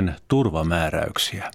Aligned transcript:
tietokoneen 0.00 0.14
turvamääräyksiä. 0.28 1.50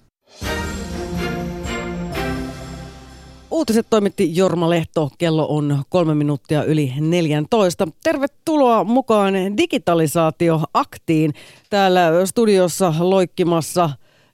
Uutiset 3.50 3.86
toimitti 3.90 4.36
Jorma 4.36 4.70
Lehto. 4.70 5.10
Kello 5.18 5.46
on 5.48 5.82
kolme 5.88 6.14
minuuttia 6.14 6.64
yli 6.64 6.92
14. 7.00 7.88
Tervetuloa 8.02 8.84
mukaan 8.84 9.34
digitalisaatioaktiin. 9.56 11.32
Täällä 11.70 12.26
studiossa 12.26 12.94
loikkimassa 12.98 13.90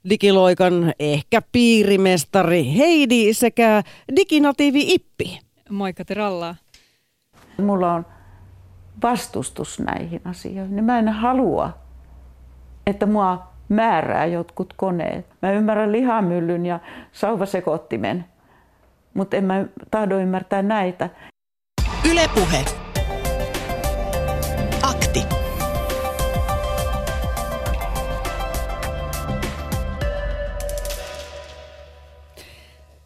digiloikan 0.09 0.93
ehkä 0.99 1.41
piirimestari 1.51 2.77
Heidi 2.77 3.33
sekä 3.33 3.83
diginatiivi 4.15 4.93
Ippi. 4.93 5.39
Moikka 5.69 6.05
Teralla. 6.05 6.55
Mulla 7.57 7.93
on 7.93 8.05
vastustus 9.03 9.79
näihin 9.79 10.21
asioihin. 10.25 10.83
Mä 10.83 10.99
en 10.99 11.09
halua, 11.09 11.69
että 12.87 13.05
mua 13.05 13.52
määrää 13.73 14.25
jotkut 14.25 14.73
koneet. 14.77 15.25
Mä 15.41 15.51
ymmärrän 15.51 15.91
lihamyllyn 15.91 16.65
ja 16.65 16.79
sauvasekottimen, 17.11 18.25
mutta 19.13 19.37
en 19.37 19.43
mä 19.43 19.65
tahdo 19.91 20.17
ymmärtää 20.17 20.61
näitä. 20.61 21.09
Ylepuhe. 22.11 22.65
Akti. 24.81 25.19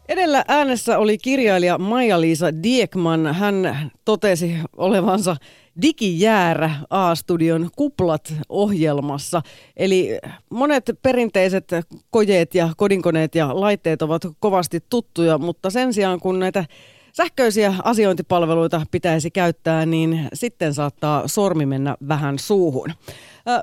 Edellä 0.08 0.44
äänessä 0.48 0.98
oli 0.98 1.18
kirjailija 1.18 1.78
Maija-Liisa 1.78 2.62
Diekman. 2.62 3.34
Hän 3.34 3.90
totesi 4.04 4.56
olevansa 4.76 5.36
digijäärä 5.82 6.70
A-studion 6.90 7.70
Kuplat-ohjelmassa. 7.76 9.42
Eli 9.76 10.18
monet 10.50 10.90
perinteiset 11.02 11.68
kojeet 12.10 12.54
ja 12.54 12.68
kodinkoneet 12.76 13.34
ja 13.34 13.60
laitteet 13.60 14.02
ovat 14.02 14.22
kovasti 14.40 14.80
tuttuja, 14.90 15.38
mutta 15.38 15.70
sen 15.70 15.94
sijaan 15.94 16.20
kun 16.20 16.38
näitä 16.38 16.64
sähköisiä 17.12 17.74
asiointipalveluita 17.82 18.82
pitäisi 18.90 19.30
käyttää, 19.30 19.86
niin 19.86 20.28
sitten 20.34 20.74
saattaa 20.74 21.28
sormi 21.28 21.66
mennä 21.66 21.96
vähän 22.08 22.38
suuhun. 22.38 22.92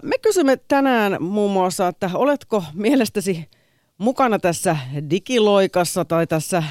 Me 0.01 0.17
kysymme 0.21 0.57
tänään 0.67 1.17
muun 1.23 1.51
muassa, 1.51 1.87
että 1.87 2.09
oletko 2.13 2.63
mielestäsi 2.73 3.49
mukana 3.97 4.39
tässä 4.39 4.77
digiloikassa 5.09 6.05
tai 6.05 6.27
tässä 6.27 6.63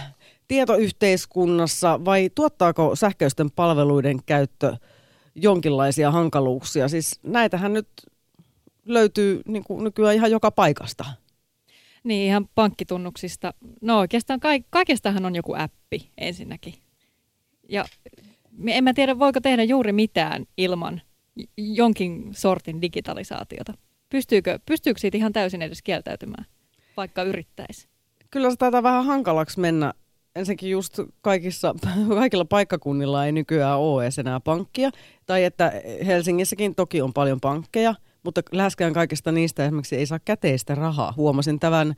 tietoyhteiskunnassa 0.48 2.04
vai 2.04 2.30
tuottaako 2.34 2.96
sähköisten 2.96 3.50
palveluiden 3.50 4.18
käyttö 4.26 4.76
jonkinlaisia 5.34 6.10
hankaluuksia? 6.10 6.88
Siis 6.88 7.20
näitähän 7.22 7.72
nyt 7.72 7.88
löytyy 8.86 9.42
niin 9.46 9.64
kuin 9.64 9.84
nykyään 9.84 10.14
ihan 10.14 10.30
joka 10.30 10.50
paikasta. 10.50 11.04
Niin, 12.04 12.26
ihan 12.26 12.48
pankkitunnuksista. 12.54 13.54
No 13.80 13.98
oikeastaan 13.98 14.40
ka- 14.40 14.48
kaikestahan 14.70 15.24
on 15.24 15.34
joku 15.34 15.54
appi 15.54 16.10
ensinnäkin. 16.18 16.74
Ja 17.68 17.84
en 18.68 18.84
mä 18.84 18.94
tiedä, 18.94 19.18
voiko 19.18 19.40
tehdä 19.40 19.62
juuri 19.64 19.92
mitään 19.92 20.46
ilman 20.56 21.00
jonkin 21.56 22.28
sortin 22.32 22.82
digitalisaatiota. 22.82 23.74
Pystyykö, 24.10 24.58
pystyykö 24.66 25.00
siitä 25.00 25.18
ihan 25.18 25.32
täysin 25.32 25.62
edes 25.62 25.82
kieltäytymään? 25.82 26.46
vaikka 26.96 27.22
yrittäisi? 27.22 27.88
Kyllä 28.30 28.50
se 28.50 28.56
taitaa 28.56 28.82
vähän 28.82 29.04
hankalaksi 29.04 29.60
mennä. 29.60 29.94
Ensinnäkin 30.36 30.70
just 30.70 31.00
kaikissa, 31.20 31.74
kaikilla 32.08 32.44
paikkakunnilla 32.44 33.26
ei 33.26 33.32
nykyään 33.32 33.78
ole 33.78 34.02
edes 34.02 34.18
enää 34.18 34.40
pankkia. 34.40 34.90
Tai 35.26 35.44
että 35.44 35.72
Helsingissäkin 36.06 36.74
toki 36.74 37.02
on 37.02 37.12
paljon 37.12 37.40
pankkeja, 37.40 37.94
mutta 38.22 38.40
läheskään 38.52 38.92
kaikista 38.92 39.32
niistä 39.32 39.64
esimerkiksi 39.64 39.96
ei 39.96 40.06
saa 40.06 40.18
käteistä 40.18 40.74
rahaa. 40.74 41.14
Huomasin 41.16 41.60
tämän 41.60 41.94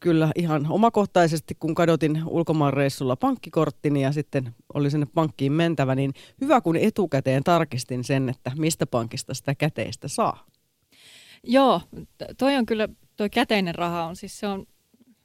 kyllä 0.00 0.30
ihan 0.36 0.66
omakohtaisesti, 0.70 1.54
kun 1.54 1.74
kadotin 1.74 2.22
ulkomaanreissulla 2.26 3.16
pankkikorttini 3.16 4.02
ja 4.02 4.12
sitten 4.12 4.54
oli 4.74 4.90
sinne 4.90 5.06
pankkiin 5.14 5.52
mentävä, 5.52 5.94
niin 5.94 6.12
hyvä 6.40 6.60
kun 6.60 6.76
etukäteen 6.76 7.44
tarkistin 7.44 8.04
sen, 8.04 8.28
että 8.28 8.52
mistä 8.56 8.86
pankista 8.86 9.34
sitä 9.34 9.54
käteistä 9.54 10.08
saa. 10.08 10.46
Joo, 11.44 11.80
toi 12.38 12.56
on 12.56 12.66
kyllä 12.66 12.88
Tuo 13.16 13.28
käteinen 13.32 13.74
raha 13.74 14.04
on 14.04 14.16
siis 14.16 14.38
se 14.38 14.46
on, 14.46 14.66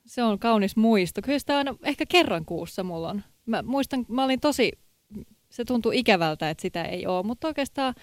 se 0.06 0.24
on 0.24 0.40
kaunis 0.40 0.76
muisto. 0.76 1.22
Kyllä 1.22 1.40
sitä 1.40 1.58
aina 1.58 1.76
ehkä 1.84 2.06
kerran 2.06 2.46
kuussa 2.46 2.84
mulla 2.84 3.10
on. 3.10 3.24
Mä 3.46 3.62
muistan, 3.62 4.06
mä 4.08 4.24
olin 4.24 4.40
tosi, 4.40 4.72
se 5.50 5.66
tuntuu 5.66 5.92
ikävältä, 5.92 6.50
että 6.50 6.62
sitä 6.62 6.84
ei 6.84 7.08
ole, 7.08 7.24
mutta 7.24 7.48
oikeastaan 7.48 7.94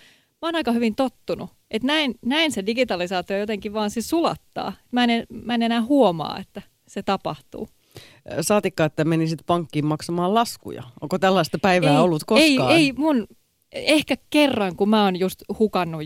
mä 0.42 0.48
oon 0.48 0.54
aika 0.54 0.72
hyvin 0.72 0.94
tottunut. 0.94 1.50
Että 1.70 1.86
näin, 1.86 2.14
näin 2.24 2.52
se 2.52 2.66
digitalisaatio 2.66 3.38
jotenkin 3.38 3.72
vaan 3.72 3.90
siis 3.90 4.08
sulattaa. 4.08 4.72
Mä 4.92 5.04
en, 5.04 5.26
mä 5.44 5.54
en 5.54 5.62
enää 5.62 5.82
huomaa, 5.82 6.38
että 6.38 6.62
se 6.88 7.02
tapahtuu. 7.02 7.68
Saatikka, 8.40 8.84
että 8.84 9.04
menisit 9.04 9.38
pankkiin 9.46 9.86
maksamaan 9.86 10.34
laskuja. 10.34 10.82
Onko 11.00 11.18
tällaista 11.18 11.58
päivää 11.62 11.92
ei, 11.92 11.98
ollut 11.98 12.24
koskaan? 12.24 12.70
Ei, 12.72 12.76
ei 12.76 12.92
mun, 12.92 13.26
ehkä 13.72 14.14
kerran, 14.30 14.76
kun 14.76 14.88
mä 14.88 15.04
oon 15.04 15.18
just 15.18 15.42
hukannut 15.58 16.02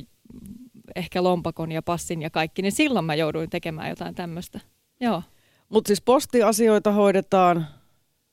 ehkä 0.97 1.23
lompakon 1.23 1.73
ja 1.73 1.83
passin 1.83 2.23
ja 2.23 2.31
kaikki, 2.31 2.63
niin 2.63 2.73
silloin 2.73 3.05
mä 3.05 3.15
jouduin 3.15 3.51
tekemään 3.51 3.89
jotain 3.89 4.15
tämmöistä. 4.15 4.61
Joo. 5.01 5.23
Mutta 5.73 5.89
siis 5.89 6.03
postiasioita 6.03 6.93
hoidetaan 6.93 7.67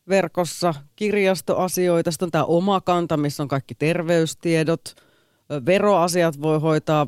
verkossa, 0.10 0.74
kirjastoasioita, 0.96 2.12
sitten 2.12 2.26
on 2.26 2.32
tämä 2.32 2.44
oma 2.44 2.82
kanta, 2.82 3.18
missä 3.18 3.44
on 3.44 3.50
kaikki 3.50 3.76
terveystiedot, 3.76 4.96
veroasiat 5.66 6.42
voi 6.42 6.60
hoitaa 6.60 7.08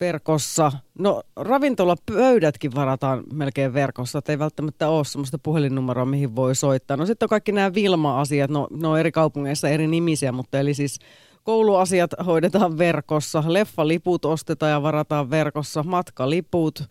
verkossa. 0.00 0.72
No 0.98 1.22
ravintolapöydätkin 1.36 2.74
varataan 2.74 3.24
melkein 3.32 3.74
verkossa, 3.74 4.18
että 4.18 4.32
ei 4.32 4.38
välttämättä 4.38 4.88
ole 4.88 5.04
sellaista 5.04 5.38
puhelinnumeroa, 5.38 6.04
mihin 6.04 6.36
voi 6.36 6.54
soittaa. 6.54 6.96
No 6.96 7.06
sitten 7.06 7.26
on 7.26 7.30
kaikki 7.30 7.52
nämä 7.52 7.74
Vilma-asiat, 7.74 8.50
no 8.50 8.68
ne 8.70 8.88
on 8.88 9.00
eri 9.00 9.12
kaupungeissa 9.12 9.68
eri 9.68 9.86
nimisiä, 9.86 10.32
mutta 10.32 10.58
eli 10.58 10.74
siis 10.74 10.98
Kouluasiat 11.46 12.10
hoidetaan 12.26 12.78
verkossa, 12.78 13.42
leffaliput 13.46 14.24
ostetaan 14.24 14.72
ja 14.72 14.82
varataan 14.82 15.30
verkossa, 15.30 15.82
matkaliput, 15.82 16.84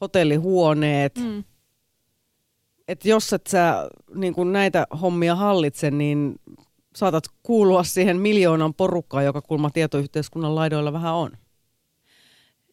hotellihuoneet. 0.00 1.18
Mm. 1.18 1.44
Et 2.88 3.04
jos 3.04 3.32
et 3.32 3.46
sä 3.46 3.88
niin 4.14 4.34
kun 4.34 4.52
näitä 4.52 4.86
hommia 5.02 5.34
hallitse, 5.34 5.90
niin 5.90 6.34
saatat 6.96 7.24
kuulua 7.42 7.84
siihen 7.84 8.16
miljoonan 8.16 8.74
porukkaan, 8.74 9.24
joka 9.24 9.42
kulma 9.42 9.70
tietoyhteiskunnan 9.70 10.54
laidoilla 10.54 10.92
vähän 10.92 11.14
on. 11.14 11.30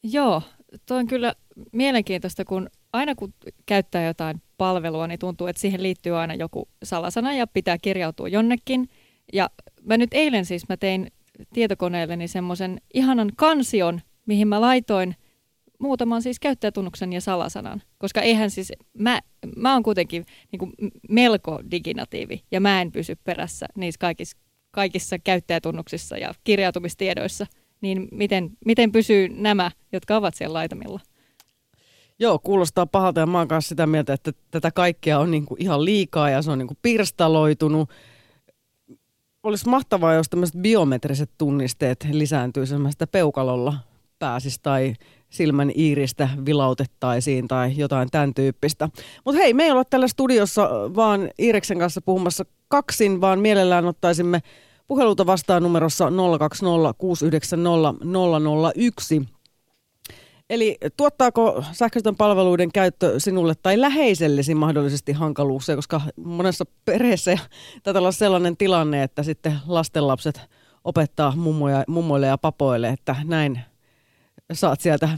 Joo, 0.03 0.41
tuo 0.85 0.97
on 0.97 1.07
kyllä 1.07 1.33
mielenkiintoista, 1.71 2.45
kun 2.45 2.69
aina 2.93 3.15
kun 3.15 3.33
käyttää 3.65 4.05
jotain 4.05 4.41
palvelua, 4.57 5.07
niin 5.07 5.19
tuntuu, 5.19 5.47
että 5.47 5.59
siihen 5.59 5.83
liittyy 5.83 6.17
aina 6.17 6.33
joku 6.33 6.67
salasana 6.83 7.33
ja 7.33 7.47
pitää 7.47 7.77
kirjautua 7.77 8.27
jonnekin. 8.27 8.89
Ja 9.33 9.49
mä 9.83 9.97
nyt 9.97 10.13
eilen 10.13 10.45
siis 10.45 10.69
mä 10.69 10.77
tein 10.77 11.11
tietokoneelleni 11.53 12.27
semmoisen 12.27 12.81
ihanan 12.94 13.31
kansion, 13.35 14.01
mihin 14.25 14.47
mä 14.47 14.61
laitoin 14.61 15.15
muutaman 15.79 16.21
siis 16.21 16.39
käyttäjätunnuksen 16.39 17.13
ja 17.13 17.21
salasanan. 17.21 17.81
Koska 17.97 18.21
eihän 18.21 18.51
siis, 18.51 18.73
mä, 18.97 19.21
mä 19.55 19.73
oon 19.73 19.83
kuitenkin 19.83 20.25
niin 20.51 20.59
kuin 20.59 20.73
melko 21.09 21.59
diginatiivi 21.71 22.43
ja 22.51 22.61
mä 22.61 22.81
en 22.81 22.91
pysy 22.91 23.15
perässä 23.23 23.65
niissä 23.75 23.99
kaikissa, 23.99 24.38
kaikissa 24.71 25.19
käyttäjätunnuksissa 25.19 26.17
ja 26.17 26.33
kirjautumistiedoissa. 26.43 27.45
Niin 27.81 28.07
miten, 28.11 28.49
miten 28.65 28.91
pysyy 28.91 29.29
nämä, 29.29 29.71
jotka 29.91 30.17
ovat 30.17 30.35
siellä 30.35 30.53
laitamilla? 30.53 30.99
Joo, 32.19 32.39
kuulostaa 32.39 32.85
pahalta 32.85 33.19
ja 33.19 33.25
mä 33.25 33.38
oon 33.38 33.47
kanssa 33.47 33.69
sitä 33.69 33.88
mieltä, 33.88 34.13
että 34.13 34.31
tätä 34.51 34.71
kaikkea 34.71 35.19
on 35.19 35.31
niinku 35.31 35.55
ihan 35.59 35.85
liikaa 35.85 36.29
ja 36.29 36.41
se 36.41 36.51
on 36.51 36.57
niinku 36.57 36.77
pirstaloitunut 36.81 37.89
olisi 39.44 39.69
mahtavaa, 39.69 40.13
jos 40.13 40.29
tämmöiset 40.29 40.61
biometriset 40.61 41.31
tunnisteet 41.38 42.07
lisääntyisivät, 42.11 43.11
peukalolla 43.11 43.73
pääsisi 44.19 44.59
tai 44.63 44.94
silmän 45.29 45.71
iiristä 45.77 46.29
vilautettaisiin 46.45 47.47
tai 47.47 47.77
jotain 47.77 48.09
tämän 48.12 48.33
tyyppistä. 48.33 48.89
Mutta 49.25 49.41
hei, 49.41 49.53
me 49.53 49.63
ei 49.63 49.71
olla 49.71 49.85
tällä 49.85 50.07
studiossa 50.07 50.69
vaan 50.95 51.29
Iireksen 51.39 51.79
kanssa 51.79 52.01
puhumassa 52.01 52.45
kaksin, 52.68 53.21
vaan 53.21 53.39
mielellään 53.39 53.85
ottaisimme 53.85 54.41
puheluta 54.88 55.25
vastaan 55.25 55.63
numerossa 55.63 56.12
020 56.39 56.94
690 56.97 58.06
001. 58.75 59.21
Eli 60.50 60.77
tuottaako 60.97 61.63
sähköisten 61.71 62.15
palveluiden 62.15 62.71
käyttö 62.71 63.19
sinulle 63.19 63.53
tai 63.56 63.81
läheisellesi 63.81 64.56
mahdollisesti 64.56 65.12
hankaluuksia, 65.12 65.75
koska 65.75 66.01
monessa 66.25 66.65
perheessä 66.85 67.38
taitaa 67.83 68.00
olla 68.00 68.12
sellainen 68.12 68.57
tilanne, 68.57 69.03
että 69.03 69.24
sitten 69.24 69.53
lastenlapset 69.68 70.41
opettaa 70.83 71.33
mummoja, 71.35 71.83
mummoille 71.88 72.27
ja 72.27 72.38
papoille, 72.38 72.89
että 72.89 73.15
näin 73.24 73.59
saat 74.53 74.81
sieltä 74.81 75.09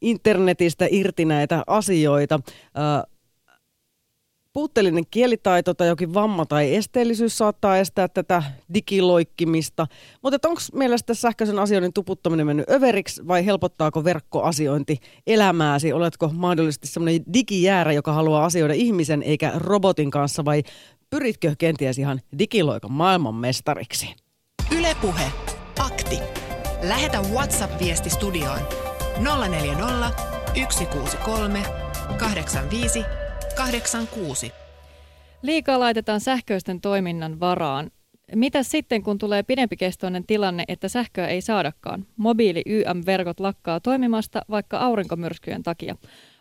internetistä 0.00 0.86
irti 0.90 1.24
näitä 1.24 1.62
asioita. 1.66 2.40
puutteellinen 4.52 5.04
kielitaito 5.10 5.74
tai 5.74 5.88
jokin 5.88 6.14
vamma 6.14 6.46
tai 6.46 6.74
esteellisyys 6.74 7.38
saattaa 7.38 7.78
estää 7.78 8.08
tätä 8.08 8.42
digiloikkimista. 8.74 9.86
Mutta 10.22 10.48
onko 10.48 10.60
mielestä 10.72 11.14
sähköisen 11.14 11.58
asioinnin 11.58 11.92
tuputtaminen 11.92 12.46
mennyt 12.46 12.70
överiksi 12.70 13.28
vai 13.28 13.46
helpottaako 13.46 14.04
verkkoasiointi 14.04 14.98
elämääsi? 15.26 15.92
Oletko 15.92 16.28
mahdollisesti 16.28 16.86
sellainen 16.86 17.24
digijäärä, 17.32 17.92
joka 17.92 18.12
haluaa 18.12 18.44
asioida 18.44 18.74
ihmisen 18.74 19.22
eikä 19.22 19.52
robotin 19.56 20.10
kanssa 20.10 20.44
vai 20.44 20.62
pyritkö 21.10 21.54
kenties 21.58 21.98
ihan 21.98 22.20
digiloikan 22.38 22.92
maailmanmestariksi? 22.92 24.14
Ylepuhe 24.78 25.32
Akti. 25.78 26.41
Lähetä 26.82 27.20
WhatsApp-viesti 27.20 28.10
studioon 28.10 28.58
040 29.48 30.10
163 30.70 31.62
85 32.18 33.04
86. 33.56 34.52
Liikaa 35.42 35.80
laitetaan 35.80 36.20
sähköisten 36.20 36.80
toiminnan 36.80 37.40
varaan. 37.40 37.90
Mitä 38.34 38.62
sitten, 38.62 39.02
kun 39.02 39.18
tulee 39.18 39.42
pidempikestoinen 39.42 40.26
tilanne, 40.26 40.64
että 40.68 40.88
sähköä 40.88 41.26
ei 41.26 41.40
saadakaan? 41.40 42.06
Mobiili 42.16 42.62
YM-verkot 42.66 43.40
lakkaa 43.40 43.80
toimimasta 43.80 44.42
vaikka 44.50 44.78
aurinkomyrskyjen 44.78 45.62
takia. 45.62 45.96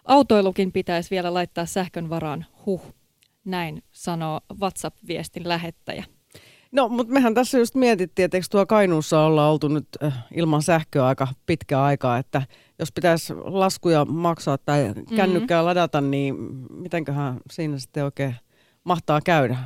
Autoilukin 0.05 0.71
pitäisi 0.71 1.09
vielä 1.09 1.33
laittaa 1.33 1.65
sähkön 1.65 2.09
varaan. 2.09 2.45
Huh. 2.65 2.95
Näin 3.45 3.83
sanoo 3.91 4.41
WhatsApp-viestin 4.59 5.47
lähettäjä. 5.47 6.03
No, 6.71 6.89
mutta 6.89 7.13
mehän 7.13 7.33
tässä 7.33 7.57
just 7.57 7.75
mietittiin, 7.75 8.23
että 8.25 8.37
eikö 8.37 8.47
tuo 8.51 8.65
Kainuussa 8.65 9.21
olla 9.21 9.49
oltu 9.49 9.67
nyt 9.67 9.87
äh, 10.03 10.25
ilman 10.35 10.61
sähköä 10.61 11.05
aika 11.05 11.27
pitkä 11.45 11.83
aikaa, 11.83 12.17
että 12.17 12.41
jos 12.79 12.91
pitäisi 12.91 13.33
laskuja 13.33 14.05
maksaa 14.05 14.57
tai 14.57 14.83
mm-hmm. 14.83 15.15
kännykkää 15.15 15.65
ladata, 15.65 16.01
niin 16.01 16.35
mitenköhän 16.69 17.37
siinä 17.51 17.79
sitten 17.79 18.03
oikein 18.03 18.35
mahtaa 18.83 19.21
käydä? 19.21 19.57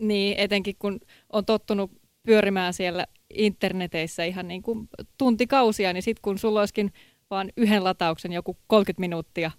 Niin, 0.00 0.36
etenkin 0.38 0.76
kun 0.78 1.00
on 1.32 1.44
tottunut 1.44 1.90
pyörimään 2.26 2.74
siellä 2.74 3.06
interneteissä 3.34 4.24
ihan 4.24 4.48
niin 4.48 4.62
kuin 4.62 4.88
tuntikausia, 5.18 5.92
niin 5.92 6.02
sitten 6.02 6.22
kun 6.22 6.38
sulla 6.38 6.60
olisikin 6.60 6.92
vain 7.30 7.52
yhden 7.56 7.84
latauksen 7.84 8.32
joku 8.32 8.56
30 8.66 9.00
minuuttia, 9.00 9.50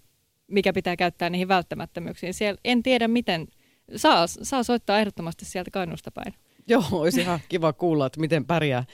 mikä 0.46 0.72
pitää 0.72 0.96
käyttää 0.96 1.30
niihin 1.30 1.48
välttämättömyyksiin. 1.48 2.34
Siellä 2.34 2.60
en 2.64 2.82
tiedä 2.82 3.08
miten, 3.08 3.48
saa, 3.96 4.26
saa 4.26 4.62
soittaa 4.62 4.98
ehdottomasti 4.98 5.44
sieltä 5.44 5.70
Kainuusta 5.70 6.10
päin. 6.10 6.34
Joo, 6.66 6.84
olisi 6.90 7.20
ihan 7.20 7.40
kiva 7.48 7.72
kuulla, 7.72 8.06
että 8.06 8.20
miten 8.20 8.44
pärjää 8.44 8.84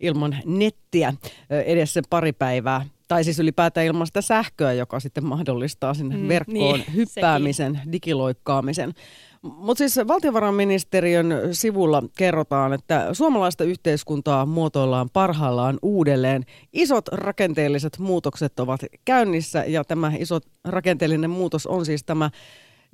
ilman 0.00 0.36
nettiä 0.44 1.14
edes 1.50 1.92
se 1.92 2.02
pari 2.10 2.32
päivää. 2.32 2.86
Tai 3.08 3.24
siis 3.24 3.38
ylipäätään 3.38 3.86
ilman 3.86 4.06
sitä 4.06 4.20
sähköä, 4.22 4.72
joka 4.72 5.00
sitten 5.00 5.24
mahdollistaa 5.24 5.94
sinne 5.94 6.16
mm, 6.16 6.28
verkkoon 6.28 6.80
niin, 6.80 6.94
hyppäämisen, 6.96 7.74
sekin. 7.74 7.92
digiloikkaamisen. 7.92 8.94
Mutta 9.42 9.78
siis 9.78 9.96
valtiovarainministeriön 10.08 11.34
sivulla 11.52 12.02
kerrotaan, 12.18 12.72
että 12.72 13.08
suomalaista 13.12 13.64
yhteiskuntaa 13.64 14.46
muotoillaan 14.46 15.10
parhaillaan 15.12 15.78
uudelleen. 15.82 16.44
Isot 16.72 17.08
rakenteelliset 17.08 17.98
muutokset 17.98 18.60
ovat 18.60 18.80
käynnissä 19.04 19.64
ja 19.64 19.84
tämä 19.84 20.12
iso 20.18 20.40
rakenteellinen 20.64 21.30
muutos 21.30 21.66
on 21.66 21.86
siis 21.86 22.04
tämä 22.04 22.30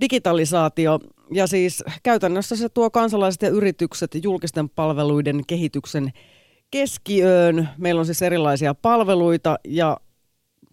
digitalisaatio. 0.00 1.00
Ja 1.32 1.46
siis 1.46 1.84
käytännössä 2.02 2.56
se 2.56 2.68
tuo 2.68 2.90
kansalaiset 2.90 3.42
ja 3.42 3.48
yritykset 3.48 4.10
julkisten 4.22 4.68
palveluiden 4.68 5.42
kehityksen 5.46 6.12
keskiöön. 6.70 7.68
Meillä 7.78 7.98
on 7.98 8.06
siis 8.06 8.22
erilaisia 8.22 8.74
palveluita 8.74 9.58
ja 9.64 9.96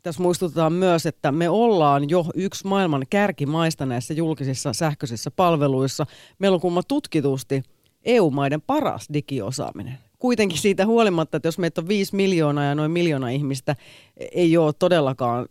tässä 0.04 0.22
muistutetaan 0.22 0.74
myös, 0.74 1.06
että 1.06 1.32
me 1.32 1.50
ollaan 1.50 2.10
jo 2.10 2.26
yksi 2.36 2.68
maailman 2.68 3.06
kärkimaista 3.10 3.86
näissä 3.86 4.14
julkisissa 4.14 4.74
sähköisissä 4.74 5.32
palveluissa. 5.32 6.06
Meillä 6.40 6.56
on 6.56 6.62
kumma 6.62 6.84
tutkitusti 6.84 7.64
EU-maiden 8.06 8.62
paras 8.62 9.08
digiosaaminen. 9.14 9.98
Kuitenkin 10.20 10.58
siitä 10.58 10.86
huolimatta, 10.86 11.38
että 11.38 11.48
jos 11.48 11.58
meitä 11.58 11.82
on 11.82 11.88
viisi 11.88 12.16
miljoonaa 12.16 12.64
ja 12.64 12.76
noin 12.76 12.92
miljoona 12.92 13.30
ihmistä 13.30 13.76
ei 14.18 14.58
ole 14.58 14.74
todellakaan 14.80 15.46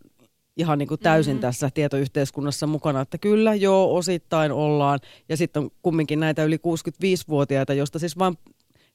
ihan 0.57 0.77
niin 0.77 0.87
kuin 0.87 0.99
täysin 0.99 1.33
mm-hmm. 1.33 1.41
tässä 1.41 1.69
tietoyhteiskunnassa 1.73 2.67
mukana, 2.67 3.01
että 3.01 3.17
kyllä 3.17 3.55
joo, 3.55 3.95
osittain 3.95 4.51
ollaan. 4.51 4.99
Ja 5.29 5.37
sitten 5.37 5.63
on 5.63 5.69
kumminkin 5.81 6.19
näitä 6.19 6.43
yli 6.43 6.57
65-vuotiaita, 6.57 7.73
joista 7.73 7.99
siis 7.99 8.17
vain 8.17 8.37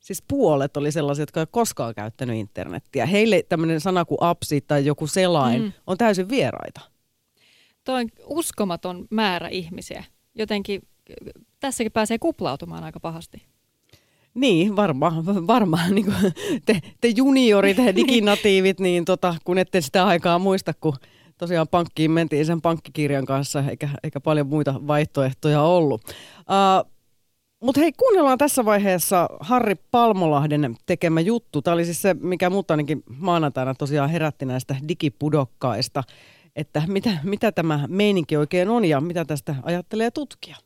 siis 0.00 0.22
puolet 0.28 0.76
oli 0.76 0.92
sellaisia, 0.92 1.22
jotka 1.22 1.40
ei 1.40 1.46
koskaan 1.50 1.94
käyttänyt 1.94 2.36
internettiä. 2.36 3.06
Heille 3.06 3.42
tämmöinen 3.48 3.80
sana 3.80 4.04
kuin 4.04 4.18
apsi 4.20 4.60
tai 4.60 4.86
joku 4.86 5.06
selain 5.06 5.62
mm. 5.62 5.72
on 5.86 5.98
täysin 5.98 6.28
vieraita. 6.28 6.80
Tuo 7.84 7.94
on 7.94 8.08
uskomaton 8.24 9.06
määrä 9.10 9.48
ihmisiä. 9.48 10.04
Jotenkin 10.34 10.82
tässäkin 11.60 11.92
pääsee 11.92 12.18
kuplautumaan 12.18 12.84
aika 12.84 13.00
pahasti. 13.00 13.42
Niin, 14.34 14.76
varmaan. 14.76 15.46
Varma, 15.46 15.88
niin 15.94 16.14
te, 16.66 16.80
te 17.00 17.08
juniorit 17.16 17.78
ja 17.78 17.94
diginatiivit, 17.96 18.80
niin 18.80 19.04
tota, 19.04 19.34
kun 19.44 19.58
ette 19.58 19.80
sitä 19.80 20.06
aikaa 20.06 20.38
muista, 20.38 20.74
kun 20.80 20.96
tosiaan 21.40 21.68
pankkiin 21.68 22.10
mentiin 22.10 22.46
sen 22.46 22.60
pankkikirjan 22.60 23.26
kanssa, 23.26 23.64
eikä, 23.68 23.88
eikä 24.02 24.20
paljon 24.20 24.46
muita 24.46 24.74
vaihtoehtoja 24.86 25.62
ollut. 25.62 26.02
Uh, 26.04 26.90
mutta 27.62 27.80
hei, 27.80 27.92
kuunnellaan 27.92 28.38
tässä 28.38 28.64
vaiheessa 28.64 29.28
Harri 29.40 29.74
Palmolahden 29.90 30.76
tekemä 30.86 31.20
juttu. 31.20 31.62
Tämä 31.62 31.74
oli 31.74 31.84
siis 31.84 32.02
se, 32.02 32.14
mikä 32.14 32.50
mut 32.50 32.70
ainakin 32.70 33.02
maanantaina 33.18 33.74
tosiaan 33.74 34.10
herätti 34.10 34.46
näistä 34.46 34.76
digipudokkaista, 34.88 36.02
että 36.56 36.82
mitä, 36.86 37.10
mitä 37.22 37.52
tämä 37.52 37.84
meininki 37.88 38.36
oikein 38.36 38.68
on 38.68 38.84
ja 38.84 39.00
mitä 39.00 39.24
tästä 39.24 39.54
ajattelee 39.62 40.10
tutkia. 40.10 40.56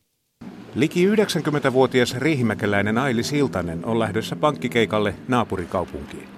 Liki 0.75 1.07
90-vuotias 1.09 2.17
riihimäkeläinen 2.17 2.99
Aili 2.99 3.23
Siltanen 3.23 3.85
on 3.85 3.99
lähdössä 3.99 4.37
pankkikeikalle 4.37 5.15
naapurikaupunkiin. 5.29 6.29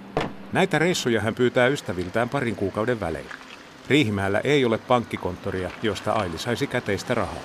Näitä 0.52 0.78
reissuja 0.78 1.20
hän 1.20 1.34
pyytää 1.34 1.66
ystäviltään 1.66 2.28
parin 2.28 2.56
kuukauden 2.56 3.00
välein. 3.00 3.45
Riihimäellä 3.88 4.40
ei 4.44 4.64
ole 4.64 4.78
pankkikonttoria, 4.78 5.70
josta 5.82 6.12
Aili 6.12 6.38
saisi 6.38 6.66
käteistä 6.66 7.14
rahaa. 7.14 7.42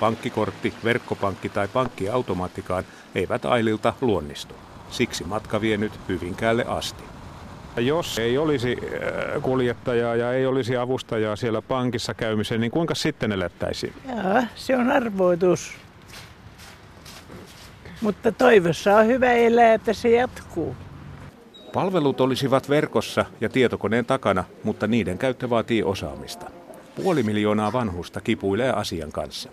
Pankkikortti, 0.00 0.74
verkkopankki 0.84 1.48
tai 1.48 1.68
pankkiautomaattikaan 1.68 2.84
eivät 3.14 3.44
Aililta 3.44 3.92
luonnistu. 4.00 4.54
Siksi 4.90 5.24
matka 5.24 5.60
vie 5.60 5.76
nyt 5.76 5.92
Hyvinkäälle 6.08 6.64
asti. 6.68 7.04
Jos 7.76 8.18
ei 8.18 8.38
olisi 8.38 8.76
äh, 8.82 9.42
kuljettajaa 9.42 10.16
ja 10.16 10.32
ei 10.32 10.46
olisi 10.46 10.76
avustajaa 10.76 11.36
siellä 11.36 11.62
pankissa 11.62 12.14
käymiseen, 12.14 12.60
niin 12.60 12.70
kuinka 12.70 12.94
sitten 12.94 13.32
elettäisiin? 13.32 13.92
Joo, 14.08 14.42
se 14.54 14.76
on 14.76 14.90
arvoitus. 14.90 15.74
Mutta 18.00 18.32
toivossa 18.32 18.96
on 18.96 19.06
hyvä 19.06 19.32
elää, 19.32 19.74
että 19.74 19.92
se 19.92 20.08
jatkuu. 20.08 20.76
Palvelut 21.74 22.20
olisivat 22.20 22.68
verkossa 22.68 23.24
ja 23.40 23.48
tietokoneen 23.48 24.06
takana, 24.06 24.44
mutta 24.64 24.86
niiden 24.86 25.18
käyttö 25.18 25.50
vaatii 25.50 25.82
osaamista. 25.82 26.50
Puoli 26.96 27.22
miljoonaa 27.22 27.72
vanhusta 27.72 28.20
kipuilee 28.20 28.72
asian 28.72 29.12
kanssa. 29.12 29.48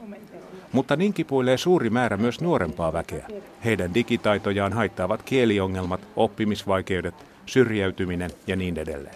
Mutta 0.72 0.96
niin 0.96 1.14
kipuilee 1.14 1.58
suuri 1.58 1.90
määrä 1.90 2.18
myös 2.18 2.42
nuorempaa 2.42 2.94
väkeä. 2.94 3.28
Heidän 3.66 3.94
digitaitojaan 3.94 4.74
haittaavat 4.74 5.24
kieliongelmat, 5.24 6.08
oppimisvaikeudet, 6.16 7.16
syrjäytyminen 7.46 8.32
ja 8.48 8.56
niin 8.56 8.78
edelleen. 8.78 9.16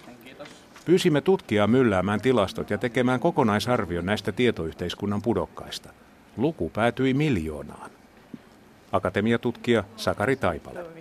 Pyysimme 0.85 1.21
tutkijaa 1.21 1.67
mylläämään 1.67 2.21
tilastot 2.21 2.69
ja 2.69 2.77
tekemään 2.77 3.19
kokonaisarvion 3.19 4.05
näistä 4.05 4.31
tietoyhteiskunnan 4.31 5.21
pudokkaista. 5.21 5.89
Luku 6.37 6.69
päätyi 6.69 7.13
miljoonaan. 7.13 7.91
Akatemiatutkija 8.91 9.83
Sakari 9.95 10.35
Taipale. 10.35 10.94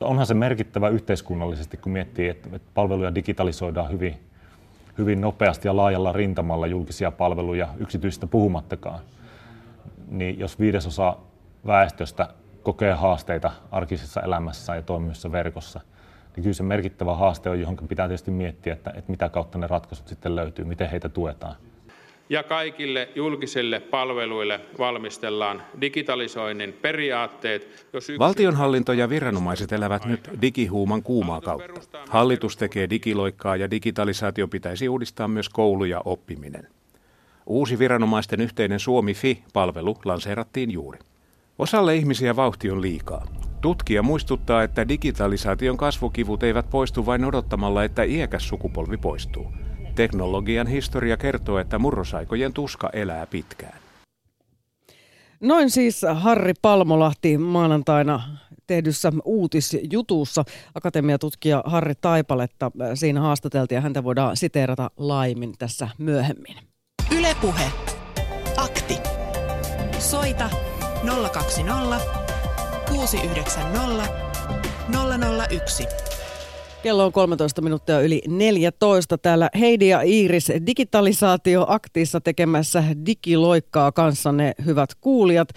Onhan 0.00 0.26
se 0.26 0.34
merkittävä 0.34 0.88
yhteiskunnallisesti, 0.88 1.76
kun 1.76 1.92
miettii, 1.92 2.28
että 2.28 2.48
palveluja 2.74 3.14
digitalisoidaan 3.14 3.90
hyvin, 3.90 4.20
hyvin 4.98 5.20
nopeasti 5.20 5.68
ja 5.68 5.76
laajalla 5.76 6.12
rintamalla 6.12 6.66
julkisia 6.66 7.10
palveluja, 7.10 7.68
yksityistä 7.78 8.26
puhumattakaan 8.26 9.00
niin 10.08 10.38
jos 10.38 10.58
viidesosa 10.58 11.16
väestöstä 11.66 12.28
kokee 12.62 12.92
haasteita 12.92 13.52
arkisessa 13.70 14.20
elämässä 14.20 14.76
ja 14.76 14.82
toimimisessa 14.82 15.32
verkossa, 15.32 15.80
niin 16.36 16.42
kyllä 16.42 16.54
se 16.54 16.62
merkittävä 16.62 17.14
haaste 17.14 17.50
on, 17.50 17.60
johon 17.60 17.76
pitää 17.76 18.08
tietysti 18.08 18.30
miettiä, 18.30 18.72
että, 18.72 18.90
että 18.90 19.10
mitä 19.10 19.28
kautta 19.28 19.58
ne 19.58 19.66
ratkaisut 19.66 20.08
sitten 20.08 20.36
löytyy, 20.36 20.64
miten 20.64 20.90
heitä 20.90 21.08
tuetaan. 21.08 21.56
Ja 22.28 22.42
kaikille 22.42 23.08
julkisille 23.14 23.80
palveluille 23.80 24.60
valmistellaan 24.78 25.62
digitalisoinnin 25.80 26.72
periaatteet. 26.72 27.86
Jos 27.92 28.08
yksi... 28.08 28.18
Valtionhallinto 28.18 28.92
ja 28.92 29.08
viranomaiset 29.08 29.72
elävät 29.72 30.04
nyt 30.04 30.30
digihuuman 30.42 31.02
kuumaa 31.02 31.40
kautta. 31.40 31.98
Hallitus 32.08 32.56
tekee 32.56 32.90
digiloikkaa 32.90 33.56
ja 33.56 33.70
digitalisaatio 33.70 34.48
pitäisi 34.48 34.88
uudistaa 34.88 35.28
myös 35.28 35.48
koulu 35.48 35.84
ja 35.84 36.02
oppiminen. 36.04 36.68
Uusi 37.46 37.78
viranomaisten 37.78 38.40
yhteinen 38.40 38.80
Suomi-FI-palvelu 38.80 39.96
lanseerattiin 40.04 40.70
juuri. 40.70 40.98
Osalle 41.58 41.96
ihmisiä 41.96 42.36
vauhti 42.36 42.70
on 42.70 42.82
liikaa. 42.82 43.26
Tutkija 43.60 44.02
muistuttaa, 44.02 44.62
että 44.62 44.88
digitalisaation 44.88 45.76
kasvukivut 45.76 46.42
eivät 46.42 46.70
poistu 46.70 47.06
vain 47.06 47.24
odottamalla, 47.24 47.84
että 47.84 48.02
iäkäs 48.02 48.48
sukupolvi 48.48 48.96
poistuu. 48.96 49.52
Teknologian 49.96 50.66
historia 50.66 51.16
kertoo, 51.16 51.58
että 51.58 51.78
murrosaikojen 51.78 52.52
tuska 52.52 52.90
elää 52.92 53.26
pitkään. 53.26 53.78
Noin 55.40 55.70
siis 55.70 56.02
Harri 56.14 56.52
Palmolahti 56.62 57.38
maanantaina 57.38 58.38
tehdyssä 58.66 59.12
uutisjutussa. 59.24 60.44
Akatemiatutkija 60.74 61.62
Harri 61.66 61.94
Taipaletta 62.00 62.70
siinä 62.94 63.20
haastateltiin 63.20 63.76
ja 63.76 63.80
häntä 63.80 64.04
voidaan 64.04 64.36
siteerata 64.36 64.90
laimin 64.96 65.54
tässä 65.58 65.88
myöhemmin. 65.98 66.56
Ylepuhe. 67.18 67.72
Akti. 68.56 68.98
Soita 69.98 70.50
020 71.32 72.00
690 72.88 74.08
001. 75.50 76.15
Kello 76.82 77.04
on 77.04 77.12
13 77.12 77.62
minuuttia 77.62 78.00
yli 78.00 78.22
14. 78.28 79.18
Täällä 79.18 79.50
Heidi 79.60 79.88
ja 79.88 80.02
Iiris 80.02 80.52
digitalisaatioaktissa 80.66 82.20
tekemässä 82.20 82.84
digiloikkaa 83.06 83.92
kanssanne, 83.92 84.52
hyvät 84.64 84.94
kuulijat. 85.00 85.48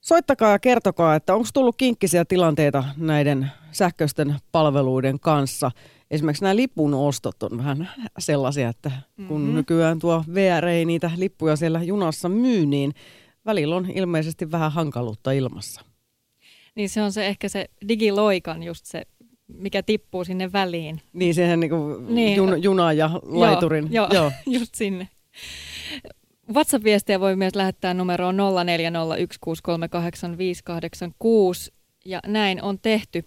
Soittakaa 0.00 0.50
ja 0.50 0.58
kertokaa, 0.58 1.14
että 1.14 1.34
onko 1.34 1.48
tullut 1.54 1.76
kinkkisiä 1.76 2.24
tilanteita 2.24 2.84
näiden 2.96 3.50
sähköisten 3.72 4.36
palveluiden 4.52 5.20
kanssa. 5.20 5.70
Esimerkiksi 6.10 6.44
nämä 6.44 6.56
lipun 6.56 6.94
ostot 6.94 7.42
on 7.42 7.58
vähän 7.58 7.90
sellaisia, 8.18 8.68
että 8.68 8.90
kun 9.28 9.40
mm-hmm. 9.40 9.54
nykyään 9.54 9.98
tuo 9.98 10.24
VR 10.34 10.64
ei 10.64 10.84
niitä 10.84 11.10
lippuja 11.16 11.56
siellä 11.56 11.82
junassa 11.82 12.28
myy, 12.28 12.66
niin 12.66 12.92
välillä 13.46 13.76
on 13.76 13.90
ilmeisesti 13.94 14.50
vähän 14.50 14.72
hankaluutta 14.72 15.32
ilmassa. 15.32 15.80
Niin 16.74 16.88
se 16.88 17.02
on 17.02 17.12
se 17.12 17.26
ehkä 17.26 17.48
se 17.48 17.68
digiloikan 17.88 18.62
just 18.62 18.86
se 18.86 19.02
mikä 19.48 19.82
tippuu 19.82 20.24
sinne 20.24 20.52
väliin. 20.52 21.00
Niin, 21.12 21.34
siihen 21.34 21.60
niin 21.60 21.70
kuin 21.70 22.14
niin. 22.14 22.36
Jun, 22.36 22.62
juna 22.62 22.92
ja 22.92 23.10
laiturin. 23.22 23.88
Joo, 23.90 24.08
joo, 24.12 24.22
joo. 24.22 24.32
just 24.58 24.74
sinne. 24.74 25.08
WhatsApp-viestiä 26.52 27.20
voi 27.20 27.36
myös 27.36 27.56
lähettää 27.56 27.94
numeroon 27.94 28.36
0401638586 28.36 28.40
ja 32.04 32.20
näin 32.26 32.62
on 32.62 32.78
tehty. 32.78 33.24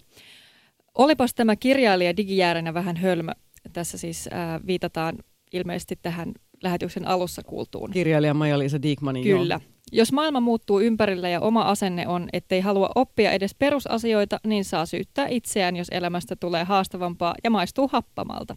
Olipas 0.95 1.33
tämä 1.33 1.55
kirjailija 1.55 2.17
digijääränä 2.17 2.73
vähän 2.73 2.97
hölmö. 2.97 3.31
Tässä 3.73 3.97
siis 3.97 4.29
äh, 4.33 4.67
viitataan 4.67 5.17
ilmeisesti 5.53 5.99
tähän 6.01 6.33
lähetyksen 6.63 7.07
alussa 7.07 7.43
kuultuun. 7.43 7.91
Kirjailija 7.91 8.33
Maja-Liisa 8.33 8.81
Diekmanin. 8.81 9.23
Kyllä. 9.23 9.59
Joo. 9.63 9.76
Jos 9.91 10.11
maailma 10.11 10.39
muuttuu 10.39 10.79
ympärillä 10.79 11.29
ja 11.29 11.41
oma 11.41 11.61
asenne 11.61 12.07
on, 12.07 12.29
ettei 12.33 12.61
halua 12.61 12.89
oppia 12.95 13.31
edes 13.31 13.55
perusasioita, 13.55 14.39
niin 14.43 14.65
saa 14.65 14.85
syyttää 14.85 15.27
itseään, 15.27 15.75
jos 15.75 15.87
elämästä 15.91 16.35
tulee 16.35 16.63
haastavampaa 16.63 17.35
ja 17.43 17.49
maistuu 17.49 17.89
happamalta. 17.91 18.55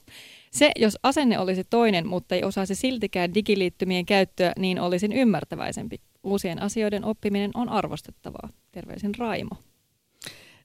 Se, 0.50 0.70
jos 0.76 0.98
asenne 1.02 1.38
olisi 1.38 1.64
toinen, 1.64 2.06
mutta 2.06 2.34
ei 2.34 2.44
osaisi 2.44 2.74
siltikään 2.74 3.34
digiliittymien 3.34 4.06
käyttöä, 4.06 4.52
niin 4.58 4.80
olisin 4.80 5.12
ymmärtäväisempi. 5.12 6.00
Uusien 6.22 6.62
asioiden 6.62 7.04
oppiminen 7.04 7.50
on 7.54 7.68
arvostettavaa. 7.68 8.48
Terveisin 8.72 9.14
Raimo. 9.18 9.56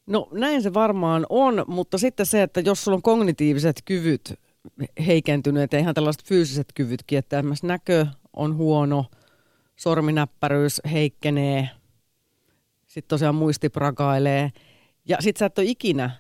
No 0.08 0.28
näin 0.32 0.62
se 0.62 0.74
varmaan 0.74 1.26
on, 1.30 1.66
mutta 1.68 1.98
sitten 1.98 2.26
se, 2.26 2.42
että 2.42 2.60
jos 2.60 2.84
sulla 2.84 2.96
on 2.96 3.02
kognitiiviset 3.02 3.82
kyvyt 3.86 4.34
heikentyneet 5.08 5.74
ja 5.74 5.80
ihan 5.80 5.96
tällaiset 5.96 6.24
fyysiset 6.24 6.68
kyvytkin, 6.76 7.18
että 7.18 7.44
näkö 7.64 8.06
on 8.34 8.56
huono– 8.56 9.06
sorminäppäryys 9.76 10.82
heikkenee, 10.92 11.70
sitten 12.88 13.10
tosiaan 13.10 13.36
muisti 13.36 13.70
prakailee. 13.70 14.52
Ja 15.06 15.18
sitten 15.20 15.40
sä 15.40 15.46
et 15.46 15.60
ole 15.60 15.68
ikinä 15.68 16.12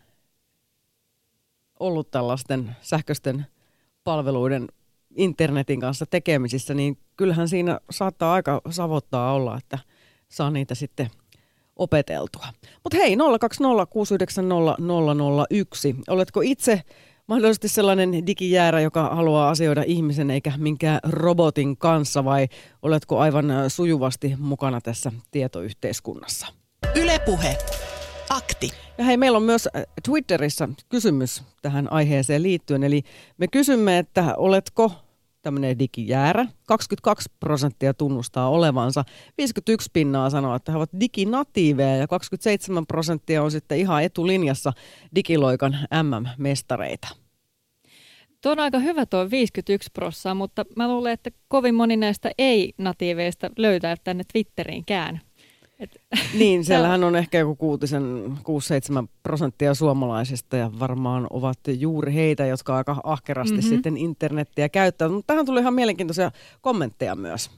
ollut 1.80 2.12
tällaisten 2.12 2.76
sähköisten 2.82 3.46
palveluiden 4.04 4.68
internetin 5.16 5.80
kanssa 5.80 6.06
tekemisissä, 6.06 6.74
niin 6.74 6.98
kyllähän 7.18 7.50
siinä 7.50 7.80
saattaa 7.92 8.34
aika 8.34 8.62
savottaa 8.70 9.34
olla, 9.34 9.58
että 9.58 9.80
saa 10.30 10.52
niitä 10.52 10.76
sitten 10.76 11.10
opeteltua. 11.76 12.48
Mutta 12.84 12.98
hei, 12.98 13.16
020 13.40 13.86
Oletko 16.08 16.42
itse 16.42 16.82
mahdollisesti 17.27 17.67
sellainen 17.67 18.27
digijäärä, 18.27 18.82
joka 18.82 19.10
haluaa 19.15 19.50
asioida 19.50 19.84
ihmisen 19.88 20.32
eikä 20.32 20.53
minkään 20.58 21.00
robotin 21.03 21.77
kanssa 21.77 22.25
vai 22.25 22.48
oletko 22.82 23.20
aivan 23.20 23.46
sujuvasti 23.67 24.36
mukana 24.38 24.82
tässä 24.82 25.12
tietoyhteiskunnassa? 25.32 26.48
Ylepuhe. 26.96 27.58
Akti. 28.29 28.72
Ja 28.98 29.03
hei, 29.03 29.17
meillä 29.17 29.36
on 29.36 29.44
myös 29.44 29.70
Twitterissä 30.03 30.70
kysymys 30.89 31.44
tähän 31.62 31.91
aiheeseen 31.91 32.44
liittyen. 32.44 32.84
Eli 32.84 33.03
me 33.38 33.48
kysymme, 33.48 33.98
että 33.98 34.36
oletko 34.38 34.91
tämmöinen 35.46 35.80
digijäärä. 35.80 36.46
22 36.68 37.30
prosenttia 37.40 37.94
tunnustaa 37.94 38.50
olevansa. 38.50 39.04
51 39.38 39.90
pinnaa 39.94 40.30
sanoo, 40.30 40.56
että 40.56 40.72
he 40.72 40.78
ovat 40.78 40.90
diginatiiveja 41.00 41.96
ja 41.96 42.08
27 42.08 42.86
prosenttia 42.88 43.44
on 43.44 43.52
sitten 43.52 43.78
ihan 43.80 44.04
etulinjassa 44.04 44.74
digiloikan 45.16 45.78
MM-mestareita. 46.04 47.08
Tuo 48.42 48.52
on 48.52 48.60
aika 48.60 48.80
hyvä 48.80 49.06
tuo 49.06 49.32
51 49.32 49.90
prosenttia, 49.94 50.34
mutta 50.34 50.66
mä 50.75 50.88
luulen, 50.88 51.14
että 51.14 51.32
kovin 51.48 51.75
moni 51.75 51.98
näistä 51.98 52.32
ei-natiiveista 52.38 53.50
löytää 53.58 53.96
tänne 54.04 54.24
Twitteriinkään. 54.34 55.22
Et, 55.79 56.01
niin, 56.34 56.63
siellähän 56.65 57.03
on 57.03 57.15
ehkä 57.15 57.39
joku 57.39 57.55
kuutisen, 57.55 58.03
6-7 59.03 59.08
prosenttia 59.24 59.74
suomalaisista 59.74 60.58
ja 60.58 60.72
varmaan 60.79 61.27
ovat 61.29 61.60
juuri 61.79 62.13
heitä, 62.13 62.46
jotka 62.46 62.77
aika 62.77 63.01
ahkerasti 63.03 63.55
mm-hmm. 63.55 63.70
sitten 63.70 63.98
internettiä 63.98 64.70
käyttävät. 64.70 65.13
Mutta 65.13 65.34
tähän 65.34 65.46
tuli 65.46 65.60
ihan 65.60 65.74
mielenkiintoisia 65.74 66.32
kommentteja 66.62 67.15
myös. 67.15 67.51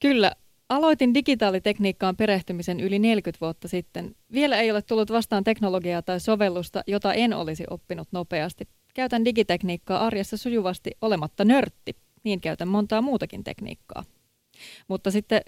Kyllä, 0.00 0.32
Aloitin 0.68 1.14
digitaalitekniikkaan 1.14 2.16
perehtymisen 2.16 2.80
yli 2.80 2.98
40 2.98 3.40
vuotta 3.40 3.68
sitten. 3.68 4.16
Vielä 4.32 4.60
ei 4.60 4.70
ole 4.70 4.82
tullut 4.82 5.10
vastaan 5.10 5.44
teknologiaa 5.44 6.02
tai 6.02 6.20
sovellusta, 6.20 6.82
jota 6.86 7.14
en 7.14 7.32
olisi 7.32 7.64
oppinut 7.70 8.08
nopeasti. 8.12 8.68
Käytän 8.94 9.24
digitekniikkaa 9.24 10.06
arjessa 10.06 10.36
sujuvasti 10.36 10.90
olematta 11.02 11.44
nörtti. 11.44 11.96
Niin 12.24 12.40
käytän 12.40 12.68
montaa 12.68 13.02
muutakin 13.02 13.44
tekniikkaa. 13.44 14.04
Mutta 14.88 15.10
sitten 15.10 15.40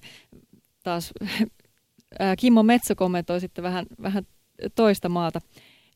taas 0.82 1.12
Kimmo 2.38 2.62
Metso 2.62 2.94
kommentoi 2.94 3.40
sitten 3.40 3.64
vähän, 3.64 3.86
vähän 4.02 4.26
toista 4.74 5.08
maata. 5.08 5.40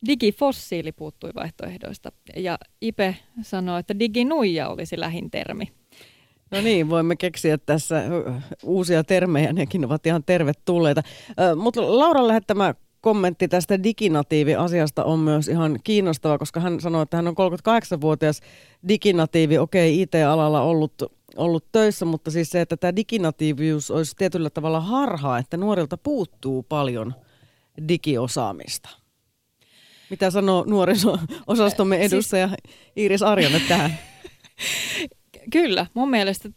Digifossiili 0.07 0.91
puuttui 0.91 1.29
vaihtoehdoista 1.35 2.11
ja 2.35 2.57
Ipe 2.81 3.15
sanoi, 3.41 3.79
että 3.79 3.99
diginuija 3.99 4.69
olisi 4.69 4.99
lähin 4.99 5.31
termi. 5.31 5.71
No 6.51 6.61
niin, 6.61 6.89
voimme 6.89 7.15
keksiä 7.15 7.57
tässä 7.57 8.03
uusia 8.63 9.03
termejä, 9.03 9.53
nekin 9.53 9.85
ovat 9.85 10.05
ihan 10.05 10.23
tervetulleita. 10.23 11.01
Mutta 11.55 11.99
Laura 11.99 12.27
lähettämä 12.27 12.75
kommentti 13.01 13.47
tästä 13.47 13.83
diginatiivi-asiasta 13.83 15.03
on 15.03 15.19
myös 15.19 15.47
ihan 15.47 15.79
kiinnostava, 15.83 16.37
koska 16.37 16.59
hän 16.59 16.79
sanoi, 16.79 17.03
että 17.03 17.17
hän 17.17 17.27
on 17.27 17.35
38-vuotias 17.37 18.41
diginatiivi, 18.87 19.57
okei, 19.57 20.01
IT-alalla 20.01 20.61
ollut 20.61 20.93
ollut 21.35 21.71
töissä, 21.71 22.05
mutta 22.05 22.31
siis 22.31 22.49
se, 22.49 22.61
että 22.61 22.77
tämä 22.77 22.95
diginatiivius 22.95 23.91
olisi 23.91 24.15
tietyllä 24.15 24.49
tavalla 24.49 24.79
harhaa, 24.79 25.37
että 25.37 25.57
nuorilta 25.57 25.97
puuttuu 25.97 26.63
paljon 26.63 27.13
digiosaamista. 27.87 28.89
Mitä 30.09 30.31
sanoo 30.31 30.63
nuoriso-osastomme 30.67 31.97
edustaja 31.97 32.49
Iiris 32.97 33.21
Arjanne 33.21 33.61
tähän? 33.67 33.99
Kyllä, 35.53 35.85
mun 35.93 36.09
mielestä 36.09 36.49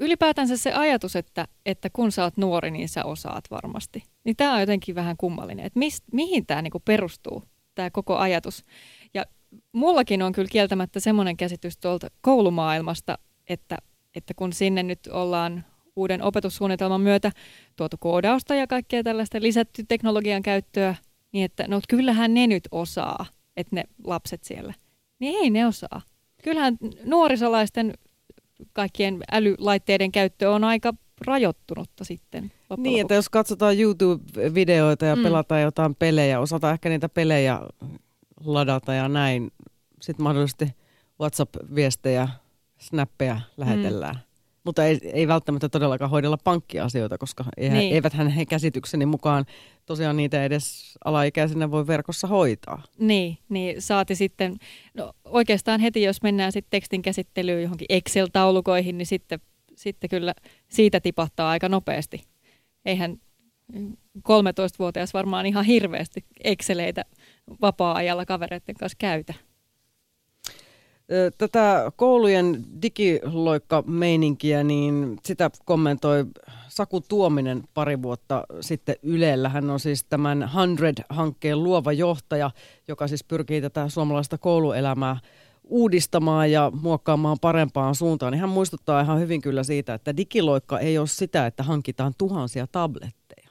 ylipäätänsä 0.00 0.56
se 0.56 0.72
ajatus, 0.72 1.16
että, 1.16 1.48
että 1.66 1.90
kun 1.92 2.12
sä 2.12 2.24
oot 2.24 2.36
nuori, 2.36 2.70
niin 2.70 2.88
sä 2.88 3.04
osaat 3.04 3.44
varmasti. 3.50 4.02
Niin 4.24 4.36
tämä 4.36 4.54
on 4.54 4.60
jotenkin 4.60 4.94
vähän 4.94 5.16
kummallinen, 5.16 5.66
että 5.66 5.78
mist, 5.78 6.04
mihin 6.12 6.46
tämä 6.46 6.62
niinku 6.62 6.80
perustuu, 6.80 7.42
tämä 7.74 7.90
koko 7.90 8.16
ajatus. 8.16 8.64
Ja 9.14 9.24
mullakin 9.72 10.22
on 10.22 10.32
kyllä 10.32 10.48
kieltämättä 10.48 11.00
semmoinen 11.00 11.36
käsitys 11.36 11.78
tuolta 11.78 12.08
koulumaailmasta, 12.20 13.18
että 13.48 13.78
että 14.14 14.34
kun 14.34 14.52
sinne 14.52 14.82
nyt 14.82 15.06
ollaan 15.06 15.64
uuden 15.96 16.22
opetussuunnitelman 16.22 17.00
myötä 17.00 17.32
tuotu 17.76 17.96
koodausta 18.00 18.54
ja 18.54 18.66
kaikkea 18.66 19.02
tällaista 19.02 19.40
lisätty 19.40 19.84
teknologian 19.88 20.42
käyttöä, 20.42 20.94
niin 21.32 21.44
että 21.44 21.68
no 21.68 21.80
kyllähän 21.88 22.34
ne 22.34 22.46
nyt 22.46 22.68
osaa, 22.70 23.26
että 23.56 23.76
ne 23.76 23.84
lapset 24.04 24.44
siellä. 24.44 24.74
Niin 25.18 25.38
ei 25.42 25.50
ne 25.50 25.66
osaa. 25.66 26.00
Kyllähän 26.42 26.78
nuorisolaisten 27.04 27.94
kaikkien 28.72 29.18
älylaitteiden 29.32 30.12
käyttö 30.12 30.50
on 30.50 30.64
aika 30.64 30.94
rajoittunutta 31.26 32.04
sitten. 32.04 32.52
Niin, 32.76 33.00
että 33.00 33.14
jos 33.14 33.28
katsotaan 33.28 33.78
YouTube-videoita 33.78 35.04
ja 35.06 35.16
mm. 35.16 35.22
pelataan 35.22 35.62
jotain 35.62 35.94
pelejä, 35.94 36.40
osataan 36.40 36.72
ehkä 36.72 36.88
niitä 36.88 37.08
pelejä 37.08 37.60
ladata 38.44 38.94
ja 38.94 39.08
näin. 39.08 39.50
Sitten 40.00 40.24
mahdollisesti 40.24 40.68
WhatsApp-viestejä 41.20 42.28
snappeja 42.82 43.40
lähetellään. 43.56 44.14
Mm. 44.14 44.20
Mutta 44.64 44.84
ei, 44.84 45.00
ei 45.12 45.28
välttämättä 45.28 45.68
todellakaan 45.68 46.10
hoidella 46.10 46.36
pankkiasioita, 46.44 47.18
koska 47.18 47.44
eihän, 47.56 47.78
niin. 47.78 47.94
eivät 47.94 48.12
hän 48.12 48.32
käsitykseni 48.48 49.06
mukaan 49.06 49.44
tosiaan 49.86 50.16
niitä 50.16 50.44
edes 50.44 50.98
alaikäisenä 51.04 51.70
voi 51.70 51.86
verkossa 51.86 52.26
hoitaa. 52.26 52.82
Niin, 52.98 53.38
niin 53.48 53.82
saati 53.82 54.14
sitten, 54.14 54.56
no 54.94 55.12
oikeastaan 55.24 55.80
heti 55.80 56.02
jos 56.02 56.22
mennään 56.22 56.52
sitten 56.52 56.70
tekstin 56.70 57.02
käsittelyyn 57.02 57.62
johonkin 57.62 57.86
Excel-taulukoihin, 57.88 58.98
niin 58.98 59.06
sitten, 59.06 59.40
sitten 59.76 60.10
kyllä 60.10 60.34
siitä 60.68 61.00
tipahtaa 61.00 61.50
aika 61.50 61.68
nopeasti. 61.68 62.22
Eihän 62.84 63.16
13-vuotias 64.18 65.14
varmaan 65.14 65.46
ihan 65.46 65.64
hirveästi 65.64 66.24
Exceleitä 66.44 67.04
vapaa-ajalla 67.60 68.26
kavereiden 68.26 68.74
kanssa 68.74 68.96
käytä. 68.98 69.34
Tätä 71.38 71.92
koulujen 71.96 72.64
digiloikka-meininkiä, 72.82 74.64
niin 74.64 75.16
sitä 75.24 75.50
kommentoi 75.64 76.24
Saku 76.68 77.00
Tuominen 77.00 77.62
pari 77.74 78.02
vuotta 78.02 78.44
sitten 78.60 78.96
Ylellä. 79.02 79.48
Hän 79.48 79.70
on 79.70 79.80
siis 79.80 80.04
tämän 80.04 80.50
100-hankkeen 80.54 81.62
luova 81.62 81.92
johtaja, 81.92 82.50
joka 82.88 83.08
siis 83.08 83.24
pyrkii 83.24 83.60
tätä 83.60 83.88
suomalaista 83.88 84.38
kouluelämää 84.38 85.16
uudistamaan 85.64 86.52
ja 86.52 86.72
muokkaamaan 86.82 87.38
parempaan 87.40 87.94
suuntaan. 87.94 88.32
Niin 88.32 88.40
hän 88.40 88.48
muistuttaa 88.48 89.00
ihan 89.00 89.20
hyvin 89.20 89.40
kyllä 89.40 89.62
siitä, 89.62 89.94
että 89.94 90.16
digiloikka 90.16 90.78
ei 90.78 90.98
ole 90.98 91.06
sitä, 91.06 91.46
että 91.46 91.62
hankitaan 91.62 92.14
tuhansia 92.18 92.66
tabletteja. 92.66 93.48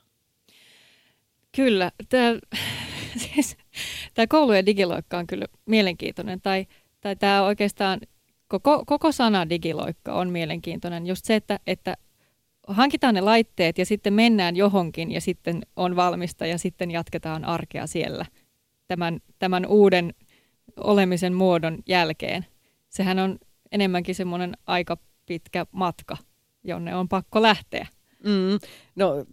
Kyllä. 1.55 1.91
Tämä, 2.09 2.39
siis, 3.23 3.57
tämä 4.13 4.27
koulujen 4.27 4.65
digiloikka 4.65 5.17
on 5.17 5.27
kyllä 5.27 5.45
mielenkiintoinen. 5.65 6.41
Tai, 6.41 6.65
tai 7.01 7.15
tämä 7.15 7.43
oikeastaan 7.43 7.99
koko, 8.47 8.83
koko 8.85 9.11
sana 9.11 9.49
digiloikka 9.49 10.13
on 10.13 10.29
mielenkiintoinen. 10.29 11.07
Just 11.07 11.25
se, 11.25 11.35
että, 11.35 11.59
että 11.67 11.97
hankitaan 12.67 13.15
ne 13.15 13.21
laitteet 13.21 13.77
ja 13.77 13.85
sitten 13.85 14.13
mennään 14.13 14.55
johonkin 14.55 15.11
ja 15.11 15.21
sitten 15.21 15.61
on 15.75 15.95
valmista 15.95 16.45
ja 16.45 16.57
sitten 16.57 16.91
jatketaan 16.91 17.45
arkea 17.45 17.87
siellä 17.87 18.25
tämän, 18.87 19.19
tämän 19.39 19.65
uuden 19.65 20.13
olemisen 20.77 21.33
muodon 21.33 21.79
jälkeen. 21.87 22.45
Sehän 22.89 23.19
on 23.19 23.39
enemmänkin 23.71 24.15
semmoinen 24.15 24.57
aika 24.67 24.97
pitkä 25.25 25.65
matka, 25.71 26.17
jonne 26.63 26.95
on 26.95 27.09
pakko 27.09 27.41
lähteä. 27.41 27.87
Mm, 28.23 28.59
no 28.95 29.25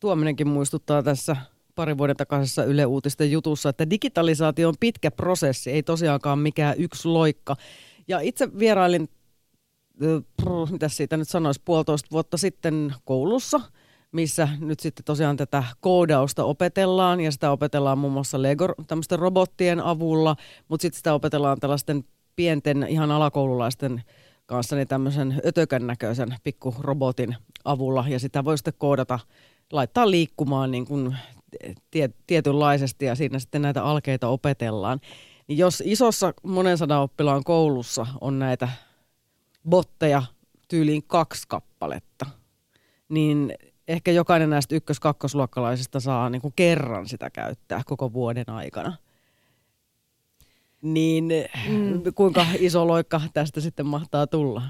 Tuominenkin 0.00 0.48
muistuttaa 0.48 1.02
tässä 1.02 1.36
pari 1.76 1.98
vuoden 1.98 2.16
takaisessa 2.16 2.64
Yle 2.64 2.86
Uutisten 2.86 3.30
jutussa, 3.30 3.68
että 3.68 3.90
digitalisaatio 3.90 4.68
on 4.68 4.74
pitkä 4.80 5.10
prosessi, 5.10 5.70
ei 5.70 5.82
tosiaankaan 5.82 6.38
mikään 6.38 6.74
yksi 6.78 7.08
loikka. 7.08 7.56
Ja 8.08 8.20
itse 8.20 8.58
vierailin 8.58 9.08
mitä 10.70 10.88
siitä 10.88 11.16
nyt 11.16 11.28
sanoisi, 11.28 11.62
puolitoista 11.64 12.08
vuotta 12.10 12.36
sitten 12.36 12.94
koulussa, 13.04 13.60
missä 14.12 14.48
nyt 14.60 14.80
sitten 14.80 15.04
tosiaan 15.04 15.36
tätä 15.36 15.64
koodausta 15.80 16.44
opetellaan 16.44 17.20
ja 17.20 17.32
sitä 17.32 17.50
opetellaan 17.50 17.98
muun 17.98 18.12
muassa 18.12 18.42
Lego 18.42 18.68
tämmöisten 18.86 19.18
robottien 19.18 19.80
avulla, 19.80 20.36
mutta 20.68 20.82
sitten 20.82 20.96
sitä 20.96 21.14
opetellaan 21.14 21.60
tällaisten 21.60 22.04
pienten 22.36 22.86
ihan 22.88 23.10
alakoululaisten 23.10 24.02
kanssa 24.46 24.76
niin 24.76 24.88
tämmöisen 24.88 25.40
ötökän 25.46 25.86
näköisen 25.86 26.36
pikkurobotin 26.44 27.36
avulla 27.64 28.04
ja 28.08 28.18
sitä 28.18 28.44
voi 28.44 28.58
sitten 28.58 28.74
koodata, 28.78 29.18
laittaa 29.72 30.10
liikkumaan 30.10 30.70
niin 30.70 30.86
kuin 30.86 31.16
tie, 31.90 32.10
tietynlaisesti 32.26 33.04
ja 33.04 33.14
siinä 33.14 33.38
sitten 33.38 33.62
näitä 33.62 33.84
alkeita 33.84 34.28
opetellaan. 34.28 35.00
Niin 35.48 35.58
jos 35.58 35.82
isossa 35.86 36.34
monen 36.42 36.78
sadan 36.78 37.00
oppilaan 37.00 37.44
koulussa 37.44 38.06
on 38.20 38.38
näitä 38.38 38.68
botteja 39.68 40.22
tyyliin 40.68 41.02
kaksi 41.02 41.42
kappaletta, 41.48 42.26
niin 43.08 43.54
ehkä 43.88 44.10
jokainen 44.10 44.50
näistä 44.50 44.74
ykkös-kakkosluokkalaisista 44.74 46.00
saa 46.00 46.30
niin 46.30 46.42
kuin 46.42 46.52
kerran 46.56 47.08
sitä 47.08 47.30
käyttää 47.30 47.82
koko 47.86 48.12
vuoden 48.12 48.50
aikana. 48.50 48.96
Niin 50.82 51.24
mm. 51.68 52.02
kuinka 52.14 52.46
iso 52.58 52.86
loikka 52.86 53.20
tästä 53.34 53.60
sitten 53.60 53.86
mahtaa 53.86 54.26
tulla? 54.26 54.62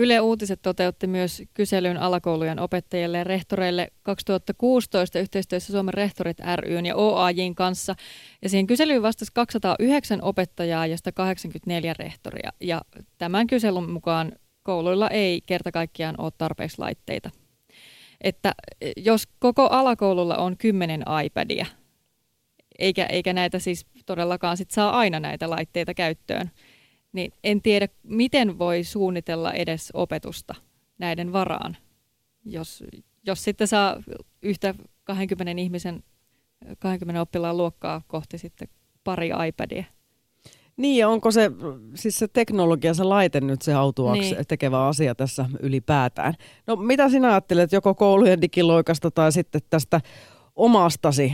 Yle 0.00 0.20
Uutiset 0.20 0.62
toteutti 0.62 1.06
myös 1.06 1.42
kyselyn 1.54 1.96
alakoulujen 1.96 2.58
opettajille 2.58 3.18
ja 3.18 3.24
rehtoreille 3.24 3.92
2016 4.02 5.18
yhteistyössä 5.18 5.72
Suomen 5.72 5.94
rehtorit 5.94 6.38
ryn 6.56 6.86
ja 6.86 6.96
OAJin 6.96 7.54
kanssa. 7.54 7.94
Ja 8.42 8.48
siihen 8.48 8.66
kyselyyn 8.66 9.02
vastasi 9.02 9.30
209 9.34 10.22
opettajaa 10.22 10.86
ja 10.86 10.96
184 10.96 11.94
rehtoria. 11.98 12.52
Ja 12.60 12.82
tämän 13.18 13.46
kyselyn 13.46 13.90
mukaan 13.90 14.32
kouluilla 14.62 15.08
ei 15.08 15.40
kerta 15.46 15.72
kaikkiaan 15.72 16.14
ole 16.18 16.32
tarpeeksi 16.38 16.78
laitteita. 16.78 17.30
Että 18.20 18.54
jos 18.96 19.28
koko 19.38 19.68
alakoululla 19.70 20.36
on 20.36 20.56
10 20.56 21.04
iPadia, 21.24 21.66
eikä, 22.78 23.06
eikä 23.06 23.32
näitä 23.32 23.58
siis 23.58 23.86
todellakaan 24.06 24.56
sit 24.56 24.70
saa 24.70 24.98
aina 24.98 25.20
näitä 25.20 25.50
laitteita 25.50 25.94
käyttöön– 25.94 26.50
niin 27.12 27.32
en 27.44 27.62
tiedä, 27.62 27.88
miten 28.02 28.58
voi 28.58 28.84
suunnitella 28.84 29.52
edes 29.52 29.90
opetusta 29.94 30.54
näiden 30.98 31.32
varaan, 31.32 31.76
jos, 32.44 32.84
jos 33.26 33.44
sitten 33.44 33.68
saa 33.68 34.02
yhtä 34.42 34.74
20 35.04 35.62
ihmisen, 35.62 36.04
20 36.78 37.20
oppilaan 37.20 37.56
luokkaa 37.56 38.02
kohti 38.06 38.38
sitten 38.38 38.68
pari 39.04 39.30
iPadia. 39.48 39.84
Niin 40.76 40.98
ja 40.98 41.08
onko 41.08 41.30
se, 41.30 41.50
siis 41.94 42.18
se 42.18 42.28
teknologia, 42.28 42.94
se 42.94 43.04
laite 43.04 43.40
nyt 43.40 43.62
se 43.62 43.74
autuaksi 43.74 44.34
niin. 44.34 44.46
tekevä 44.48 44.86
asia 44.86 45.14
tässä 45.14 45.46
ylipäätään. 45.60 46.34
No 46.66 46.76
mitä 46.76 47.08
sinä 47.08 47.28
ajattelet 47.28 47.72
joko 47.72 47.94
koulujen 47.94 48.40
digiloikasta 48.40 49.10
tai 49.10 49.32
sitten 49.32 49.60
tästä 49.70 50.00
omastasi? 50.56 51.32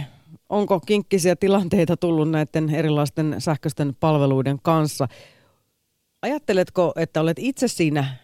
Onko 0.48 0.80
kinkkisiä 0.80 1.36
tilanteita 1.36 1.96
tullut 1.96 2.30
näiden 2.30 2.74
erilaisten 2.74 3.34
sähköisten 3.38 3.96
palveluiden 4.00 4.58
kanssa? 4.62 5.08
Ajatteletko, 6.26 6.92
että 6.96 7.20
olet 7.20 7.38
itse 7.38 7.68
siinä 7.68 8.16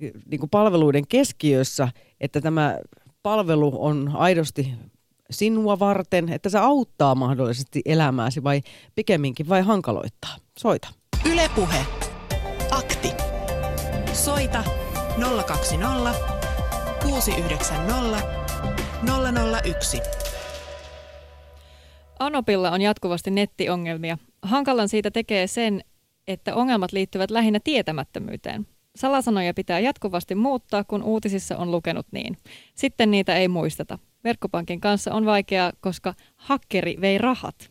niin 0.00 0.40
kuin 0.40 0.50
palveluiden 0.50 1.06
keskiössä, 1.08 1.88
että 2.20 2.40
tämä 2.40 2.78
palvelu 3.22 3.72
on 3.78 4.10
aidosti 4.14 4.74
sinua 5.30 5.78
varten, 5.78 6.28
että 6.28 6.48
se 6.48 6.58
auttaa 6.58 7.14
mahdollisesti 7.14 7.82
elämääsi 7.84 8.44
vai 8.44 8.62
pikemminkin 8.94 9.48
vai 9.48 9.62
hankaloittaa? 9.62 10.36
Soita. 10.58 10.88
Ylepuhe. 11.32 11.86
Akti. 12.70 13.12
Soita 14.12 14.64
020 15.46 16.14
690 17.02 18.22
001. 19.64 20.00
Anopilla 22.18 22.70
on 22.70 22.80
jatkuvasti 22.80 23.30
nettiongelmia. 23.30 24.18
Hankalan 24.42 24.88
siitä 24.88 25.10
tekee 25.10 25.46
sen, 25.46 25.80
että 26.28 26.54
ongelmat 26.54 26.92
liittyvät 26.92 27.30
lähinnä 27.30 27.60
tietämättömyyteen. 27.64 28.66
Salasanoja 28.96 29.54
pitää 29.54 29.80
jatkuvasti 29.80 30.34
muuttaa, 30.34 30.84
kun 30.84 31.02
uutisissa 31.02 31.56
on 31.56 31.70
lukenut 31.70 32.06
niin. 32.12 32.36
Sitten 32.74 33.10
niitä 33.10 33.36
ei 33.36 33.48
muisteta. 33.48 33.98
Verkkopankin 34.24 34.80
kanssa 34.80 35.14
on 35.14 35.26
vaikeaa, 35.26 35.72
koska 35.80 36.14
hakkeri 36.36 36.96
vei 37.00 37.18
rahat. 37.18 37.70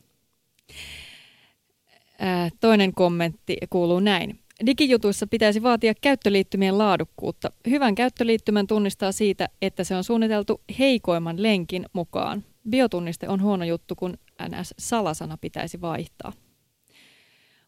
Ää, 2.19 2.49
toinen 2.59 2.93
kommentti 2.93 3.57
kuuluu 3.69 3.99
näin. 3.99 4.39
Digijutuissa 4.65 5.27
pitäisi 5.27 5.63
vaatia 5.63 5.93
käyttöliittymien 6.01 6.77
laadukkuutta. 6.77 7.51
Hyvän 7.69 7.95
käyttöliittymän 7.95 8.67
tunnistaa 8.67 9.11
siitä, 9.11 9.49
että 9.61 9.83
se 9.83 9.95
on 9.95 10.03
suunniteltu 10.03 10.61
heikoimman 10.79 11.43
lenkin 11.43 11.85
mukaan. 11.93 12.43
Biotunniste 12.69 13.29
on 13.29 13.41
huono 13.41 13.65
juttu, 13.65 13.95
kun 13.95 14.17
NS-salasana 14.41 15.37
pitäisi 15.41 15.81
vaihtaa. 15.81 16.33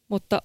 Mutta 0.07 0.41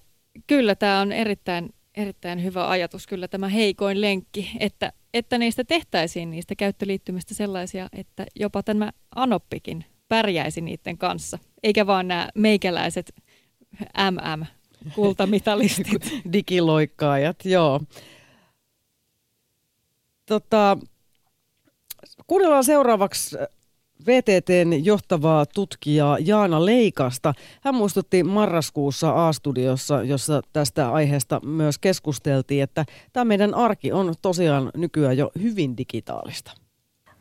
kyllä 0.47 0.75
tämä 0.75 0.99
on 1.01 1.11
erittäin, 1.11 1.73
erittäin 1.95 2.43
hyvä 2.43 2.69
ajatus, 2.69 3.07
kyllä 3.07 3.27
tämä 3.27 3.47
heikoin 3.49 4.01
lenkki, 4.01 4.51
että, 4.59 4.91
että 5.13 5.37
niistä 5.37 5.63
tehtäisiin 5.63 6.31
niistä 6.31 6.55
käyttöliittymistä 6.55 7.33
sellaisia, 7.33 7.89
että 7.93 8.25
jopa 8.35 8.63
tämä 8.63 8.91
Anoppikin 9.15 9.85
pärjäisi 10.07 10.61
niiden 10.61 10.97
kanssa, 10.97 11.39
eikä 11.63 11.87
vaan 11.87 12.07
nämä 12.07 12.29
meikäläiset 12.35 13.13
MM 14.11 14.45
kultamitalistit. 14.95 16.11
Digiloikkaajat, 16.33 17.45
joo. 17.45 17.81
Tota, 20.25 20.77
kuunnellaan 22.27 22.63
seuraavaksi 22.63 23.35
VTTn 24.07 24.85
johtavaa 24.85 25.45
tutkijaa 25.45 26.17
Jaana 26.19 26.65
Leikasta. 26.65 27.33
Hän 27.61 27.75
muistutti 27.75 28.23
marraskuussa 28.23 29.27
A-studiossa, 29.27 30.03
jossa 30.03 30.41
tästä 30.53 30.91
aiheesta 30.91 31.39
myös 31.45 31.77
keskusteltiin, 31.77 32.63
että 32.63 32.85
tämä 33.13 33.25
meidän 33.25 33.53
arki 33.53 33.91
on 33.91 34.13
tosiaan 34.21 34.71
nykyään 34.77 35.17
jo 35.17 35.31
hyvin 35.41 35.77
digitaalista. 35.77 36.51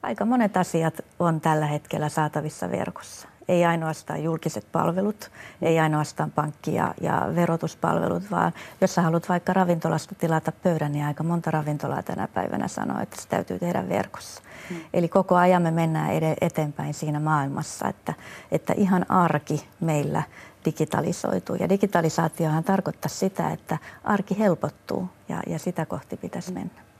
Aika 0.02 0.24
monet 0.24 0.56
asiat 0.56 0.94
on 1.18 1.40
tällä 1.40 1.66
hetkellä 1.66 2.08
saatavissa 2.08 2.70
verkossa. 2.70 3.28
Ei 3.48 3.64
ainoastaan 3.64 4.22
julkiset 4.22 4.66
palvelut, 4.72 5.30
ei 5.62 5.78
ainoastaan 5.78 6.30
pankki- 6.30 6.74
ja, 6.74 6.94
ja 7.00 7.26
verotuspalvelut, 7.34 8.30
vaan 8.30 8.52
jos 8.80 8.94
sä 8.94 9.02
haluat 9.02 9.28
vaikka 9.28 9.52
ravintolasta 9.52 10.14
tilata 10.14 10.52
pöydän, 10.52 10.92
niin 10.92 11.04
aika 11.04 11.22
monta 11.22 11.50
ravintolaa 11.50 12.02
tänä 12.02 12.28
päivänä 12.28 12.68
sanoo, 12.68 13.00
että 13.00 13.22
se 13.22 13.28
täytyy 13.28 13.58
tehdä 13.58 13.88
verkossa. 13.88 14.42
Mm. 14.70 14.76
Eli 14.94 15.08
koko 15.08 15.36
ajan 15.36 15.62
me 15.62 15.70
mennään 15.70 16.10
eteenpäin 16.40 16.94
siinä 16.94 17.20
maailmassa, 17.20 17.88
että, 17.88 18.14
että 18.52 18.72
ihan 18.76 19.10
arki 19.10 19.68
meillä 19.80 20.22
digitalisoituu. 20.64 21.56
Ja 21.56 21.68
digitalisaatiohan 21.68 22.64
tarkoittaa 22.64 23.08
sitä, 23.08 23.50
että 23.50 23.78
arki 24.04 24.38
helpottuu 24.38 25.08
ja, 25.28 25.42
ja 25.46 25.58
sitä 25.58 25.86
kohti 25.86 26.16
pitäisi 26.16 26.52
mennä. 26.52 26.93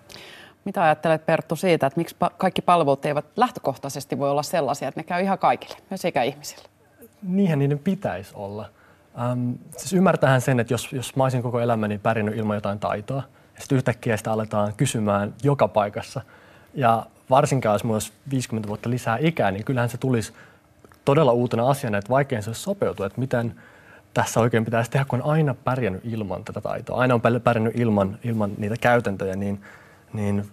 Mitä 0.64 0.82
ajattelet 0.82 1.26
Perttu 1.26 1.56
siitä, 1.56 1.86
että 1.86 2.00
miksi 2.00 2.16
kaikki 2.36 2.62
palvelut 2.62 3.04
eivät 3.04 3.24
lähtökohtaisesti 3.36 4.18
voi 4.18 4.30
olla 4.30 4.42
sellaisia, 4.42 4.88
että 4.88 5.00
ne 5.00 5.04
käy 5.04 5.22
ihan 5.22 5.38
kaikille, 5.38 5.76
myös 5.90 6.04
ikäihmisille? 6.04 6.68
Niinhän 7.22 7.58
niiden 7.58 7.78
pitäisi 7.78 8.32
olla. 8.34 8.70
Ähm, 9.22 9.52
siis 9.76 9.92
ymmärtähän 9.92 10.40
sen, 10.40 10.60
että 10.60 10.74
jos, 10.74 10.92
jos 10.92 11.16
mä 11.16 11.22
olisin 11.22 11.42
koko 11.42 11.60
elämäni 11.60 11.98
pärjännyt 11.98 12.36
ilman 12.36 12.56
jotain 12.56 12.78
taitoa, 12.78 13.22
ja 13.54 13.60
sitten 13.60 13.76
yhtäkkiä 13.76 14.16
sitä 14.16 14.32
aletaan 14.32 14.72
kysymään 14.76 15.34
joka 15.42 15.68
paikassa, 15.68 16.20
ja 16.74 17.06
varsinkaan 17.30 17.74
jos 17.74 17.84
olisi 17.84 18.12
50 18.30 18.68
vuotta 18.68 18.90
lisää 18.90 19.18
ikää, 19.20 19.50
niin 19.50 19.64
kyllähän 19.64 19.88
se 19.88 19.98
tulisi 19.98 20.32
todella 21.04 21.32
uutena 21.32 21.70
asiana, 21.70 21.98
että 21.98 22.10
vaikein 22.10 22.42
se 22.42 22.50
olisi 22.50 22.62
sopeutua, 22.62 23.06
että 23.06 23.20
miten 23.20 23.54
tässä 24.14 24.40
oikein 24.40 24.64
pitäisi 24.64 24.90
tehdä, 24.90 25.04
kun 25.04 25.22
on 25.22 25.30
aina 25.30 25.54
pärjännyt 25.54 26.02
ilman 26.04 26.44
tätä 26.44 26.60
taitoa, 26.60 27.00
aina 27.00 27.14
on 27.14 27.20
pärjännyt 27.44 27.80
ilman, 27.80 28.18
ilman 28.24 28.50
niitä 28.58 28.76
käytäntöjä, 28.80 29.36
niin, 29.36 29.60
niin 30.14 30.44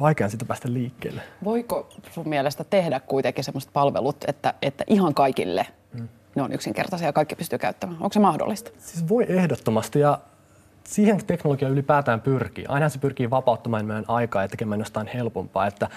vaikea 0.00 0.28
sitä 0.28 0.44
päästä 0.44 0.72
liikkeelle. 0.72 1.22
Voiko 1.44 1.88
sun 2.10 2.28
mielestä 2.28 2.64
tehdä 2.64 3.00
kuitenkin 3.00 3.44
sellaiset 3.44 3.72
palvelut, 3.72 4.16
että, 4.28 4.54
että 4.62 4.84
ihan 4.86 5.14
kaikille 5.14 5.66
mm. 5.92 6.08
ne 6.34 6.42
on 6.42 6.52
yksinkertaisia 6.52 7.08
ja 7.08 7.12
kaikki 7.12 7.34
pystyy 7.34 7.58
käyttämään? 7.58 8.02
Onko 8.02 8.12
se 8.12 8.20
mahdollista? 8.20 8.70
Siis 8.78 9.08
voi 9.08 9.26
ehdottomasti 9.28 10.00
ja 10.00 10.18
siihen 10.84 11.26
teknologia 11.26 11.68
ylipäätään 11.68 12.20
pyrkii. 12.20 12.66
Aina 12.68 12.88
se 12.88 12.98
pyrkii 12.98 13.30
vapauttamaan 13.30 13.86
meidän 13.86 14.04
aikaa 14.08 14.42
ja 14.42 14.48
tekemään 14.48 14.80
jostain 14.80 15.06
helpompaa. 15.06 15.66
Että 15.66 15.88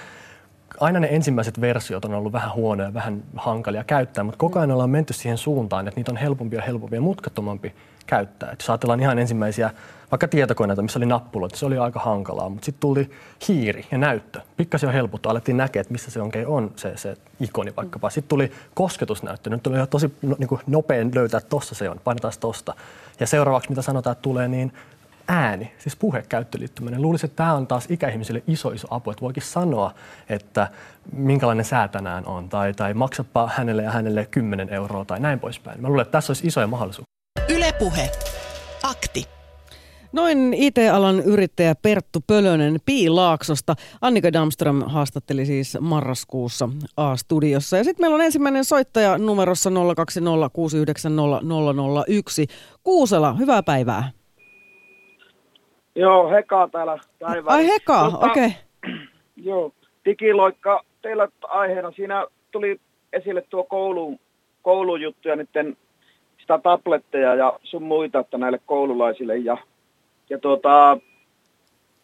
aina 0.79 0.99
ne 0.99 1.07
ensimmäiset 1.11 1.61
versiot 1.61 2.05
on 2.05 2.13
ollut 2.13 2.33
vähän 2.33 2.53
huonoja, 2.53 2.93
vähän 2.93 3.23
hankalia 3.35 3.83
käyttää, 3.83 4.23
mutta 4.23 4.37
koko 4.37 4.59
ajan 4.59 4.71
ollaan 4.71 4.89
menty 4.89 5.13
siihen 5.13 5.37
suuntaan, 5.37 5.87
että 5.87 5.99
niitä 5.99 6.11
on 6.11 6.17
helpompi 6.17 6.55
ja 6.55 6.61
helpompi 6.61 6.95
ja 6.95 7.01
mutkattomampi 7.01 7.73
käyttää. 8.07 8.51
Et 8.51 8.59
jos 8.59 8.69
ajatellaan 8.69 8.99
ihan 8.99 9.19
ensimmäisiä 9.19 9.69
vaikka 10.11 10.27
tietokoneita, 10.27 10.81
missä 10.81 10.99
oli 10.99 11.05
nappuloita, 11.05 11.57
se 11.57 11.65
oli 11.65 11.77
aika 11.77 11.99
hankalaa, 11.99 12.49
mutta 12.49 12.65
sitten 12.65 12.79
tuli 12.79 13.09
hiiri 13.47 13.85
ja 13.91 13.97
näyttö. 13.97 14.41
Pikkasen 14.57 14.87
jo 14.87 14.93
helpottu, 14.93 15.29
alettiin 15.29 15.57
näkeä, 15.57 15.81
että 15.81 15.91
missä 15.91 16.11
se 16.11 16.21
oikein 16.21 16.47
on 16.47 16.71
se, 16.75 16.97
se 16.97 17.17
ikoni 17.39 17.75
vaikkapa. 17.77 18.09
Sitten 18.09 18.29
tuli 18.29 18.51
kosketusnäyttö, 18.73 19.49
nyt 19.49 19.67
oli 19.67 19.87
tosi 19.89 20.13
no, 20.21 20.35
niin 20.39 20.49
nopein 20.67 21.11
löytää, 21.15 21.37
että 21.37 21.49
tossa 21.49 21.75
se 21.75 21.89
on, 21.89 21.99
painetaan 22.03 22.33
tosta. 22.39 22.73
Ja 23.19 23.27
seuraavaksi, 23.27 23.69
mitä 23.69 23.81
sanotaan, 23.81 24.11
että 24.11 24.21
tulee, 24.21 24.47
niin 24.47 24.73
ääni, 25.27 25.71
siis 25.79 25.95
puhekäyttöliittyminen. 25.95 27.01
Luulisin, 27.01 27.27
että 27.29 27.35
tämä 27.37 27.53
on 27.53 27.67
taas 27.67 27.85
ikäihmisille 27.89 28.43
iso 28.47 28.69
iso 28.69 28.87
apu, 28.91 29.11
että 29.11 29.21
voikin 29.21 29.43
sanoa, 29.43 29.93
että 30.29 30.67
minkälainen 31.13 31.65
sää 31.65 31.87
tänään 31.87 32.25
on, 32.25 32.49
tai, 32.49 32.73
tai 32.73 32.93
maksapa 32.93 33.49
hänelle 33.55 33.83
ja 33.83 33.91
hänelle 33.91 34.25
10 34.25 34.69
euroa 34.69 35.05
tai 35.05 35.19
näin 35.19 35.39
poispäin. 35.39 35.81
Mä 35.81 35.87
luulen, 35.87 36.01
että 36.01 36.11
tässä 36.11 36.31
olisi 36.31 36.47
isoja 36.47 36.67
mahdollisuuksia. 36.67 37.11
Ylepuhe. 37.49 38.11
Noin 40.13 40.53
IT-alan 40.53 41.19
yrittäjä 41.19 41.75
Perttu 41.81 42.19
Pölönen 42.27 42.79
Piilaaksosta. 42.85 43.75
Annika 44.01 44.33
Damström 44.33 44.81
haastatteli 44.85 45.45
siis 45.45 45.77
marraskuussa 45.81 46.69
A-studiossa. 46.97 47.77
Ja 47.77 47.83
sitten 47.83 48.03
meillä 48.03 48.15
on 48.15 48.21
ensimmäinen 48.21 48.65
soittaja 48.65 49.17
numerossa 49.17 49.69
020690001. 49.69 49.73
Kuusela, 52.83 53.33
hyvää 53.33 53.63
päivää. 53.63 54.11
Joo, 55.95 56.29
Heka 56.29 56.69
täällä 56.71 56.97
päivä. 57.19 57.51
Ai 57.51 57.67
Heka, 57.67 58.11
tota, 58.11 58.25
okei. 58.25 58.45
Okay. 58.45 58.97
Joo, 59.47 59.71
digiloikka 60.05 60.83
teillä 61.01 61.27
aiheena. 61.47 61.91
Siinä 61.91 62.25
tuli 62.51 62.79
esille 63.13 63.43
tuo 63.49 63.63
koulu, 63.63 64.19
koulujuttu 64.61 65.27
ja 65.27 65.35
nyt 65.35 65.49
sitä 66.41 66.57
tabletteja 66.63 67.35
ja 67.35 67.59
sun 67.63 67.83
muita 67.83 68.19
että 68.19 68.37
näille 68.37 68.59
koululaisille. 68.65 69.37
Ja, 69.37 69.57
ja 70.31 70.37
tuota, 70.37 70.97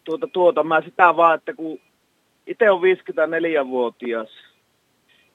tuota, 0.04 0.26
tuota, 0.26 0.62
mä 0.64 0.82
sitä 0.82 1.16
vaan, 1.16 1.34
että 1.34 1.54
kun 1.54 1.80
itse 2.46 2.70
on 2.70 2.80
54-vuotias 2.80 4.28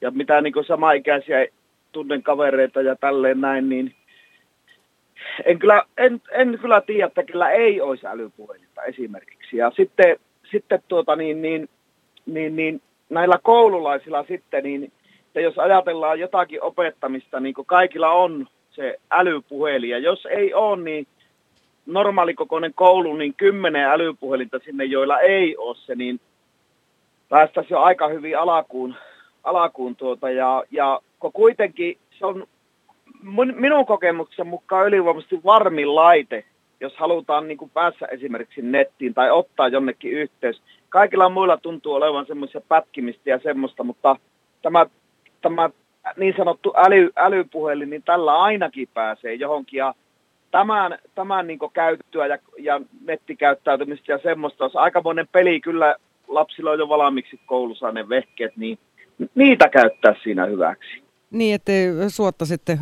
ja 0.02 0.12
mitä 0.12 0.42
niin 0.42 0.54
samaikäisiä 0.68 1.48
tunnen 1.92 2.24
kavereita 2.24 2.82
ja 2.82 2.96
tälleen 2.96 3.42
näin, 3.42 3.70
niin 3.70 3.96
en 5.46 5.60
kyllä, 5.60 5.84
en, 5.98 6.22
en 6.32 6.60
kyllä 6.62 6.82
tiedä, 6.82 7.06
että 7.06 7.24
kyllä 7.24 7.52
ei 7.52 7.82
olisi 7.82 8.08
älypuhelinta 8.08 8.84
esimerkiksi. 8.84 9.58
Ja 9.58 9.72
sitten, 9.76 10.18
sitten 10.52 10.84
tuota 10.88 11.16
niin, 11.16 11.42
niin, 11.42 11.70
niin, 12.26 12.56
niin, 12.56 12.82
näillä 13.10 13.40
koululaisilla 13.44 14.26
sitten, 14.28 14.64
niin 14.64 14.92
että 15.28 15.42
jos 15.42 15.60
ajatellaan 15.60 16.20
jotakin 16.20 16.62
opettamista, 16.62 17.40
niin 17.40 17.54
kaikilla 17.66 18.12
on 18.12 18.48
se 18.70 19.00
älypuhelin. 19.12 19.90
Ja 19.90 19.98
jos 19.98 20.26
ei 20.26 20.54
ole, 20.54 20.82
niin 20.82 21.08
normaalikokoinen 21.86 22.74
koulu, 22.74 23.16
niin 23.16 23.34
kymmenen 23.34 23.86
älypuhelinta 23.86 24.60
sinne, 24.66 24.84
joilla 24.84 25.20
ei 25.20 25.58
ole 25.58 25.76
se, 25.76 25.96
niin 25.96 26.20
päästäisiin 27.30 27.76
jo 27.76 27.82
aika 27.82 28.08
hyvin 28.08 28.40
alakuun, 28.40 28.96
alakuun 29.44 29.96
tuota. 29.96 30.30
Ja, 30.30 30.64
ja 30.72 31.00
kuitenkin 31.34 31.98
se 32.20 32.26
on 32.26 32.48
minun 33.56 33.86
kokemuksen 33.86 34.48
mukaan 34.48 34.88
ylivoimaisesti 34.88 35.44
varmin 35.44 35.96
laite, 35.96 36.46
jos 36.80 36.94
halutaan 36.96 37.48
niin 37.48 37.58
kuin 37.58 37.72
päässä 37.74 38.06
esimerkiksi 38.06 38.62
nettiin 38.62 39.14
tai 39.14 39.32
ottaa 39.32 39.68
jonnekin 39.68 40.12
yhteys. 40.12 40.62
Kaikilla 40.90 41.30
muilla 41.30 41.58
tuntuu 41.58 41.94
olevan 41.94 42.26
semmoisia 42.26 42.62
pätkimistä 42.68 43.30
ja 43.30 43.40
semmoista, 43.44 43.84
mutta 43.84 44.16
tämä, 44.62 44.86
tämä 45.42 45.70
niin 46.18 46.34
sanottu 46.38 46.74
äly, 46.78 47.12
älypuhelin, 47.16 47.90
niin 47.90 48.04
tällä 48.04 48.42
ainakin 48.42 48.90
pääsee 48.94 49.34
johonkin. 49.34 49.78
Ja 49.78 49.94
tämän, 50.54 50.98
tämän 51.16 51.48
niin 51.48 51.60
käyttöä 51.74 52.28
ja, 52.28 52.38
ja 52.60 52.82
nettikäyttäytymistä 53.06 54.12
ja 54.12 54.20
semmoista 54.24 54.64
olisi 54.64 54.78
aikamoinen 54.78 55.28
peli. 55.32 55.62
Kyllä 55.62 55.96
lapsilla 56.28 56.72
on 56.72 56.80
jo 56.80 56.90
valmiiksi 56.90 57.40
koulussa 57.46 57.92
ne 57.92 58.10
vehkeet, 58.10 58.58
niin 58.58 58.78
niitä 59.36 59.70
käyttää 59.70 60.16
siinä 60.24 60.46
hyväksi. 60.46 61.04
Niin, 61.32 61.56
ettei 61.56 61.88
suotta 62.08 62.46
sitten 62.46 62.80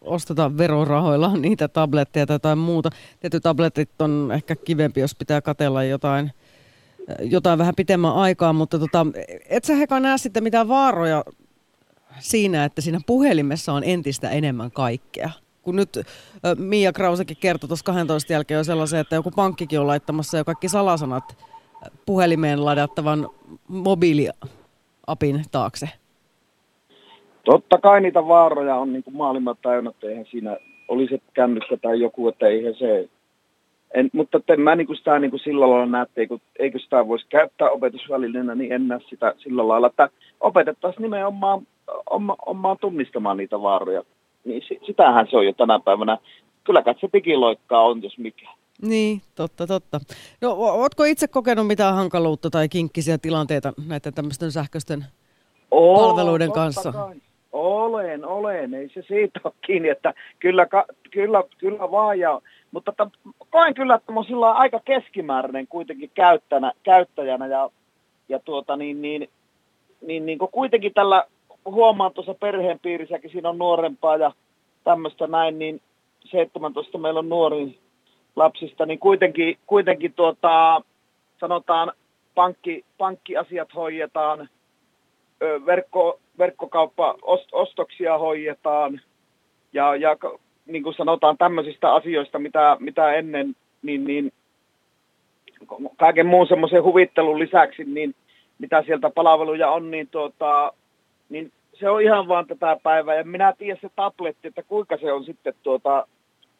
osteta 0.00 0.58
verorahoilla 0.58 1.36
niitä 1.36 1.68
tabletteja 1.68 2.26
tai 2.26 2.34
jotain 2.34 2.58
muuta. 2.58 2.90
Tietyt 3.20 3.42
tabletit 3.42 3.90
on 3.98 4.30
ehkä 4.34 4.56
kivempi, 4.56 5.00
jos 5.00 5.14
pitää 5.14 5.40
katella 5.40 5.84
jotain, 5.84 6.30
jotain 7.20 7.58
vähän 7.58 7.74
pitemmän 7.76 8.14
aikaa, 8.14 8.52
mutta 8.52 8.78
tota, 8.78 9.06
et 9.48 9.64
sä 9.64 9.74
Heka 9.74 10.00
näe 10.00 10.18
sitten 10.18 10.42
mitään 10.42 10.68
vaaroja 10.68 11.24
siinä, 12.18 12.64
että 12.64 12.80
siinä 12.80 13.00
puhelimessa 13.06 13.72
on 13.72 13.82
entistä 13.84 14.30
enemmän 14.30 14.70
kaikkea. 14.70 15.30
Kun 15.64 15.76
nyt 15.76 15.98
Mia 16.58 16.92
Krausekin 16.92 17.36
kertoi 17.40 17.68
tuossa 17.68 17.84
12 17.84 18.32
jälkeen 18.32 18.58
jo 18.58 18.64
sellaisen, 18.64 19.00
että 19.00 19.14
joku 19.14 19.30
pankkikin 19.30 19.80
on 19.80 19.86
laittamassa 19.86 20.38
jo 20.38 20.44
kaikki 20.44 20.68
salasanat 20.68 21.36
puhelimeen 22.06 22.64
ladattavan 22.64 23.28
mobiiliapin 23.68 25.44
taakse. 25.52 25.88
Totta 27.44 27.78
kai 27.78 28.00
niitä 28.00 28.28
vaaroja 28.28 28.76
on 28.76 28.92
niin 28.92 29.02
kuin 29.02 29.16
maailman 29.16 29.56
täynnä, 29.62 29.90
että 29.90 30.08
eihän 30.08 30.26
siinä 30.30 30.56
olisi 30.88 31.22
kännykkä 31.34 31.76
tai 31.76 32.00
joku, 32.00 32.28
että 32.28 32.46
eihän 32.46 32.74
se... 32.74 33.08
En, 33.94 34.10
mutta 34.12 34.40
en 34.48 34.60
mä 34.60 34.76
niin 34.76 34.86
kuin 34.86 34.96
sitä 34.96 35.18
niin 35.18 35.30
kuin 35.30 35.40
sillä 35.40 35.70
lailla 35.70 35.86
näe, 35.86 36.02
että 36.02 36.20
eikö, 36.20 36.38
eikö 36.58 36.78
sitä 36.78 37.08
voisi 37.08 37.26
käyttää 37.28 37.70
opetusvälineenä, 37.70 38.54
niin 38.54 38.72
en 38.72 38.88
näe 38.88 39.00
sitä 39.10 39.34
sillä 39.38 39.68
lailla, 39.68 39.86
että 39.86 40.08
opetettaisiin 40.40 41.02
nimenomaan 41.02 41.66
oma, 42.10 42.36
omaan 42.46 42.76
tunnistamaan 42.80 43.36
niitä 43.36 43.62
vaaroja. 43.62 44.02
Niin 44.44 44.62
sitähän 44.86 45.26
se 45.30 45.36
on 45.36 45.46
jo 45.46 45.52
tänä 45.52 45.78
päivänä. 45.78 46.18
Kyllä 46.64 46.82
se 47.00 47.08
digiloikkaa 47.12 47.82
on, 47.82 48.02
jos 48.02 48.18
mikä. 48.18 48.48
Niin, 48.82 49.22
totta, 49.34 49.66
totta. 49.66 50.00
No, 50.40 50.52
ootko 50.52 51.04
itse 51.04 51.28
kokenut 51.28 51.66
mitään 51.66 51.94
hankaluutta 51.94 52.50
tai 52.50 52.68
kinkkisiä 52.68 53.18
tilanteita 53.18 53.72
näiden 53.88 54.14
tämmöisten 54.14 54.52
sähköisten 54.52 55.04
Oo, 55.70 55.96
palveluiden 55.96 56.52
kanssa? 56.52 56.92
Kai. 56.92 57.14
Olen, 57.52 58.24
olen. 58.24 58.74
Ei 58.74 58.88
se 58.88 59.02
siitä 59.02 59.40
ole 59.44 59.52
kiinni, 59.66 59.88
että 59.88 60.14
kyllä, 60.38 60.66
kyllä, 61.10 61.44
kyllä 61.58 61.90
vaan. 61.90 62.18
Ja, 62.18 62.40
mutta 62.72 62.90
että, 62.90 63.06
koen 63.50 63.74
kyllä, 63.74 63.94
että 63.94 64.12
olen 64.12 64.24
sillä 64.24 64.52
aika 64.52 64.80
keskimääräinen 64.84 65.66
kuitenkin 65.66 66.10
käyttäjänä, 66.14 66.72
käyttäjänä 66.82 67.46
ja, 67.46 67.70
ja 68.28 68.38
tuota, 68.38 68.76
niin, 68.76 69.02
niin, 69.02 69.28
niin, 70.06 70.26
niin 70.26 70.38
kuitenkin 70.38 70.94
tällä 70.94 71.24
huomaan 71.64 72.12
tuossa 72.12 72.34
perheen 72.34 72.78
piirissäkin, 72.78 73.30
siinä 73.30 73.48
on 73.48 73.58
nuorempaa 73.58 74.16
ja 74.16 74.32
tämmöistä 74.84 75.26
näin, 75.26 75.58
niin 75.58 75.80
17 76.24 76.98
meillä 76.98 77.18
on 77.18 77.28
nuori 77.28 77.78
lapsista, 78.36 78.86
niin 78.86 78.98
kuitenkin, 78.98 79.58
kuitenkin 79.66 80.12
tuota, 80.12 80.82
sanotaan 81.40 81.92
pankki, 82.34 82.84
pankkiasiat 82.98 83.74
hoidetaan, 83.74 84.48
verkko, 85.66 86.20
verkkokauppa-ostoksia 86.38 88.18
hoidetaan 88.18 89.00
ja, 89.72 89.96
ja 89.96 90.16
niin 90.66 90.82
kuin 90.82 90.94
sanotaan 90.94 91.38
tämmöisistä 91.38 91.94
asioista, 91.94 92.38
mitä, 92.38 92.76
mitä 92.80 93.12
ennen, 93.12 93.56
niin, 93.82 94.04
niin 94.04 94.32
kaiken 95.96 96.26
muun 96.26 96.46
semmoisen 96.46 96.82
huvittelun 96.82 97.38
lisäksi, 97.38 97.84
niin 97.84 98.14
mitä 98.58 98.82
sieltä 98.86 99.10
palveluja 99.10 99.70
on, 99.70 99.90
niin, 99.90 100.08
tuota, 100.08 100.72
niin 101.28 101.52
se 101.72 101.88
on 101.90 102.02
ihan 102.02 102.28
vaan 102.28 102.46
tätä 102.46 102.76
päivää. 102.82 103.14
Ja 103.14 103.24
minä 103.24 103.52
tiedän 103.58 103.78
se 103.80 103.88
tabletti, 103.96 104.48
että 104.48 104.62
kuinka 104.62 104.96
se 104.96 105.12
on 105.12 105.24
sitten, 105.24 105.54
tuota, 105.62 106.06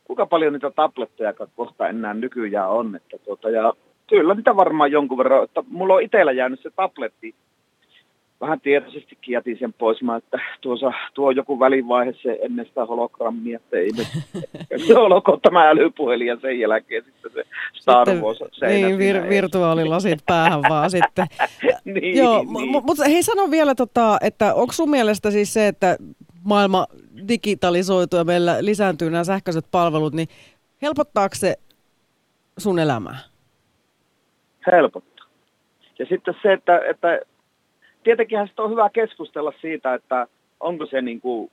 kuinka 0.05 0.27
paljon 0.27 0.53
niitä 0.53 0.71
tabletteja 0.71 1.33
kohta 1.57 1.89
enää 1.89 2.15
nykyään 2.15 2.71
on. 2.71 2.97
Että 2.97 3.19
tuota, 3.19 3.51
ja 3.51 3.73
Kyllä 4.07 4.35
niitä 4.35 4.57
varmaan 4.57 4.93
jonkun 4.93 5.19
verran. 5.19 5.45
Että 5.45 5.65
mulla 5.69 5.95
on 5.95 6.03
itsellä 6.03 6.33
jäänyt 6.33 6.61
se 6.61 6.71
tabletti. 6.71 7.35
Vähän 8.41 8.61
tietoisestikin 8.61 9.33
jätin 9.33 9.59
sen 9.59 9.73
pois, 9.73 10.03
mä, 10.03 10.17
että 10.17 10.39
tuossa, 10.61 10.93
tuo 11.15 11.29
on 11.29 11.37
joku 11.37 11.61
välivaihe 11.61 12.15
se 12.23 12.39
ennen 12.43 12.67
sitä 12.67 12.87
hologrammia, 12.87 13.57
että 13.57 13.77
ei 13.77 13.91
nyt 13.97 14.07
se 14.87 14.97
olkoon 14.99 15.41
tämä 15.41 15.69
älypuhelin 15.69 16.27
ja 16.27 16.37
sen 16.41 16.61
jälkeen 16.61 17.05
sitten 17.05 17.31
se 17.33 17.45
Star 17.73 18.09
Wars 18.09 18.39
Niin, 18.61 18.99
vir- 18.99 19.29
virtuaalilasit 19.29 20.19
päähän 20.27 20.63
vaan 20.69 20.91
sitten. 20.91 21.27
niin, 21.85 22.19
Joo, 22.19 22.39
niin. 22.39 22.71
m- 22.71 22.85
mutta 22.85 23.05
hei 23.05 23.23
sano 23.23 23.51
vielä, 23.51 23.75
tota, 23.75 24.19
että 24.21 24.55
onko 24.55 24.73
sun 24.73 24.91
mielestä 24.91 25.31
siis 25.31 25.55
se, 25.55 25.69
että 25.69 25.97
maailma 26.45 26.87
digitalisoituu 27.29 28.19
ja 28.19 28.25
meillä 28.25 28.57
lisääntyy 28.61 29.11
nämä 29.11 29.25
sähköiset 29.25 29.65
palvelut, 29.71 30.15
niin 30.15 30.29
helpottaako 30.83 31.35
se 31.35 31.57
sun 32.59 32.79
elämää? 32.79 33.19
helpottaa. 34.73 35.27
Ja 35.99 36.07
sitten 36.07 36.35
se, 36.43 36.53
että, 36.53 36.81
että 36.91 37.21
tietenkinhän 38.05 38.49
sitä 38.49 38.63
on 38.63 38.71
hyvä 38.71 38.91
keskustella 38.93 39.53
siitä, 39.61 39.95
että 39.95 40.27
onko 40.61 40.87
se 40.87 41.03
niin 41.03 41.21
kuin, 41.21 41.51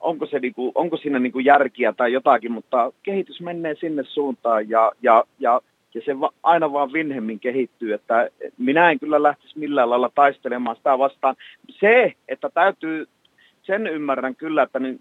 onko, 0.00 0.26
se 0.26 0.38
niin 0.38 0.54
kuin, 0.54 0.72
onko 0.74 0.96
siinä 0.96 1.18
niin 1.18 1.32
kuin 1.32 1.44
järkiä 1.44 1.92
tai 1.92 2.12
jotakin, 2.12 2.52
mutta 2.52 2.92
kehitys 3.02 3.40
menee 3.40 3.74
sinne 3.74 4.04
suuntaan 4.04 4.68
ja, 4.68 4.92
ja, 5.02 5.24
ja, 5.38 5.60
ja 5.94 6.00
se 6.04 6.20
va, 6.20 6.30
aina 6.42 6.72
vaan 6.72 6.92
vinhemmin 6.92 7.40
kehittyy, 7.40 7.92
että 7.92 8.30
minä 8.58 8.90
en 8.90 8.98
kyllä 8.98 9.22
lähtisi 9.22 9.58
millään 9.58 9.90
lailla 9.90 10.10
taistelemaan 10.14 10.76
sitä 10.76 10.98
vastaan. 10.98 11.36
Se, 11.70 12.12
että 12.28 12.50
täytyy, 12.54 13.06
sen 13.62 13.86
ymmärrän 13.86 14.36
kyllä, 14.36 14.62
että 14.62 14.78
niin, 14.78 15.00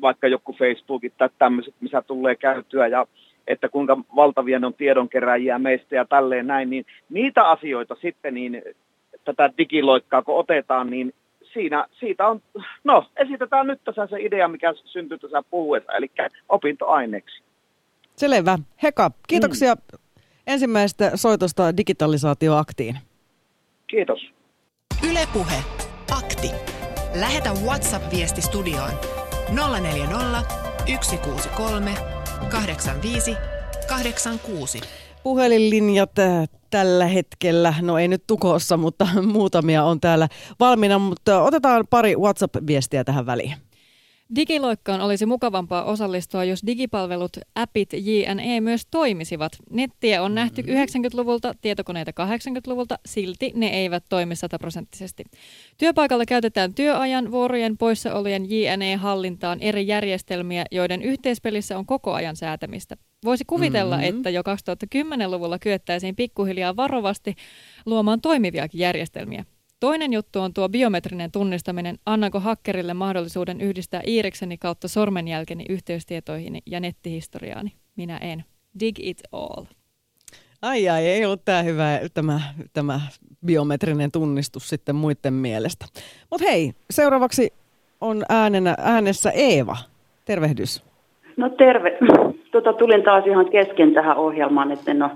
vaikka 0.00 0.28
joku 0.28 0.52
Facebookit 0.52 1.12
tai 1.18 1.28
tämmöiset, 1.38 1.74
missä 1.80 2.02
tulee 2.02 2.36
käytyä 2.36 2.86
ja 2.86 3.06
että 3.46 3.68
kuinka 3.68 3.98
valtavia 4.16 4.58
ne 4.58 4.66
on 4.66 4.74
tiedonkeräjiä 4.74 5.58
meistä 5.58 5.96
ja 5.96 6.04
tälleen 6.04 6.46
näin, 6.46 6.70
niin 6.70 6.86
niitä 7.10 7.48
asioita 7.48 7.96
sitten 8.00 8.34
niin 8.34 8.62
tätä 9.36 9.50
digiloikkaa 9.58 10.22
kun 10.22 10.38
otetaan, 10.38 10.90
niin 10.90 11.14
siinä, 11.52 11.86
siitä 12.00 12.26
on, 12.26 12.42
no 12.84 13.06
esitetään 13.16 13.66
nyt 13.66 13.80
tässä 13.84 14.06
se 14.06 14.16
idea, 14.20 14.48
mikä 14.48 14.74
syntyi 14.84 15.18
tässä 15.18 15.42
puhuessa, 15.50 15.92
eli 15.92 16.10
opintoaineeksi. 16.48 17.42
Selvä. 18.16 18.58
Heka, 18.82 19.10
kiitoksia 19.28 19.74
mm. 19.74 19.98
ensimmäisestä 20.46 21.10
soitosta 21.14 21.76
digitalisaatioaktiin. 21.76 22.96
Kiitos. 23.86 24.20
Ylepuhe 25.10 25.56
Akti. 26.18 26.50
Lähetä 27.20 27.50
WhatsApp-viesti 27.64 28.42
studioon 28.42 28.90
040 29.80 30.42
163 31.00 31.90
85 32.50 33.36
86. 33.88 34.80
Puhelinlinjat 35.22 36.18
äh, 36.18 36.48
tällä 36.70 37.06
hetkellä, 37.06 37.74
no 37.82 37.98
ei 37.98 38.08
nyt 38.08 38.24
tukossa, 38.26 38.76
mutta 38.76 39.08
muutamia 39.32 39.84
on 39.84 40.00
täällä 40.00 40.28
valmiina, 40.60 40.98
mutta 40.98 41.42
otetaan 41.42 41.86
pari 41.90 42.16
WhatsApp-viestiä 42.16 43.04
tähän 43.04 43.26
väliin. 43.26 43.54
Digiloikkaan 44.34 45.00
olisi 45.00 45.26
mukavampaa 45.26 45.84
osallistua, 45.84 46.44
jos 46.44 46.62
digipalvelut, 46.66 47.36
appit, 47.54 47.92
JNE 47.92 48.60
myös 48.60 48.86
toimisivat. 48.90 49.52
Nettiä 49.70 50.22
on 50.22 50.34
nähty 50.34 50.62
90-luvulta, 50.62 51.54
tietokoneita 51.60 52.10
80-luvulta, 52.10 52.98
silti 53.06 53.52
ne 53.54 53.66
eivät 53.66 54.04
toimi 54.08 54.36
sataprosenttisesti. 54.36 55.24
Työpaikalla 55.78 56.24
käytetään 56.26 56.74
työajan, 56.74 57.30
vuorojen, 57.30 57.78
poissaolojen 57.78 58.46
JNE-hallintaan 58.50 59.60
eri 59.60 59.86
järjestelmiä, 59.86 60.64
joiden 60.70 61.02
yhteispelissä 61.02 61.78
on 61.78 61.86
koko 61.86 62.12
ajan 62.12 62.36
säätämistä. 62.36 62.96
Voisi 63.24 63.44
kuvitella, 63.46 63.96
mm-hmm. 63.96 64.16
että 64.16 64.30
jo 64.30 64.42
2010-luvulla 64.42 65.58
kyettäisiin 65.58 66.16
pikkuhiljaa 66.16 66.76
varovasti 66.76 67.34
luomaan 67.86 68.20
toimiviakin 68.20 68.80
järjestelmiä. 68.80 69.44
Toinen 69.80 70.12
juttu 70.12 70.40
on 70.40 70.54
tuo 70.54 70.68
biometrinen 70.68 71.30
tunnistaminen. 71.30 71.98
Annanko 72.06 72.40
hakkerille 72.40 72.94
mahdollisuuden 72.94 73.60
yhdistää 73.60 74.00
iirikseni 74.06 74.58
kautta 74.58 74.88
sormenjälkeni 74.88 75.64
yhteystietoihin 75.68 76.58
ja 76.66 76.80
nettihistoriaani? 76.80 77.72
Minä 77.96 78.16
en. 78.16 78.44
Dig 78.80 78.98
it 78.98 79.20
all. 79.32 79.64
Ai 80.62 80.88
ai, 80.88 81.06
ei 81.06 81.24
ollut 81.24 81.44
tämä 81.44 81.62
hyvä 81.62 82.00
tämä, 82.14 82.40
tämä 82.72 83.00
biometrinen 83.46 84.10
tunnistus 84.10 84.68
sitten 84.68 84.96
muiden 84.96 85.34
mielestä. 85.34 85.86
Mutta 86.30 86.46
hei, 86.50 86.72
seuraavaksi 86.90 87.52
on 88.00 88.22
äänenä, 88.28 88.74
äänessä 88.78 89.30
Eeva. 89.30 89.76
Tervehdys. 90.24 90.82
No 91.36 91.48
terve. 91.48 91.98
Tota, 92.52 92.72
tulin 92.72 93.02
taas 93.02 93.26
ihan 93.26 93.50
kesken 93.50 93.94
tähän 93.94 94.16
ohjelmaan, 94.16 94.72
että 94.72 94.90
en 94.90 95.02
ole 95.02 95.10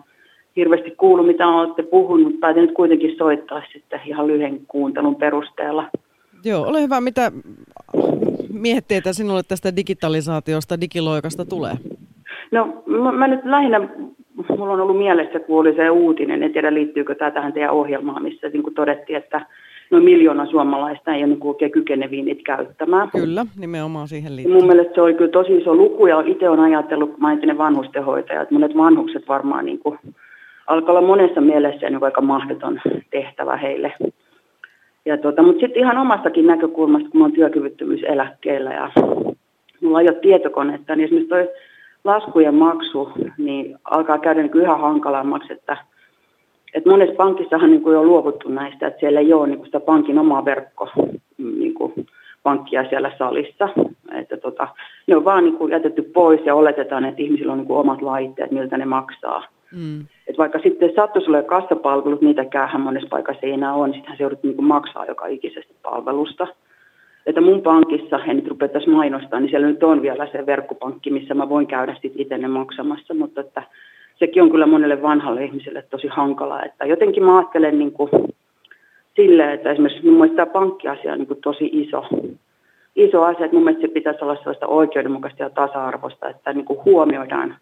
hirveästi 0.56 0.90
kuulu, 0.90 1.22
mitä 1.22 1.48
olette 1.48 1.82
puhunut, 1.82 2.40
tai 2.40 2.54
nyt 2.54 2.72
kuitenkin 2.72 3.16
soittaa 3.18 3.62
sitten 3.72 4.00
ihan 4.06 4.26
lyhyen 4.26 4.60
kuuntelun 4.68 5.16
perusteella. 5.16 5.84
Joo, 6.44 6.66
ole 6.66 6.82
hyvä. 6.82 7.00
Mitä 7.00 7.32
mietteitä 8.52 9.12
sinulle 9.12 9.42
tästä 9.48 9.76
digitalisaatiosta, 9.76 10.80
digiloikasta 10.80 11.44
tulee? 11.44 11.72
No 12.50 12.82
mä, 12.86 13.12
mä 13.12 13.28
nyt 13.28 13.44
lähinnä, 13.44 13.88
mulla 14.48 14.72
on 14.72 14.80
ollut 14.80 14.98
mielessä, 14.98 15.40
kun 15.40 15.60
oli 15.60 15.74
se 15.74 15.90
uutinen, 15.90 16.42
en 16.42 16.52
tiedä 16.52 16.74
liittyykö 16.74 17.14
tämä 17.14 17.30
tähän 17.30 17.52
teidän 17.52 17.70
ohjelmaan, 17.70 18.22
missä 18.22 18.48
niin 18.48 18.62
kuin 18.62 18.74
todettiin, 18.74 19.16
että 19.16 19.46
noin 19.92 20.04
miljoona 20.04 20.46
suomalaista 20.46 21.14
ei 21.14 21.24
ole 21.24 21.36
oikein 21.40 21.70
kykeneviä 21.70 22.24
niitä 22.24 22.42
käyttämään. 22.44 23.10
Kyllä, 23.10 23.46
nimenomaan 23.58 24.08
siihen 24.08 24.36
liittyy. 24.36 24.54
Mun 24.54 24.66
mielestä 24.66 24.94
se 24.94 25.00
oli 25.00 25.14
kyllä 25.14 25.30
tosi 25.30 25.56
iso 25.56 25.74
luku, 25.74 26.06
ja 26.06 26.20
itse 26.26 26.48
olen 26.48 26.60
ajatellut, 26.60 27.10
kun 27.10 27.20
mä 27.20 27.32
entinen 27.32 27.58
vanhustenhoitaja, 27.58 28.42
että 28.42 28.54
monet 28.54 28.76
vanhukset 28.76 29.28
varmaan 29.28 29.64
niin 29.64 29.78
kuin 29.78 29.98
alkaa 30.66 30.94
olla 30.94 31.06
monessa 31.06 31.40
mielessä 31.40 31.90
niin 31.90 32.04
aika 32.04 32.20
mahdoton 32.20 32.80
tehtävä 33.10 33.56
heille. 33.56 33.92
Ja 35.04 35.18
tuota, 35.18 35.42
mutta 35.42 35.60
sitten 35.60 35.82
ihan 35.82 35.98
omastakin 35.98 36.46
näkökulmasta, 36.46 37.08
kun 37.10 37.20
olen 37.20 37.32
työkyvyttömyyseläkkeellä 37.32 38.72
ja 38.72 38.90
mulla 39.80 40.00
ei 40.00 40.08
ole 40.08 40.18
tietokonetta, 40.22 40.96
niin 40.96 41.04
esimerkiksi 41.04 41.28
toi 41.28 41.48
laskujen 42.04 42.54
maksu 42.54 43.12
niin 43.38 43.76
alkaa 43.84 44.18
käydä 44.18 44.42
niin 44.42 44.52
yhä 44.54 44.76
hankalammaksi, 44.76 45.52
että, 45.52 45.76
että 46.74 46.90
monessa 46.90 47.14
pankissahan 47.14 47.70
niin 47.70 47.82
kuin 47.82 47.96
on 47.96 48.06
luovuttu 48.06 48.48
näistä, 48.48 48.86
että 48.86 49.00
siellä 49.00 49.20
ei 49.20 49.32
ole 49.32 49.46
niin 49.46 49.56
kuin 49.56 49.66
sitä 49.66 49.80
pankin 49.80 50.18
omaa 50.18 50.44
verkko 50.44 50.88
niin 51.38 51.74
kuin 51.74 51.92
pankkia 52.42 52.88
siellä 52.88 53.12
salissa. 53.18 53.68
Että 54.12 54.36
tota, 54.36 54.68
ne 55.06 55.16
on 55.16 55.24
vaan 55.24 55.44
niin 55.44 55.56
kuin 55.56 55.72
jätetty 55.72 56.02
pois 56.02 56.40
ja 56.46 56.54
oletetaan, 56.54 57.04
että 57.04 57.22
ihmisillä 57.22 57.52
on 57.52 57.58
niin 57.58 57.66
kuin 57.66 57.78
omat 57.78 58.02
laitteet, 58.02 58.50
miltä 58.50 58.78
ne 58.78 58.84
maksaa. 58.84 59.44
Mm. 59.76 60.00
Et 60.26 60.38
vaikka 60.38 60.58
sitten 60.58 60.92
sattuisi 60.96 61.30
olemaan 61.30 61.62
kassapalvelut, 61.62 62.20
niitäkään 62.20 62.80
monessa 62.80 63.08
paikassa 63.08 63.46
ei 63.46 63.52
enää 63.52 63.74
ole, 63.74 63.86
niin 63.86 63.94
sittenhän 63.94 64.16
se 64.16 64.22
joudut 64.22 64.42
niin 64.42 64.64
maksaa 64.64 65.06
joka 65.06 65.26
ikisestä 65.26 65.74
palvelusta. 65.82 66.46
Että 67.26 67.40
mun 67.40 67.62
pankissa, 67.62 68.20
en 68.24 68.36
nyt 68.36 68.48
rupea 68.48 68.68
tässä 68.68 68.90
mainostaa, 68.90 69.40
niin 69.40 69.50
siellä 69.50 69.66
nyt 69.66 69.82
on 69.82 70.02
vielä 70.02 70.28
se 70.32 70.46
verkkopankki, 70.46 71.10
missä 71.10 71.34
mä 71.34 71.48
voin 71.48 71.66
käydä 71.66 71.92
sitten 71.92 72.22
itse 72.22 72.38
ne 72.38 72.48
maksamassa, 72.48 73.14
mutta 73.14 73.40
että 73.40 73.62
sekin 74.18 74.42
on 74.42 74.50
kyllä 74.50 74.66
monelle 74.66 75.02
vanhalle 75.02 75.44
ihmiselle 75.44 75.82
tosi 75.82 76.06
hankalaa. 76.06 76.64
Että 76.64 76.86
jotenkin 76.86 77.24
mä 77.24 77.38
ajattelen 77.38 77.78
niin 77.78 77.92
kuin 77.92 78.10
silleen, 79.16 79.50
että 79.50 79.70
esimerkiksi 79.70 80.06
mun 80.06 80.14
mielestä 80.14 80.36
tämä 80.36 80.52
pankkiasia 80.52 81.12
on 81.12 81.18
niin 81.18 81.26
kuin 81.26 81.40
tosi 81.40 81.70
iso, 81.72 82.04
iso 82.96 83.22
asia, 83.22 83.44
että 83.44 83.56
mun 83.56 83.64
mielestä 83.64 83.86
se 83.86 83.92
pitäisi 83.92 84.24
olla 84.24 84.36
sellaista 84.36 84.66
oikeudenmukaista 84.66 85.42
ja 85.42 85.50
tasa-arvoista, 85.50 86.28
että 86.28 86.52
niin 86.52 86.64
kuin 86.64 86.78
huomioidaan 86.84 87.56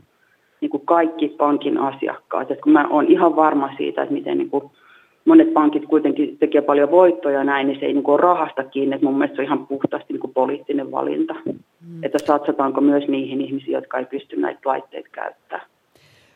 niin 0.61 0.71
kuin 0.71 0.87
kaikki 0.87 1.29
pankin 1.29 1.79
asiakkaat. 1.79 2.51
Et 2.51 2.61
kun 2.61 2.73
mä 2.73 2.89
olen 2.91 3.07
ihan 3.07 3.37
varma 3.37 3.71
siitä, 3.77 4.03
että 4.03 4.15
miten 4.15 4.39
niin 4.39 4.51
kuin 4.51 4.71
monet 5.25 5.53
pankit 5.53 5.87
kuitenkin 5.87 6.39
tekee 6.39 6.61
paljon 6.61 6.91
voittoja 6.91 7.45
näin, 7.45 7.67
niin 7.67 7.81
se 7.81 7.87
ei 7.87 7.93
niin 7.93 8.03
kuin 8.03 8.13
ole 8.13 8.21
rahasta 8.21 8.65
kiinni. 8.65 8.97
Et 8.97 9.03
mun 9.03 9.19
mielestä 9.19 9.37
se 9.37 9.43
on 9.43 9.47
ihan 9.47 9.67
puhtaasti 9.67 10.13
niin 10.13 10.21
kuin 10.21 10.35
poliittinen 10.35 10.91
valinta. 10.91 11.35
Mm. 11.45 12.05
Että 12.05 12.19
satsataanko 12.19 12.81
myös 12.81 13.09
niihin 13.09 13.41
ihmisiin, 13.41 13.73
jotka 13.73 13.99
ei 13.99 14.05
pysty 14.05 14.37
näitä 14.37 14.61
laitteita 14.65 15.09
käyttämään. 15.13 15.67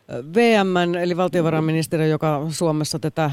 VM, 0.09 0.95
eli 1.03 1.17
valtiovarainministeriö, 1.17 2.07
joka 2.07 2.47
Suomessa 2.51 2.99
tätä 2.99 3.31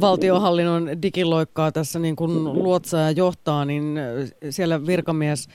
valtiohallinnon 0.00 1.02
digiloikkaa 1.02 1.72
tässä 1.72 1.98
niin 1.98 2.16
kuin 2.16 2.44
luotsaa 2.44 3.00
ja 3.00 3.10
johtaa, 3.10 3.64
niin 3.64 3.98
siellä 4.50 4.86
virkamies 4.86 5.48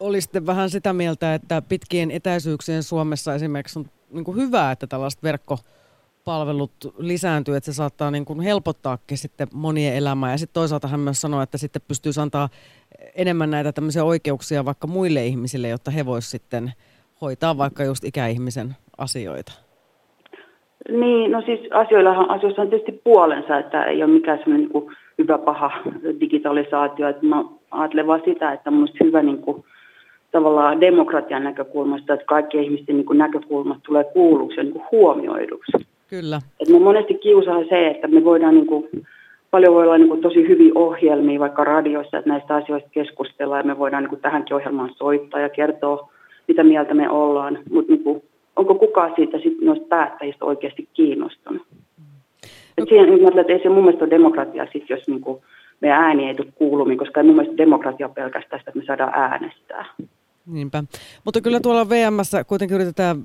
oli 0.00 0.20
sitten 0.20 0.46
vähän 0.46 0.70
sitä 0.70 0.92
mieltä, 0.92 1.34
että 1.34 1.62
pitkien 1.62 2.10
etäisyyksien 2.10 2.82
Suomessa 2.82 3.34
esimerkiksi 3.34 3.78
on 3.78 3.90
niin 4.10 4.24
kuin 4.24 4.36
hyvä, 4.36 4.70
että 4.70 4.86
tällaiset 4.86 5.22
verkkopalvelut 5.22 6.94
lisääntyy, 6.98 7.56
että 7.56 7.72
se 7.72 7.76
saattaa 7.76 8.10
niin 8.10 8.24
kuin 8.24 8.40
helpottaakin 8.40 9.18
sitten 9.18 9.48
monien 9.52 9.94
elämää. 9.94 10.30
Ja 10.32 10.38
sitten 10.38 10.54
toisaalta 10.54 10.88
hän 10.88 11.00
myös 11.00 11.20
sanoi, 11.20 11.42
että 11.42 11.58
sitten 11.58 11.82
pystyy 11.88 12.12
antaa 12.20 12.48
enemmän 13.14 13.50
näitä 13.50 13.72
tämmöisiä 13.72 14.04
oikeuksia 14.04 14.64
vaikka 14.64 14.86
muille 14.86 15.26
ihmisille, 15.26 15.68
jotta 15.68 15.90
he 15.90 16.06
voisivat 16.06 16.30
sitten 16.30 16.72
hoitaa 17.20 17.58
vaikka 17.58 17.84
just 17.84 18.04
ikäihmisen 18.04 18.76
asioita. 18.98 19.63
Niin, 20.90 21.32
no 21.32 21.40
siis 21.40 21.60
asioillahan, 21.70 22.30
asioissa 22.30 22.62
on 22.62 22.68
tietysti 22.68 23.00
puolensa, 23.04 23.58
että 23.58 23.84
ei 23.84 24.02
ole 24.02 24.12
mikään 24.12 24.38
semmoinen 24.38 24.70
niin 24.74 24.96
hyvä 25.18 25.38
paha 25.38 25.70
digitalisaatio. 26.20 27.08
Että 27.08 27.26
mä 27.26 27.44
ajattelen 27.70 28.06
vaan 28.06 28.22
sitä, 28.24 28.52
että 28.52 28.70
on 28.70 28.88
hyvä 29.04 29.22
niin 29.22 29.38
kuin, 29.38 29.64
tavallaan 30.32 30.80
demokratian 30.80 31.44
näkökulmasta, 31.44 32.14
että 32.14 32.26
kaikki 32.26 32.58
ihmisten 32.58 32.96
niin 32.96 33.06
kuin 33.06 33.18
näkökulmat 33.18 33.78
tulee 33.86 34.04
kuulluksi 34.04 34.60
ja 34.60 34.62
niin 34.62 34.72
kuin 34.72 34.84
huomioiduksi. 34.92 35.72
Kyllä. 36.08 36.40
Et 36.60 36.68
me 36.68 36.78
monesti 36.78 37.14
kiusaa 37.14 37.64
se, 37.68 37.88
että 37.88 38.08
me 38.08 38.24
voidaan 38.24 38.54
niin 38.54 38.66
kuin, 38.66 38.88
paljon 39.50 39.74
voi 39.74 39.82
olla 39.82 39.98
niin 39.98 40.08
kuin, 40.08 40.20
tosi 40.20 40.48
hyviä 40.48 40.72
ohjelmia 40.74 41.40
vaikka 41.40 41.64
radioissa, 41.64 42.18
että 42.18 42.30
näistä 42.30 42.54
asioista 42.54 42.90
keskustellaan 42.92 43.60
ja 43.60 43.74
me 43.74 43.78
voidaan 43.78 44.02
niin 44.02 44.10
kuin, 44.10 44.20
tähänkin 44.20 44.56
ohjelmaan 44.56 44.90
soittaa 44.96 45.40
ja 45.40 45.48
kertoa, 45.48 46.08
mitä 46.48 46.64
mieltä 46.64 46.94
me 46.94 47.10
ollaan. 47.10 47.58
Mutta 47.70 47.92
niin 47.92 48.22
onko 48.56 48.74
kukaan 48.74 49.12
siitä 49.16 49.38
sit, 49.38 49.60
noista 49.60 49.86
päättäjistä 49.88 50.44
oikeasti 50.44 50.88
kiinnostunut? 50.94 51.62
Et 52.78 52.88
siihen, 52.88 53.10
niin 53.10 53.22
mä 53.22 53.40
että 53.40 53.52
ei 53.52 53.62
se 53.62 53.68
mun 53.68 53.84
mielestä 53.84 54.04
ole 54.04 54.10
demokratia 54.10 54.66
sit, 54.72 54.90
jos 54.90 55.08
niin 55.08 55.20
kuin, 55.20 55.42
meidän 55.80 56.02
ääni 56.02 56.28
ei 56.28 56.34
tule 56.34 56.52
kuulumiin, 56.54 56.98
koska 56.98 57.20
ei 57.20 57.26
mun 57.26 57.36
mielestä 57.36 57.56
demokratia 57.56 58.08
pelkästään 58.08 58.60
sitä, 58.60 58.70
että 58.70 58.80
me 58.80 58.84
saadaan 58.86 59.12
äänestää. 59.14 59.84
Niinpä. 60.46 60.84
Mutta 61.24 61.40
kyllä 61.40 61.60
tuolla 61.60 61.88
VMssä 61.88 62.44
kuitenkin 62.44 62.74
yritetään 62.74 63.24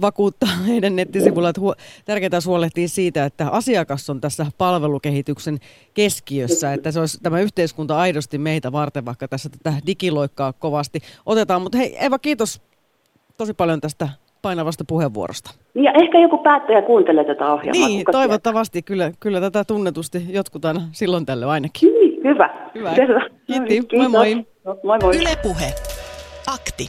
vakuuttaa 0.00 0.48
heidän 0.66 0.96
nettisivuilla, 0.96 1.48
että 1.48 1.60
tärkeää 2.04 2.40
huolehtia 2.46 2.88
siitä, 2.88 3.24
että 3.24 3.48
asiakas 3.48 4.10
on 4.10 4.20
tässä 4.20 4.46
palvelukehityksen 4.58 5.58
keskiössä, 5.94 6.72
että 6.72 6.92
se 6.92 7.00
olisi 7.00 7.18
tämä 7.22 7.40
yhteiskunta 7.40 7.98
aidosti 7.98 8.38
meitä 8.38 8.72
varten, 8.72 9.04
vaikka 9.04 9.28
tässä 9.28 9.48
tätä 9.50 9.76
digiloikkaa 9.86 10.52
kovasti 10.52 11.00
otetaan. 11.26 11.62
Mutta 11.62 11.78
hei 11.78 11.96
Eva, 12.04 12.18
kiitos 12.18 12.62
tosi 13.36 13.54
paljon 13.54 13.80
tästä 13.80 14.08
painavasta 14.42 14.84
puheenvuorosta. 14.88 15.50
Niin 15.74 15.84
ja 15.84 15.92
ehkä 15.92 16.18
joku 16.18 16.38
päättäjä 16.38 16.82
kuuntelee 16.82 17.24
tätä 17.24 17.52
ohjelmaa. 17.52 17.88
Niin, 17.88 18.00
kuka 18.00 18.12
toivottavasti 18.12 18.82
kyllä, 18.82 19.12
kyllä 19.20 19.40
tätä 19.40 19.64
tunnetusti 19.64 20.26
jotkut 20.28 20.64
aina 20.64 20.80
silloin 20.92 21.26
tälle 21.26 21.46
ainakin. 21.46 21.92
Niin, 21.92 22.24
hyvä. 22.24 22.70
Hyvä. 22.74 22.94
Selvä. 22.94 23.20
Kiitti. 23.46 23.68
Kiitos. 23.68 23.98
Moi 23.98 24.08
moi. 24.08 24.46
Moi 24.84 24.98
moi. 25.02 25.16
Yle 25.16 25.36
Puhe. 25.42 25.74
Akti. 26.46 26.88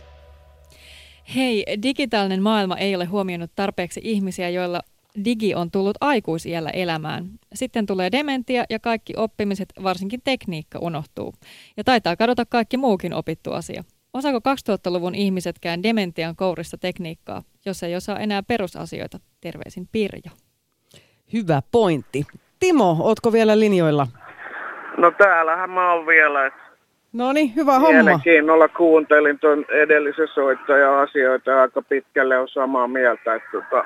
Hei, 1.35 1.65
digitaalinen 1.83 2.41
maailma 2.41 2.77
ei 2.77 2.95
ole 2.95 3.05
huomioinut 3.05 3.51
tarpeeksi 3.55 4.01
ihmisiä, 4.03 4.49
joilla 4.49 4.81
digi 5.25 5.55
on 5.55 5.71
tullut 5.71 5.97
aikuisiellä 6.01 6.69
elämään. 6.69 7.29
Sitten 7.53 7.85
tulee 7.85 8.11
dementia 8.11 8.63
ja 8.69 8.79
kaikki 8.79 9.13
oppimiset, 9.17 9.73
varsinkin 9.83 10.21
tekniikka, 10.23 10.79
unohtuu. 10.81 11.33
Ja 11.77 11.83
taitaa 11.83 12.15
kadota 12.15 12.45
kaikki 12.45 12.77
muukin 12.77 13.13
opittu 13.13 13.51
asia. 13.51 13.83
Osaako 14.13 14.37
2000-luvun 14.37 15.15
ihmisetkään 15.15 15.83
dementian 15.83 16.35
kourissa 16.35 16.77
tekniikkaa, 16.77 17.41
jos 17.65 17.83
ei 17.83 17.95
osaa 17.95 18.19
enää 18.19 18.43
perusasioita? 18.43 19.17
Terveisin 19.41 19.87
Pirjo. 19.91 20.31
Hyvä 21.33 21.61
pointti. 21.71 22.23
Timo, 22.59 22.97
ootko 22.99 23.31
vielä 23.33 23.59
linjoilla? 23.59 24.07
No 24.97 25.11
täällähän 25.11 25.69
mä 25.69 25.93
oon 25.93 26.07
vielä. 26.07 26.51
No 27.13 27.33
niin, 27.33 27.55
hyvä 27.55 27.73
homma. 27.79 28.03
Mielenkiinnolla 28.03 28.67
kuuntelin 28.67 29.39
tuon 29.39 29.65
edellisen 29.69 30.27
soittajan 30.27 30.99
asioita 30.99 31.61
aika 31.61 31.81
pitkälle 31.81 32.37
on 32.37 32.47
samaa 32.47 32.87
mieltä. 32.87 33.35
Että 33.35 33.49
tota, 33.51 33.85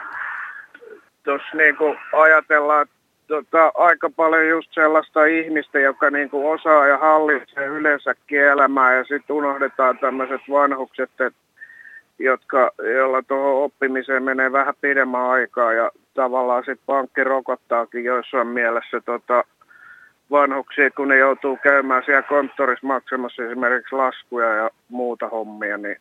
tuossa 1.23 1.57
niinku 1.57 1.95
ajatellaan, 2.13 2.81
että 2.81 2.95
tota, 3.27 3.71
aika 3.75 4.09
paljon 4.09 4.49
just 4.49 4.73
sellaista 4.73 5.25
ihmistä, 5.25 5.79
joka 5.79 6.09
niinku 6.09 6.49
osaa 6.49 6.87
ja 6.87 6.97
hallitsee 6.97 7.65
yleensäkin 7.65 8.41
elämää 8.41 8.95
ja 8.95 9.03
sitten 9.03 9.35
unohdetaan 9.35 9.97
tämmöiset 9.97 10.41
vanhukset, 10.49 11.21
et, 11.21 11.33
jotka, 12.19 12.71
joilla 12.77 13.21
tuohon 13.21 13.63
oppimiseen 13.63 14.23
menee 14.23 14.51
vähän 14.51 14.73
pidemmän 14.81 15.29
aikaa 15.29 15.73
ja 15.73 15.91
tavallaan 16.13 16.63
sitten 16.63 16.85
pankki 16.85 17.23
rokottaakin 17.23 18.03
joissain 18.03 18.47
mielessä 18.47 19.01
tota, 19.01 19.43
vanhuksia, 20.31 20.91
kun 20.91 21.07
ne 21.07 21.17
joutuu 21.17 21.57
käymään 21.57 22.03
siellä 22.05 22.21
konttorissa 22.21 22.87
maksamassa 22.87 23.43
esimerkiksi 23.43 23.95
laskuja 23.95 24.53
ja 24.53 24.69
muuta 24.89 25.27
hommia, 25.27 25.77
niin 25.77 25.97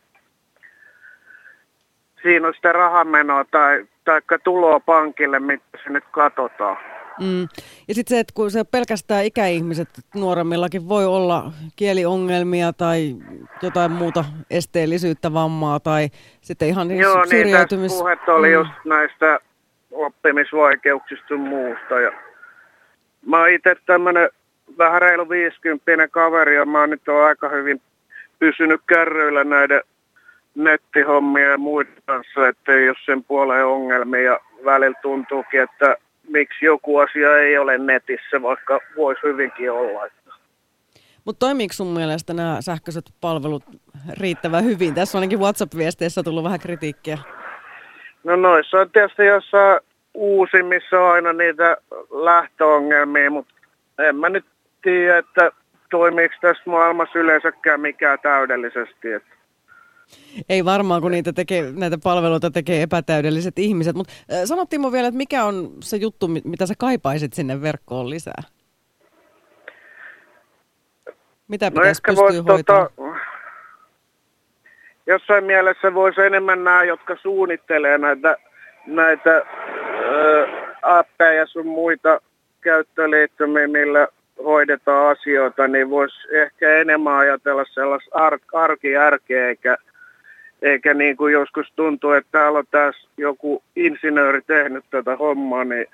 siinä 2.23 2.47
on 2.47 2.53
sitä 2.53 2.71
rahamenoa 2.71 3.45
tai, 3.51 3.85
tai 4.05 4.21
tuloa 4.43 4.79
pankille, 4.79 5.39
mitä 5.39 5.63
se 5.83 5.89
nyt 5.89 6.03
katsotaan. 6.11 6.92
Mm. 7.19 7.41
Ja 7.87 7.93
sitten 7.93 8.15
se, 8.15 8.19
että 8.19 8.33
kun 8.33 8.51
se 8.51 8.63
pelkästään 8.63 9.25
ikäihmiset 9.25 9.89
nuoremmillakin 10.15 10.89
voi 10.89 11.05
olla 11.05 11.51
kieliongelmia 11.75 12.73
tai 12.73 13.15
jotain 13.61 13.91
muuta 13.91 14.25
esteellisyyttä, 14.49 15.33
vammaa 15.33 15.79
tai 15.79 16.09
sitten 16.41 16.67
ihan 16.67 16.91
Joo, 16.97 17.15
niin 17.21 17.29
syrjäytymis... 17.29 17.91
tässä 17.91 18.03
puhetta 18.03 18.33
oli 18.33 18.47
Mm. 18.47 18.53
just 18.53 18.71
näistä 18.85 19.39
oppimisvaikeuksista 19.91 21.33
ja 21.33 21.37
muusta. 21.37 21.99
Ja 21.99 22.11
mä 23.25 23.39
oon 23.39 23.49
itse 23.49 23.75
tämmönen 23.85 24.29
vähän 24.77 25.01
reilu 25.01 25.29
50 25.29 26.07
kaveri 26.07 26.55
ja 26.55 26.65
mä 26.65 26.79
oon 26.79 26.89
nyt 26.89 27.07
on 27.07 27.23
aika 27.25 27.49
hyvin 27.49 27.81
pysynyt 28.39 28.81
kärryillä 28.87 29.43
näiden 29.43 29.81
nettihommia 30.55 31.49
ja 31.49 31.57
muiden 31.57 31.93
kanssa, 32.05 32.47
ettei 32.47 32.89
ole 32.89 32.97
sen 33.05 33.23
puoleen 33.23 33.65
ongelmia. 33.65 34.21
Ja 34.21 34.39
välillä 34.65 34.99
tuntuukin, 35.01 35.61
että 35.61 35.95
miksi 36.27 36.65
joku 36.65 36.97
asia 36.97 37.37
ei 37.37 37.57
ole 37.57 37.77
netissä, 37.77 38.41
vaikka 38.41 38.79
voisi 38.95 39.21
hyvinkin 39.23 39.71
olla. 39.71 40.01
Mutta 41.25 41.39
toimiiko 41.39 41.73
sun 41.73 41.87
mielestä 41.87 42.33
nämä 42.33 42.57
sähköiset 42.61 43.05
palvelut 43.21 43.63
riittävän 44.19 44.63
hyvin? 44.63 44.95
Tässä 44.95 45.17
on 45.17 45.19
ainakin 45.19 45.39
WhatsApp-viesteissä 45.39 46.23
tullut 46.23 46.43
vähän 46.43 46.59
kritiikkiä. 46.59 47.17
No 48.23 48.35
noissa 48.35 48.77
on 48.77 48.91
tietysti 48.91 49.25
jossain 49.25 49.79
uusimmissa 50.13 50.99
on 50.99 51.11
aina 51.11 51.33
niitä 51.33 51.77
lähtöongelmia, 52.11 53.31
mutta 53.31 53.53
en 53.99 54.15
mä 54.15 54.29
nyt 54.29 54.45
tiedä, 54.81 55.17
että 55.17 55.51
toimiiko 55.91 56.35
tässä 56.41 56.63
maailmassa 56.65 57.19
yleensäkään 57.19 57.79
mikään 57.79 58.19
täydellisesti. 58.21 59.11
Että 59.11 59.29
Ei 60.49 60.65
varmaan, 60.65 61.01
kun 61.01 61.11
niitä 61.11 61.33
tekee, 61.33 61.71
näitä 61.75 61.97
palveluita 62.03 62.51
tekee 62.51 62.81
epätäydelliset 62.81 63.59
ihmiset. 63.59 63.95
Mutta 63.95 64.13
sano 64.45 64.65
Timo 64.65 64.91
vielä, 64.91 65.07
että 65.07 65.17
mikä 65.17 65.43
on 65.43 65.71
se 65.79 65.97
juttu, 65.97 66.27
mi- 66.27 66.41
mitä 66.43 66.65
sä 66.65 66.73
kaipaisit 66.77 67.33
sinne 67.33 67.61
verkkoon 67.61 68.09
lisää? 68.09 68.43
Mitä 71.47 71.69
no 71.69 71.71
pitäisi 71.71 72.01
pystyä 72.07 72.23
voisi 72.23 72.43
hoitamaan? 72.47 72.89
tota, 72.95 73.19
jossain 75.07 75.43
mielessä 75.43 75.93
voisi 75.93 76.21
enemmän 76.21 76.63
nämä, 76.63 76.83
jotka 76.83 77.17
suunnittelee 77.21 77.97
näitä, 77.97 78.37
näitä 78.87 79.45
appeja 80.81 81.33
ja 81.33 81.45
sun 81.45 81.67
muita 81.67 82.21
käyttöliittymiä, 82.61 83.67
millä 83.67 84.07
hoidetaan 84.43 85.17
asioita, 85.17 85.67
niin 85.67 85.89
voisi 85.89 86.15
ehkä 86.31 86.75
enemmän 86.75 87.13
ajatella 87.13 87.63
sellaista 87.73 88.09
ar- 88.13 88.39
arkijärkeä, 88.53 89.47
eikä, 89.47 89.77
eikä 90.63 90.93
niin 90.93 91.17
kuin 91.17 91.33
joskus 91.33 91.73
tuntuu, 91.75 92.11
että 92.11 92.31
täällä 92.31 92.59
on 92.59 92.65
tässä 92.71 93.07
joku 93.17 93.63
insinööri 93.75 94.41
tehnyt 94.47 94.85
tätä 94.89 95.15
hommaa, 95.15 95.63
niin 95.63 95.85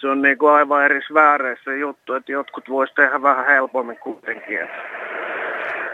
se 0.00 0.08
on 0.08 0.22
niin 0.22 0.38
kuin 0.38 0.52
aivan 0.52 0.84
eri 0.84 1.00
sfääreissä 1.02 1.74
juttu, 1.74 2.14
että 2.14 2.32
jotkut 2.32 2.68
voisi 2.68 2.94
tehdä 2.94 3.22
vähän 3.22 3.46
helpommin 3.46 3.96
kuitenkin. 3.96 4.58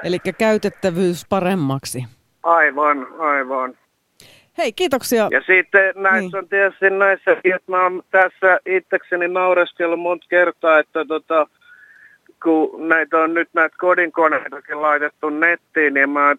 Eli 0.04 0.18
käytettävyys 0.38 1.26
paremmaksi. 1.28 2.04
Aivan, 2.42 3.06
aivan. 3.18 3.74
Hei, 4.58 4.72
kiitoksia. 4.72 5.28
Ja 5.30 5.40
sitten 5.40 5.94
näissä 5.94 6.20
niin. 6.20 6.36
on 6.36 6.48
tietysti 6.48 6.90
näissä, 6.90 7.30
että 7.44 7.70
mä 7.70 7.82
oon 7.82 8.02
tässä 8.10 8.58
itsekseni 8.66 9.28
naureskellut 9.28 10.00
monta 10.00 10.26
kertaa, 10.28 10.78
että 10.78 11.04
tota, 11.04 11.46
kun 12.42 12.88
näitä 12.88 13.18
on 13.18 13.34
nyt 13.34 13.48
näitä 13.52 13.76
kodinkoneitakin 13.78 14.82
laitettu 14.82 15.30
nettiin, 15.30 15.94
niin 15.94 16.10
mä 16.10 16.26
oon 16.26 16.36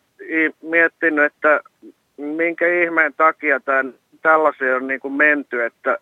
miettinyt, 0.62 1.26
että 1.26 1.62
minkä 2.18 2.68
ihmeen 2.68 3.14
takia 3.18 3.60
tämän, 3.60 3.94
tällaisia 4.22 4.76
on 4.76 4.88
niin 4.88 5.00
kuin 5.00 5.14
menty, 5.14 5.64
että 5.66 5.98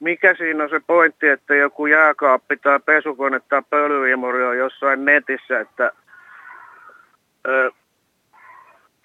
mikä 0.00 0.34
siinä 0.34 0.64
on 0.64 0.70
se 0.70 0.80
pointti, 0.86 1.28
että 1.28 1.54
joku 1.54 1.86
jääkaappi 1.86 2.56
tai 2.56 2.80
pesukone 2.80 3.40
tai 3.48 3.62
pölyimuri 3.70 4.44
on 4.44 4.58
jossain 4.58 5.04
netissä, 5.04 5.60
että 5.60 5.92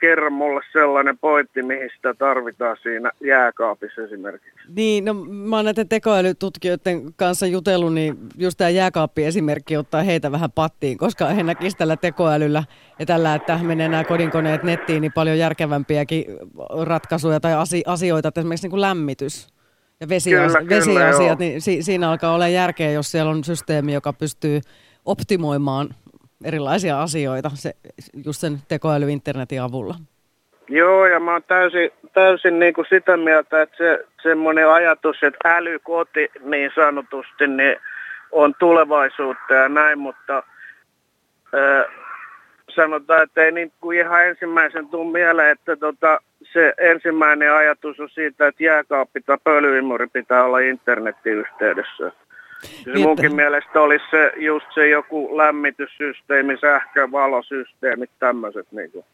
kerro 0.04 0.30
mulle 0.30 0.62
sellainen 0.72 1.18
pointti, 1.18 1.63
mihin 1.63 1.89
sitä 1.96 2.13
tarvitaan 2.13 2.78
siinä 2.84 3.12
jääkaapissa 3.26 4.02
esimerkiksi. 4.02 4.50
Niin, 4.76 5.06
no 5.06 5.13
mä 5.13 5.56
oon 5.56 5.66
näiden 5.66 5.89
tekoälytutkijoiden 5.89 7.13
kanssa 7.16 7.46
jutellut, 7.48 7.94
niin 7.94 8.18
just 8.38 8.58
tämä 8.58 8.70
jääkaappi-esimerkki 8.70 9.78
ottaa 9.78 10.04
heitä 10.04 10.32
vähän 10.32 10.52
pattiin, 10.52 10.98
koska 10.98 11.26
he 11.26 11.44
näkisivät 11.44 11.78
tällä 11.78 11.98
tekoälyllä 11.98 12.63
ja 13.00 13.06
tällä, 13.06 13.36
että 13.36 13.60
menee 13.63 13.88
nämä 13.88 14.04
kodinkoneet 14.04 14.63
nettiin, 14.63 15.02
niin 15.02 15.13
paljon 15.13 15.38
järkevämpiäkin 15.38 16.26
ratkaisuja 16.84 17.39
tai 17.39 17.54
asi- 17.54 17.84
asioita, 17.88 18.28
että 18.28 18.41
esimerkiksi 18.41 18.66
niin 18.66 18.72
kuin 18.72 18.82
lämmitys 18.82 19.47
ja 19.99 20.10
vesias- 20.10 20.51
Kyllä, 20.54 20.60
kyllä, 20.68 20.80
vesiasiat, 20.80 21.39
joo. 21.39 21.49
niin 21.49 21.62
si- 21.62 21.84
siinä 21.84 22.10
alkaa 22.10 22.34
olla 22.36 22.47
järkeä, 22.47 22.91
jos 22.91 23.12
siellä 23.12 23.32
on 23.32 23.43
systeemi, 23.43 23.93
joka 23.93 24.14
pystyy 24.14 24.62
optimoimaan 25.06 25.89
erilaisia 26.46 27.02
asioita 27.02 27.50
se, 27.54 27.74
just 28.26 28.39
sen 28.39 28.58
tekoäly-internetin 28.68 29.62
avulla. 29.62 29.96
Joo, 30.70 31.06
ja 31.06 31.20
mä 31.20 31.32
oon 31.32 31.44
täysin, 31.48 31.91
täysin 32.14 32.60
niin 32.60 32.74
kuin 32.74 32.86
sitä 32.89 33.18
mieltä, 33.18 33.62
että 33.62 33.78
se 33.78 34.06
semmoinen 34.24 34.70
ajatus, 34.70 35.24
että 35.24 35.56
älykoti 35.56 36.30
niin 36.44 36.72
sanotusti, 36.76 37.48
niin 37.48 37.76
on 38.32 38.56
tulevaisuutta 38.60 39.54
ja 39.54 39.70
näin, 39.70 40.00
mutta 40.00 40.44
ö, 41.54 41.89
sanotaan, 42.76 43.24
että 43.24 43.44
ei 43.44 43.52
niin 43.52 43.72
kuin 43.82 44.00
ihan 44.00 44.28
ensimmäisen 44.28 44.88
tuu 44.88 45.12
mieleen, 45.12 45.52
että 45.52 45.76
tota, 45.76 46.20
se 46.54 46.74
ensimmäinen 46.78 47.54
ajatus 47.54 48.00
on 48.00 48.10
siitä, 48.10 48.48
että 48.48 48.64
jääkaappi 48.64 49.22
tai 49.22 49.38
pölyimuri 49.44 50.08
pitää 50.08 50.44
olla 50.44 50.60
internetin 50.60 51.34
yhteydessä. 51.34 52.12
Se 52.84 52.99
munkin 53.03 53.36
mielestä 53.36 53.82
olisi 53.82 54.05
se, 54.11 54.32
just 54.36 54.66
se 54.74 54.89
joku 54.89 55.38
lämmityssysteemi, 55.38 56.57
sähkö, 56.61 57.11
valosysteemit, 57.11 58.09
tämmöiset. 58.20 58.68
Niin, 58.72 58.91
kuin. 58.91 59.05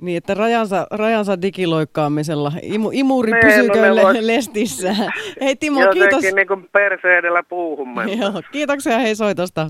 niin 0.00 0.16
että 0.16 0.34
rajansa, 0.34 0.86
rajansa 0.90 1.42
digiloikkaamisella. 1.42 2.52
Imu, 2.62 2.90
imuri 2.92 3.32
nee, 3.32 3.40
pysyykö 3.40 3.88
no 3.88 4.02
vois... 4.02 4.18
lestissä. 4.20 4.94
Hei 5.40 5.56
Timo, 5.56 5.80
Jotenkin 5.80 6.08
kiitos. 6.08 6.34
niin 6.34 6.48
kuin 6.48 6.68
perseedellä 6.72 7.42
puuhun 7.42 7.88
Joo, 8.18 8.42
kiitoksia 8.52 8.98
hei 8.98 9.14
soitosta. 9.14 9.68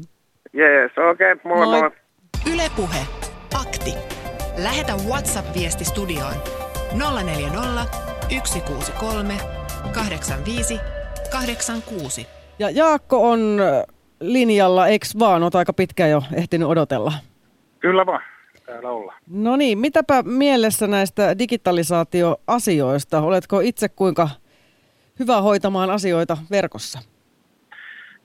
Jees, 0.53 0.93
okei, 1.11 1.33
okay, 1.33 1.45
moi 1.45 1.67
moi. 1.67 1.81
moi. 1.81 1.91
Ylepuhe 2.55 2.99
Akti. 3.61 3.95
Lähetä 4.63 4.93
WhatsApp-viesti 5.09 5.85
studioon 5.85 6.35
040 7.25 7.87
163 8.45 9.35
85 9.95 10.81
86. 11.33 12.42
Ja 12.59 12.71
Jaakko 12.71 13.31
on 13.31 13.61
linjalla, 14.21 14.87
eikö 14.87 15.07
vaan? 15.19 15.43
Olet 15.43 15.55
aika 15.55 15.73
pitkään 15.73 16.11
jo 16.11 16.23
ehtinyt 16.35 16.69
odotella. 16.69 17.13
Kyllä 17.81 18.07
vaan, 18.07 18.23
täällä 18.67 18.91
ollaan. 18.91 19.19
No 19.31 19.57
niin, 19.57 19.79
mitäpä 19.79 20.23
mielessä 20.23 20.87
näistä 20.87 21.39
digitalisaatioasioista? 21.39 23.21
Oletko 23.21 23.61
itse 23.61 23.89
kuinka 23.89 24.29
hyvä 25.19 25.41
hoitamaan 25.41 25.91
asioita 25.91 26.37
verkossa? 26.51 26.99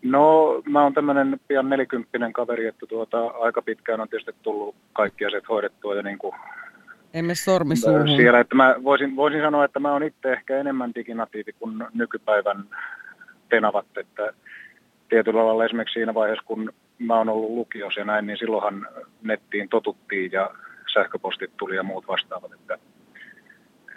No, 0.02 0.62
mä 0.70 0.84
oon 0.84 0.94
tämmöinen 0.94 1.40
pian 1.48 1.70
nelikymppinen 1.70 2.34
kaveri, 2.34 2.68
että 2.68 2.86
tuota, 2.86 3.28
aika 3.28 3.62
pitkään 3.62 4.02
on 4.02 4.10
tietysti 4.10 4.36
tullut 4.42 4.76
kaikki 4.94 5.26
asiat 5.26 5.50
hoidettua 5.50 5.96
ja 5.96 6.04
niin 6.04 6.18
kuin 6.18 6.36
emme 7.14 7.36
sormi 7.36 7.76
suuhun. 7.76 8.08
Siellä, 8.08 8.40
että 8.40 8.56
mä 8.56 8.76
voisin, 8.84 9.16
voisin 9.16 9.42
sanoa, 9.42 9.66
että 9.66 9.80
mä 9.80 9.94
oon 9.94 10.04
itse 10.04 10.34
ehkä 10.34 10.58
enemmän 10.58 10.92
diginatiivi 10.96 11.54
kuin 11.60 11.84
nykypäivän 11.94 12.64
tenavat, 13.50 13.86
että 13.98 14.34
tietyllä 15.10 15.45
lailla 15.45 15.66
esimerkiksi 15.66 15.93
siinä 15.93 16.14
vaiheessa, 16.14 16.45
kun 16.45 16.74
mä 17.00 17.16
oon 17.16 17.30
ollut 17.30 17.52
lukiossa 17.52 18.00
ja 18.00 18.06
näin, 18.06 18.28
niin 18.28 18.38
silloinhan 18.38 18.88
nettiin 19.22 19.70
totuttiin 19.70 20.32
ja 20.32 20.50
sähköpostit 20.93 21.52
tuli 21.58 21.76
ja 21.76 21.84
muut 21.84 22.08
vastaavat, 22.08 22.54
että, 22.54 22.78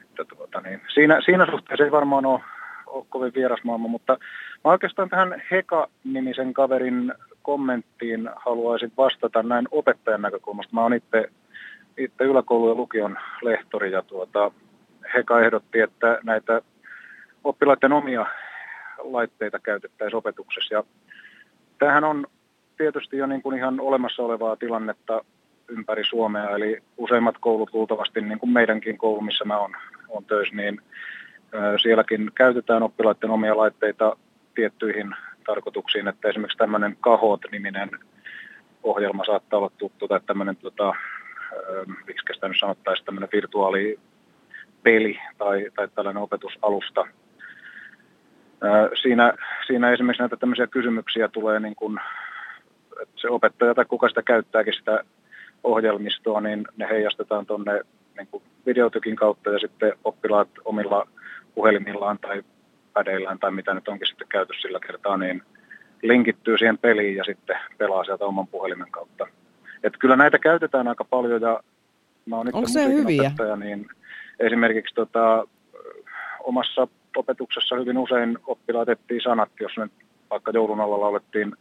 että 0.00 0.24
tuota, 0.36 0.60
niin, 0.60 0.80
siinä, 0.94 1.20
siinä 1.24 1.46
suhteessa 1.50 1.84
ei 1.84 1.90
varmaan 1.90 2.26
ole, 2.26 2.40
ole 2.86 3.04
kovin 3.08 3.34
vieras 3.34 3.64
maailma, 3.64 3.88
mutta 3.88 4.18
mä 4.64 4.70
oikeastaan 4.70 5.08
tähän 5.08 5.42
Heka-nimisen 5.50 6.54
kaverin 6.54 7.12
kommenttiin 7.42 8.30
haluaisin 8.36 8.92
vastata 8.96 9.42
näin 9.42 9.68
opettajan 9.70 10.22
näkökulmasta. 10.22 10.74
Mä 10.74 10.82
oon 10.82 10.94
itse, 10.94 11.28
itse 11.96 12.24
yläkoulu- 12.24 12.68
ja 12.68 12.74
lukion 12.74 13.18
lehtori 13.42 13.92
ja 13.92 14.02
tuota, 14.02 14.50
Heka 15.14 15.40
ehdotti, 15.40 15.80
että 15.80 16.18
näitä 16.22 16.62
oppilaiden 17.44 17.92
omia 17.92 18.26
laitteita 19.02 19.58
käytettäisiin 19.58 20.16
opetuksessa. 20.16 20.74
Ja 20.74 20.84
tämähän 21.78 22.04
on 22.04 22.26
tietysti 22.76 23.16
jo 23.16 23.26
niin 23.26 23.42
kuin 23.42 23.56
ihan 23.56 23.80
olemassa 23.80 24.22
olevaa 24.22 24.56
tilannetta 24.56 25.24
ympäri 25.68 26.04
Suomea, 26.04 26.50
eli 26.50 26.82
useimmat 26.96 27.34
koulut 27.40 27.74
luultavasti, 27.74 28.20
niin 28.20 28.38
kuin 28.38 28.50
meidänkin 28.50 28.98
koulu, 28.98 29.20
missä 29.20 29.44
mä 29.44 29.58
oon, 29.58 29.76
on 30.08 30.24
töissä, 30.24 30.56
niin 30.56 30.80
sielläkin 31.82 32.30
käytetään 32.34 32.82
oppilaiden 32.82 33.30
omia 33.30 33.56
laitteita 33.56 34.16
tiettyihin 34.54 35.14
tarkoituksiin, 35.46 36.08
että 36.08 36.28
esimerkiksi 36.28 36.58
tämmöinen 36.58 36.96
Kahot-niminen 37.00 37.90
ohjelma 38.82 39.24
saattaa 39.24 39.58
olla 39.58 39.70
tuttu, 39.78 40.08
tai 40.08 40.20
tämmöinen, 40.26 40.56
tota, 40.56 40.94
miksi 42.06 42.34
sitä 42.34 42.48
nyt 42.48 42.56
sanottaisiin, 42.60 43.06
tämmöinen 43.06 43.28
virtuaalipeli 43.32 45.18
tai, 45.38 45.70
tai 45.76 45.88
tällainen 45.94 46.22
opetusalusta, 46.22 47.06
Siinä, 49.02 49.32
siinä 49.66 49.90
esimerkiksi 49.90 50.22
näitä 50.22 50.36
tämmöisiä 50.36 50.66
kysymyksiä 50.66 51.28
tulee, 51.28 51.60
niin 51.60 51.74
kuin, 51.74 52.00
että 53.02 53.14
se 53.20 53.28
opettaja 53.28 53.74
tai 53.74 53.84
kuka 53.84 54.08
sitä 54.08 54.22
käyttääkin 54.22 54.74
sitä 54.74 55.04
ohjelmistoa, 55.64 56.40
niin 56.40 56.64
ne 56.76 56.88
heijastetaan 56.88 57.46
tuonne 57.46 57.82
niin 58.16 58.42
videotykin 58.66 59.16
kautta 59.16 59.50
ja 59.50 59.58
sitten 59.58 59.92
oppilaat 60.04 60.48
omilla 60.64 61.08
puhelimillaan 61.54 62.18
tai 62.18 62.42
pädeillään 62.92 63.38
tai 63.38 63.50
mitä 63.50 63.74
nyt 63.74 63.88
onkin 63.88 64.06
sitten 64.08 64.28
käytössä 64.28 64.62
sillä 64.62 64.78
kertaa, 64.86 65.16
niin 65.16 65.42
linkittyy 66.02 66.58
siihen 66.58 66.78
peliin 66.78 67.16
ja 67.16 67.24
sitten 67.24 67.56
pelaa 67.78 68.04
sieltä 68.04 68.24
oman 68.24 68.46
puhelimen 68.46 68.90
kautta. 68.90 69.26
Että 69.82 69.98
kyllä 69.98 70.16
näitä 70.16 70.38
käytetään 70.38 70.88
aika 70.88 71.04
paljon 71.04 71.42
ja 71.42 71.60
mä 72.26 72.36
oon 72.36 72.50
Onko 72.52 72.68
se 72.68 72.88
hyviä? 72.88 73.22
Opettaja, 73.22 73.56
niin 73.56 73.88
esimerkiksi 74.40 74.94
tota, 74.94 75.48
omassa 76.44 76.88
opetuksessa 77.16 77.76
hyvin 77.76 77.98
usein 77.98 78.38
oppilaat 78.46 78.88
etsii 78.88 79.20
sanat, 79.20 79.50
jos 79.60 79.72
nyt 79.76 79.92
vaikka 80.30 80.50
joulun 80.54 80.80
alla 80.80 81.00
laulettiin 81.00 81.52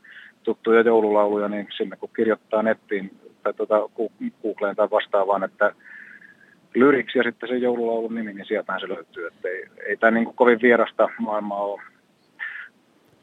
tuttuja 0.44 0.82
joululauluja, 0.82 1.48
niin 1.48 1.68
sinne 1.78 1.96
kun 1.96 2.10
kirjoittaa 2.16 2.64
nettiin 2.64 3.12
tai 3.44 3.54
tuota, 3.54 3.90
Googleen 4.42 4.76
tai 4.76 4.90
vastaavaan, 4.92 5.44
että 5.44 5.74
lyriksi 6.76 7.18
ja 7.18 7.24
sitten 7.24 7.50
se 7.50 7.58
joululaulun 7.58 8.16
nimi, 8.16 8.34
niin 8.34 8.46
sieltähän 8.46 8.82
se 8.82 8.90
löytyy. 8.90 9.28
Että 9.28 9.48
ei, 9.48 9.66
ei 9.88 9.98
tämä 9.98 10.12
niin 10.12 10.34
kovin 10.36 10.62
vierasta 10.62 11.10
maailmaa 11.20 11.62
ole. 11.62 11.82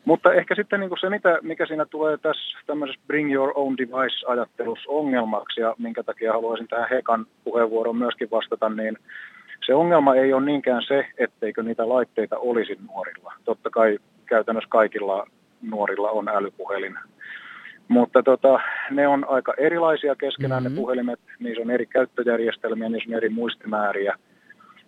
Mutta 0.04 0.32
ehkä 0.32 0.54
sitten 0.54 0.80
niin 0.80 0.90
se, 1.00 1.10
mitä, 1.10 1.38
mikä 1.42 1.66
siinä 1.66 1.86
tulee 1.86 2.16
tässä 2.16 2.58
tämmöisessä 2.66 3.00
bring 3.06 3.32
your 3.32 3.52
own 3.54 3.76
device-ajattelussa 3.78 4.90
ongelmaksi 4.90 5.60
ja 5.60 5.74
minkä 5.78 6.02
takia 6.02 6.32
haluaisin 6.32 6.68
tähän 6.68 6.88
Hekan 6.90 7.26
puheenvuoroon 7.44 7.96
myöskin 7.96 8.30
vastata, 8.30 8.68
niin 8.68 8.98
se 9.66 9.74
ongelma 9.74 10.14
ei 10.14 10.32
ole 10.32 10.44
niinkään 10.44 10.82
se, 10.88 11.06
etteikö 11.18 11.62
niitä 11.62 11.88
laitteita 11.88 12.38
olisi 12.38 12.78
nuorilla. 12.88 13.32
Totta 13.44 13.70
kai 13.70 13.98
käytännössä 14.26 14.70
kaikilla 14.70 15.26
nuorilla 15.62 16.10
on 16.10 16.28
älypuhelin. 16.28 16.98
Mutta 17.88 18.22
tota, 18.22 18.60
ne 18.90 19.08
on 19.08 19.26
aika 19.28 19.54
erilaisia 19.58 20.16
keskenään 20.16 20.62
mm-hmm. 20.62 20.76
ne 20.76 20.80
puhelimet, 20.80 21.20
niissä 21.38 21.62
on 21.62 21.70
eri 21.70 21.86
käyttöjärjestelmiä, 21.86 22.88
niissä 22.88 23.10
on 23.10 23.16
eri 23.16 23.28
muistimääriä. 23.28 24.14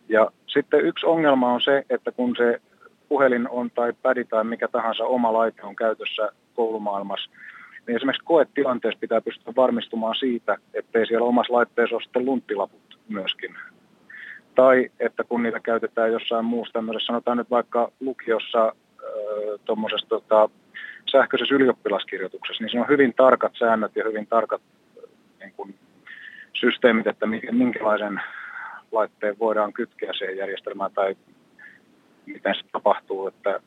Ja 0.09 0.31
sitten 0.47 0.81
yksi 0.81 1.07
ongelma 1.07 1.53
on 1.53 1.61
se, 1.61 1.85
että 1.91 2.13
kun 2.13 2.35
se 2.37 2.61
puhelin 3.09 3.49
on 3.49 3.71
tai 3.71 3.93
pädi 4.03 4.25
tai 4.25 4.45
mikä 4.45 4.69
tahansa 4.69 5.05
oma 5.05 5.33
laite 5.33 5.63
on 5.63 5.77
käytössä 5.77 6.33
koulumaailmassa, 6.55 7.31
niin 7.87 7.97
esimerkiksi 7.97 8.25
koetilanteessa 8.25 9.01
pitää 9.01 9.21
pystyä 9.21 9.53
varmistumaan 9.57 10.15
siitä, 10.15 10.57
ettei 10.75 11.07
siellä 11.07 11.27
omassa 11.27 11.53
laitteessa 11.53 11.97
ole 11.97 12.03
sitten 12.03 12.25
lunttilaput 12.25 12.99
myöskin 13.09 13.55
tai 14.59 14.91
että 15.01 15.25
kun 15.25 15.43
niitä 15.43 15.61
käytetään 15.61 16.13
jossain 16.13 16.45
muussa 16.45 16.73
tämmöisessä, 16.73 17.07
sanotaan 17.07 17.37
nyt 17.39 17.51
vaikka 17.51 17.93
lukiossa 18.01 18.67
äh, 18.67 18.73
tuommoisessa 19.65 20.09
tota, 20.09 20.49
sähköisessä 21.11 21.55
ylioppilaskirjoituksessa, 21.55 22.63
niin 22.63 22.71
siinä 22.71 22.83
on 22.83 22.89
hyvin 22.89 23.15
tarkat 23.15 23.53
säännöt 23.59 23.97
ja 23.97 24.05
hyvin 24.05 24.27
tarkat 24.27 24.63
niin 25.41 25.53
kuin, 25.57 25.75
systeemit, 26.53 27.07
että 27.07 27.27
minkälaisen 27.51 28.21
laitteen 28.93 29.39
voidaan 29.39 29.73
kytkeä 29.73 30.13
siihen 30.13 30.37
järjestelmään 30.37 30.91
tai 30.95 31.17
miten 32.27 32.55
se 32.55 32.61
tapahtuu, 32.73 33.27
että 33.29 33.61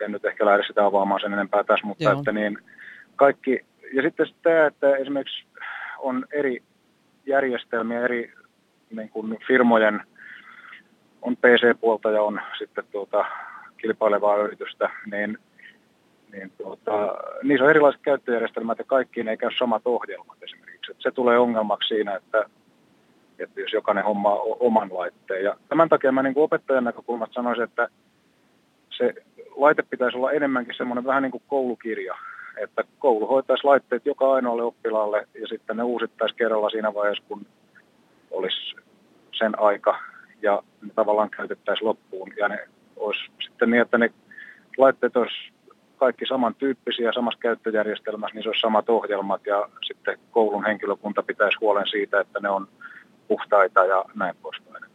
en 0.00 0.12
nyt 0.12 0.24
ehkä 0.24 0.46
lähde 0.46 0.62
sitä 0.66 0.84
avaamaan 0.84 1.20
sen 1.20 1.32
enempää 1.32 1.64
tässä, 1.64 1.86
mutta 1.86 2.04
Joo. 2.04 2.18
että 2.18 2.32
niin 2.32 2.58
kaikki, 3.16 3.64
ja 3.92 4.02
sitten 4.02 4.26
tämä, 4.42 4.66
että 4.66 4.96
esimerkiksi 4.96 5.44
on 5.98 6.26
eri 6.32 6.62
järjestelmiä, 7.26 8.00
eri 8.00 8.32
niin 8.90 9.08
kuin 9.08 9.38
firmojen 9.46 10.00
on 11.22 11.36
PC-puolta 11.36 12.10
ja 12.10 12.22
on 12.22 12.40
sitten 12.58 12.84
tuota, 12.92 13.24
kilpailevaa 13.78 14.36
yritystä, 14.36 14.90
niin, 15.10 15.38
niin 16.32 16.52
tuota, 16.62 17.14
niissä 17.42 17.64
on 17.64 17.70
erilaiset 17.70 18.02
käyttöjärjestelmät 18.02 18.78
ja 18.78 18.84
kaikkiin 18.84 19.28
ei 19.28 19.36
käy 19.36 19.50
samat 19.58 19.82
ohjelmat 19.84 20.42
esimerkiksi. 20.42 20.92
Et 20.92 20.96
se 21.00 21.10
tulee 21.10 21.38
ongelmaksi 21.38 21.88
siinä, 21.88 22.16
että, 22.16 22.44
että 23.38 23.60
jos 23.60 23.72
jokainen 23.72 24.04
hommaa 24.04 24.38
oman 24.40 24.88
laitteen. 24.94 25.44
Ja 25.44 25.56
tämän 25.68 25.88
takia 25.88 26.12
mä 26.12 26.22
niin 26.22 26.34
kuin 26.34 26.44
opettajan 26.44 26.84
näkökulmasta 26.84 27.34
sanoisin, 27.34 27.64
että 27.64 27.88
se 28.90 29.14
laite 29.56 29.82
pitäisi 29.82 30.16
olla 30.16 30.32
enemmänkin 30.32 30.74
semmoinen 30.74 31.04
vähän 31.04 31.22
niin 31.22 31.32
kuin 31.32 31.42
koulukirja, 31.48 32.14
että 32.56 32.84
koulu 32.98 33.26
hoitaisi 33.26 33.64
laitteet 33.64 34.06
joka 34.06 34.32
ainoalle 34.32 34.62
oppilaalle 34.62 35.26
ja 35.40 35.46
sitten 35.46 35.76
ne 35.76 35.82
uusittaisi 35.82 36.34
kerralla 36.34 36.70
siinä 36.70 36.94
vaiheessa, 36.94 37.24
kun 37.28 37.46
olisi 38.30 38.76
sen 39.32 39.58
aika 39.58 39.98
ja 40.42 40.62
ne 40.82 40.90
tavallaan 40.94 41.30
käytettäisiin 41.30 41.88
loppuun. 41.88 42.32
Ja 42.36 42.48
ne 42.48 42.68
olisi 42.96 43.20
sitten 43.40 43.70
niin, 43.70 43.82
että 43.82 43.98
ne 43.98 44.12
laitteet 44.78 45.16
olisi 45.16 45.52
kaikki 45.96 46.26
samantyyppisiä 46.26 47.12
samassa 47.12 47.40
käyttöjärjestelmässä, 47.40 48.34
niin 48.34 48.42
se 48.42 48.48
olisi 48.48 48.60
samat 48.60 48.88
ohjelmat 48.88 49.46
ja 49.46 49.68
sitten 49.86 50.18
koulun 50.30 50.64
henkilökunta 50.64 51.22
pitäisi 51.22 51.58
huolen 51.60 51.86
siitä, 51.86 52.20
että 52.20 52.40
ne 52.40 52.48
on 52.48 52.68
puhtaita 53.28 53.84
ja 53.84 54.04
näin 54.14 54.34
poispäin. 54.42 54.87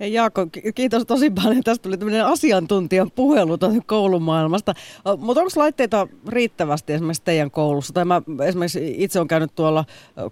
Hei 0.00 0.12
Jaakko, 0.12 0.46
kiitos 0.74 1.06
tosi 1.06 1.30
paljon. 1.30 1.62
Tästä 1.62 1.82
tuli 1.82 1.96
tämmöinen 1.96 2.26
asiantuntijan 2.26 3.10
puhelu 3.14 3.58
koulumaailmasta. 3.86 4.72
Mutta 5.18 5.40
onko 5.40 5.52
laitteita 5.56 6.08
riittävästi 6.28 6.92
esimerkiksi 6.92 7.24
teidän 7.24 7.50
koulussa? 7.50 7.92
Tai 7.94 8.04
mä 8.04 8.22
esimerkiksi 8.46 8.94
itse 8.98 9.18
olen 9.18 9.28
käynyt 9.28 9.54
tuolla 9.54 9.84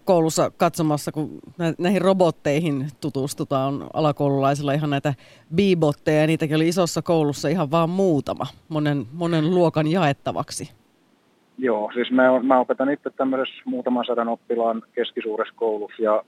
koulussa 0.04 0.50
katsomassa, 0.50 1.12
kun 1.12 1.38
näihin 1.78 2.02
robotteihin 2.02 2.86
tutustutaan 3.00 3.86
alakoululaisilla 3.92 4.72
ihan 4.72 4.90
näitä 4.90 5.14
bibotteja. 5.54 6.20
Ja 6.20 6.26
niitäkin 6.26 6.56
oli 6.56 6.68
isossa 6.68 7.02
koulussa 7.02 7.48
ihan 7.48 7.70
vaan 7.70 7.90
muutama, 7.90 8.46
monen, 8.68 9.06
monen 9.12 9.50
luokan 9.50 9.86
jaettavaksi. 9.86 10.70
Joo, 11.58 11.90
siis 11.94 12.10
mä, 12.10 12.40
mä 12.42 12.60
opetan 12.60 12.90
itse 12.90 13.10
tämmöisessä 13.10 13.62
muutaman 13.64 14.04
sadan 14.04 14.28
oppilaan 14.28 14.82
keskisuuressa 14.92 15.54
koulussa 15.56 16.02
ja 16.02 16.24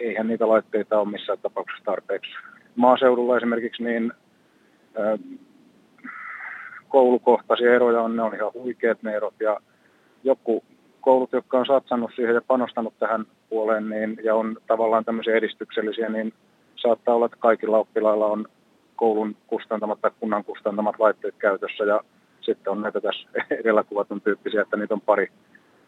eihän 0.00 0.28
niitä 0.28 0.48
laitteita 0.48 1.00
ole 1.00 1.10
missään 1.10 1.38
tapauksessa 1.42 1.84
tarpeeksi 1.84 2.30
maaseudulla 2.78 3.36
esimerkiksi 3.36 3.82
niin 3.82 4.12
koulukohtaisia 6.88 7.74
eroja 7.74 8.00
on, 8.00 8.16
ne 8.16 8.22
on 8.22 8.34
ihan 8.34 8.52
huikeat 8.54 9.02
ne 9.02 9.16
erot. 9.16 9.34
Ja 9.40 9.60
joku 10.24 10.64
koulut, 11.00 11.32
jotka 11.32 11.58
on 11.58 11.66
satsannut 11.66 12.10
siihen 12.16 12.34
ja 12.34 12.42
panostanut 12.46 12.94
tähän 12.98 13.24
puoleen 13.48 13.88
niin, 13.88 14.16
ja 14.24 14.34
on 14.34 14.56
tavallaan 14.66 15.04
tämmöisiä 15.04 15.34
edistyksellisiä, 15.34 16.08
niin 16.08 16.32
saattaa 16.76 17.14
olla, 17.14 17.26
että 17.26 17.38
kaikilla 17.40 17.78
oppilailla 17.78 18.26
on 18.26 18.48
koulun 18.96 19.36
kustantamat 19.46 20.00
tai 20.00 20.10
kunnan 20.20 20.44
kustantamat 20.44 20.98
laitteet 20.98 21.34
käytössä. 21.38 21.84
Ja 21.84 22.00
sitten 22.40 22.70
on 22.70 22.82
näitä 22.82 23.00
tässä 23.00 23.28
edellä 23.60 23.84
kuvatun 23.84 24.20
tyyppisiä, 24.20 24.62
että 24.62 24.76
niitä 24.76 24.94
on 24.94 25.00
pari, 25.00 25.28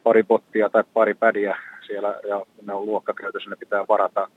pari 0.03 0.23
bottia 0.23 0.71
tai 0.71 0.85
pari 0.95 1.15
pädiä 1.15 1.57
siellä 1.87 2.21
ja 2.29 2.47
ne 2.67 2.75
on 2.75 2.87
luokkakäytössä, 2.87 3.51
ne 3.51 3.57
pitää 3.57 3.85
varata 3.89 4.29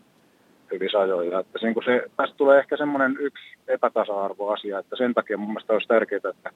ajoin. 1.00 1.40
Että 1.40 1.60
se, 1.60 1.68
niin 1.68 1.86
se, 1.86 2.04
tästä 2.18 2.36
tulee 2.38 2.60
ehkä 2.60 2.78
semmoinen 2.78 3.18
yksi 3.20 3.44
epätasa-arvoasia, 3.68 4.80
että 4.80 4.96
sen 4.96 5.14
takia 5.14 5.38
mun 5.38 5.50
mielestä 5.50 5.74
olisi 5.74 5.88
tärkeää, 5.88 6.30
että 6.30 6.52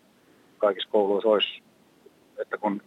kaikissa 0.58 0.90
kouluissa 0.92 1.30
olisi, 1.30 1.62
että 2.38 2.58
kun 2.58 2.82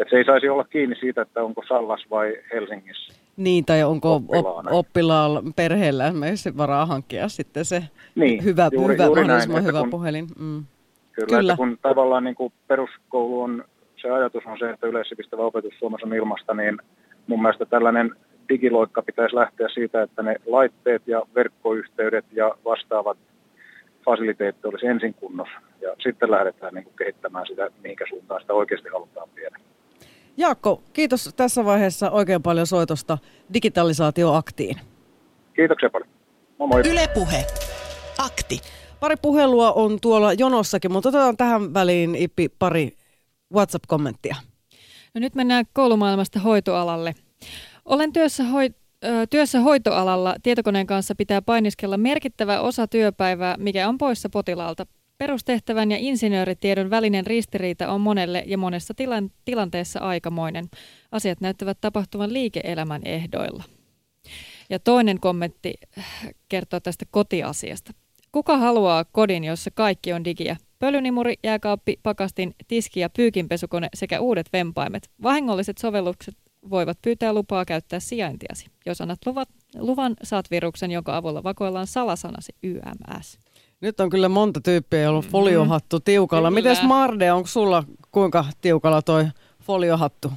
että 0.00 0.10
se 0.10 0.16
ei 0.16 0.24
saisi 0.24 0.48
olla 0.48 0.64
kiinni 0.64 0.96
siitä, 0.96 1.22
että 1.22 1.42
onko 1.42 1.62
Sallas 1.68 2.06
vai 2.10 2.36
Helsingissä. 2.52 3.14
Niin, 3.36 3.64
tai 3.64 3.84
onko 3.84 4.14
oppilaana. 4.14 4.70
oppilaalla 4.70 5.42
perheellä 5.56 6.06
esimerkiksi 6.06 6.56
varaa 6.56 6.86
hankkia 6.86 7.28
sitten 7.28 7.64
se 7.64 7.82
niin, 8.14 8.44
hyvä, 8.44 8.70
juuri, 8.72 8.94
hyvä, 8.94 9.04
juuri 9.04 9.20
mahdollisimman 9.20 9.62
näin, 9.62 9.74
hyvä 9.74 9.80
kun, 9.80 9.90
puhelin. 9.90 10.26
Mm. 10.38 10.64
Kyllä, 11.12 11.26
kyllä. 11.26 11.52
Että 11.52 11.56
kun 11.56 11.78
tavallaan 11.82 12.24
niin 12.24 12.34
kuin 12.34 12.52
peruskoulu 12.66 13.42
on, 13.42 13.64
se 13.96 14.10
ajatus 14.10 14.46
on 14.46 14.58
se, 14.58 14.70
että 14.70 14.86
yleissivistävä 14.86 15.42
opetus 15.42 15.74
Suomessa 15.78 16.06
on 16.06 16.14
ilmasta, 16.14 16.54
niin 16.54 16.78
mun 17.26 17.42
mielestä 17.42 17.66
tällainen 17.66 18.16
digiloikka 18.50 19.02
pitäisi 19.02 19.36
lähteä 19.36 19.68
siitä, 19.74 20.02
että 20.02 20.22
ne 20.22 20.36
laitteet 20.46 21.02
ja 21.06 21.22
verkkoyhteydet 21.34 22.24
ja 22.32 22.54
vastaavat 22.64 23.18
fasiliteetti 24.04 24.68
olisi 24.68 24.86
ensin 24.86 25.14
kunnossa. 25.14 25.60
Ja 25.80 25.96
sitten 26.02 26.30
lähdetään 26.30 26.74
niin 26.74 26.84
kuin 26.84 26.96
kehittämään 26.96 27.46
sitä, 27.46 27.70
mihinkä 27.82 28.04
suuntaan 28.08 28.40
sitä 28.40 28.52
oikeasti 28.52 28.88
halutaan 28.88 29.28
viedä. 29.36 29.56
Jaakko, 30.36 30.82
kiitos 30.92 31.34
tässä 31.36 31.64
vaiheessa 31.64 32.10
oikein 32.10 32.42
paljon 32.42 32.66
soitosta 32.66 33.18
digitalisaatioaktiin. 33.54 34.76
Kiitoksia 35.56 35.90
paljon. 35.90 36.08
Moi 36.58 36.68
moi. 36.68 36.82
Ylepuhe. 36.90 37.44
Akti. 38.18 38.60
Pari 39.00 39.16
puhelua 39.22 39.72
on 39.72 39.98
tuolla 40.00 40.32
jonossakin, 40.32 40.92
mutta 40.92 41.08
otetaan 41.08 41.36
tähän 41.36 41.74
väliin 41.74 42.14
Ippi 42.14 42.48
pari 42.58 42.90
WhatsApp-kommenttia. 43.54 44.36
No 45.14 45.20
nyt 45.20 45.34
mennään 45.34 45.64
koulumaailmasta 45.72 46.40
hoitoalalle. 46.40 47.14
Olen 47.90 48.12
työssä, 48.12 48.44
hoi, 48.44 48.70
työssä 49.30 49.60
hoitoalalla. 49.60 50.34
Tietokoneen 50.42 50.86
kanssa 50.86 51.14
pitää 51.14 51.42
painiskella 51.42 51.96
merkittävä 51.96 52.60
osa 52.60 52.86
työpäivää, 52.86 53.56
mikä 53.58 53.88
on 53.88 53.98
poissa 53.98 54.28
potilaalta. 54.28 54.86
Perustehtävän 55.18 55.90
ja 55.90 55.96
insinööritiedon 56.00 56.90
välinen 56.90 57.26
ristiriita 57.26 57.92
on 57.92 58.00
monelle 58.00 58.44
ja 58.46 58.58
monessa 58.58 58.94
tilan, 58.94 59.30
tilanteessa 59.44 60.00
aikamoinen. 60.00 60.68
Asiat 61.12 61.40
näyttävät 61.40 61.78
tapahtuvan 61.80 62.32
liike-elämän 62.32 63.02
ehdoilla. 63.04 63.64
Ja 64.70 64.78
toinen 64.78 65.20
kommentti 65.20 65.74
kertoo 66.48 66.80
tästä 66.80 67.04
kotiasiasta. 67.10 67.92
Kuka 68.32 68.58
haluaa 68.58 69.04
kodin, 69.04 69.44
jossa 69.44 69.70
kaikki 69.74 70.12
on 70.12 70.24
digiä? 70.24 70.56
Pölynimuri, 70.78 71.34
jääkaappi, 71.44 72.00
pakastin, 72.02 72.54
tiski 72.68 73.00
ja 73.00 73.10
pyykinpesukone 73.10 73.88
sekä 73.94 74.20
uudet 74.20 74.46
vempaimet. 74.52 75.10
Vahingolliset 75.22 75.78
sovellukset 75.78 76.34
voivat 76.70 76.98
pyytää 77.02 77.32
lupaa 77.32 77.64
käyttää 77.64 78.00
sijaintiasi. 78.00 78.66
Jos 78.86 79.00
annat 79.00 79.18
luvat, 79.26 79.48
luvan, 79.78 80.14
saat 80.22 80.50
viruksen, 80.50 80.90
jonka 80.90 81.16
avulla 81.16 81.42
vakoillaan 81.42 81.86
salasanasi 81.86 82.52
YMS. 82.62 83.38
Nyt 83.80 84.00
on 84.00 84.10
kyllä 84.10 84.28
monta 84.28 84.60
tyyppiä, 84.60 85.00
jolla 85.00 85.18
on 85.18 85.24
mm-hmm. 85.24 85.32
foliohattu 85.32 86.00
tiukalla. 86.00 86.50
Miten 86.50 86.76
Marde, 86.86 87.32
onko 87.32 87.46
sulla 87.46 87.84
kuinka 88.12 88.44
tiukalla 88.60 89.02
toi 89.02 89.24
foliohattu? 89.62 90.32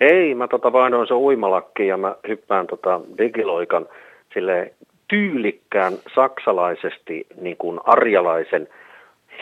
Ei, 0.00 0.34
mä 0.34 0.48
tota 0.48 0.72
vaihdoin 0.72 1.08
se 1.08 1.14
uimalakki 1.14 1.86
ja 1.86 1.96
mä 1.96 2.16
hyppään 2.28 2.66
tota 2.66 3.00
digiloikan 3.18 3.88
sille 4.34 4.74
tyylikkään 5.08 5.92
saksalaisesti 6.14 7.26
niin 7.40 7.56
kuin 7.56 7.80
arjalaisen 7.84 8.68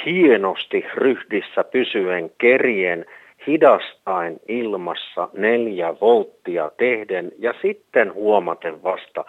hienosti 0.07 0.85
ryhdissä 0.95 1.65
pysyen 1.65 2.31
kerien 2.39 3.07
hidastain 3.47 4.41
ilmassa 4.49 5.29
neljä 5.33 5.95
volttia 6.01 6.71
tehden 6.77 7.33
ja 7.39 7.55
sitten 7.63 8.15
huomaten 8.15 8.83
vasta, 8.83 9.25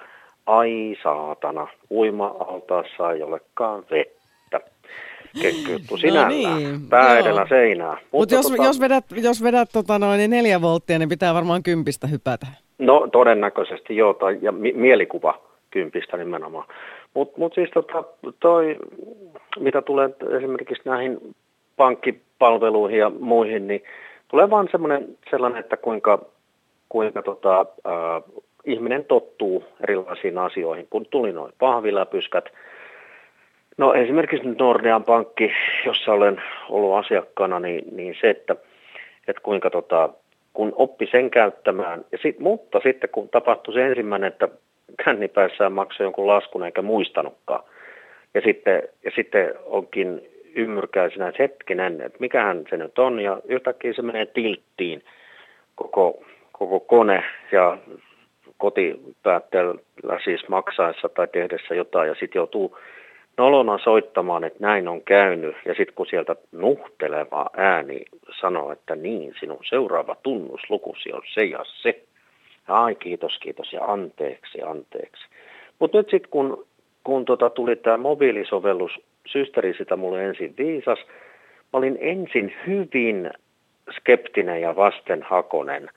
ai 0.45 0.95
saatana, 1.03 1.68
uima-altaassa 1.91 3.11
ei 3.11 3.24
olekaan 3.24 3.84
vettä. 3.91 4.59
Kekkyyttu 5.41 5.93
no 5.93 5.97
sinällään, 5.97 6.53
no 6.53 6.57
niin, 6.57 6.89
pää 6.89 7.18
edellä 7.20 7.45
seinää. 7.49 7.97
Mutta 8.11 8.18
Mut 8.18 8.32
jos, 8.32 8.51
tota, 8.51 8.63
jos 8.63 8.80
vedät, 8.80 9.05
jos 9.16 9.43
vedät 9.43 9.70
tota 9.74 9.99
noin, 9.99 10.18
niin 10.18 10.32
neljä 10.32 10.61
volttia, 10.61 10.99
niin 10.99 11.09
pitää 11.09 11.34
varmaan 11.34 11.63
kympistä 11.63 12.07
hypätä. 12.07 12.47
No 12.78 13.07
todennäköisesti 13.11 13.95
joo, 13.95 14.13
tai, 14.13 14.38
ja 14.41 14.51
mi- 14.51 14.74
mielikuva 14.74 15.41
kympistä 15.72 16.18
nimenomaan. 16.18 16.68
Mutta 17.13 17.38
mut 17.38 17.53
siis 17.53 17.70
tota, 17.74 18.03
toi, 18.39 18.76
mitä 19.59 19.82
tulee 19.82 20.09
esimerkiksi 20.38 20.84
näihin 20.86 21.36
pankkipalveluihin 21.78 22.99
ja 22.99 23.09
muihin, 23.20 23.68
niin 23.68 23.84
tulee 24.28 24.49
vaan 24.49 24.67
semmoinen 24.71 25.17
sellainen, 25.30 25.59
että 25.59 25.78
kuinka, 25.78 26.26
kuinka 26.89 27.21
tota, 27.21 27.59
äh, 27.59 28.45
ihminen 28.65 29.05
tottuu 29.05 29.63
erilaisiin 29.82 30.38
asioihin, 30.38 30.88
kun 30.89 31.05
tuli 31.05 31.32
noin 31.32 31.53
pahviläpyskät. 31.59 32.45
No 33.78 33.93
esimerkiksi 33.93 34.47
nyt 34.47 34.59
Nordean 34.59 35.03
Pankki, 35.03 35.51
jossa 35.86 36.11
olen 36.11 36.41
ollut 36.69 37.05
asiakkaana, 37.05 37.59
niin, 37.59 37.84
niin 37.91 38.15
se, 38.21 38.30
että, 38.30 38.55
että 39.28 39.41
kuinka 39.41 39.69
tota, 39.69 40.09
kun 40.53 40.73
oppi 40.76 41.07
sen 41.11 41.32
käyttämään, 41.32 42.05
ja 42.11 42.17
sit, 42.21 42.39
mutta 42.39 42.80
sitten 42.84 43.09
kun 43.09 43.30
tapahtui 43.30 43.73
se 43.73 43.86
ensimmäinen, 43.86 44.28
että 44.28 44.47
kännipäissään 45.03 45.71
maksoi 45.71 46.05
jonkun 46.05 46.28
laskun 46.28 46.63
eikä 46.63 46.82
muistanutkaan, 46.82 47.63
ja 48.34 48.41
sitten, 48.41 48.84
ja 49.05 49.11
sitten 49.15 49.53
onkin 49.65 50.21
ymmyrkäisenä, 50.56 51.28
että 51.28 51.43
hetkinen, 51.43 52.01
että 52.01 52.18
mikähän 52.20 52.64
se 52.70 52.78
nyt 52.78 52.99
on, 52.99 53.20
ja 53.20 53.39
yhtäkkiä 53.45 53.93
se 53.93 54.01
menee 54.01 54.26
tilttiin 54.26 55.03
koko, 55.76 56.24
koko 56.51 56.80
kone, 56.80 57.24
ja 57.51 57.78
kotipäätteellä 58.58 59.76
siis 60.24 60.47
maksaessa 60.47 61.10
tai 61.10 61.28
tehdessä 61.28 61.76
jotain, 61.76 62.08
ja 62.08 62.16
sitten 62.16 62.39
joutuu 62.39 62.78
nolona 63.38 63.78
soittamaan, 63.78 64.43
että 64.43 64.60
näin 64.62 64.88
on 64.88 65.01
käynyt, 65.01 65.56
ja 65.66 65.74
sitten 65.74 65.95
kun 65.95 66.08
sieltä 66.08 66.36
nuhteleva 66.51 67.49
ääni 67.58 68.06
sanoo, 68.41 68.72
että 68.72 68.95
niin, 68.95 69.34
sinun 69.39 69.60
seuraava 69.70 70.16
tunnuslukusi 70.24 71.14
on 71.14 71.22
se 71.34 71.43
ja 71.43 71.60
se. 71.64 72.01
Ai 72.68 72.95
kiitos, 72.95 73.38
kiitos 73.39 73.74
ja 73.74 73.86
anteeksi, 73.86 74.62
anteeksi. 74.62 75.26
Mutta 75.80 75.97
nyt 75.97 76.10
sitten 76.10 76.32
kun, 76.32 76.66
kun 77.03 77.26
tota 77.26 77.49
tuli 77.49 77.76
tämä 77.76 77.97
mobiilisovellus 77.97 78.91
systeri 79.26 79.73
sitä 79.73 79.95
mulle 79.95 80.26
ensin 80.26 80.53
viisas. 80.57 80.99
Mä 81.73 81.78
olin 81.78 81.97
ensin 82.01 82.53
hyvin 82.67 83.32
skeptinen 83.91 84.61
ja 84.61 84.76
vastenhakonen. 84.76 85.89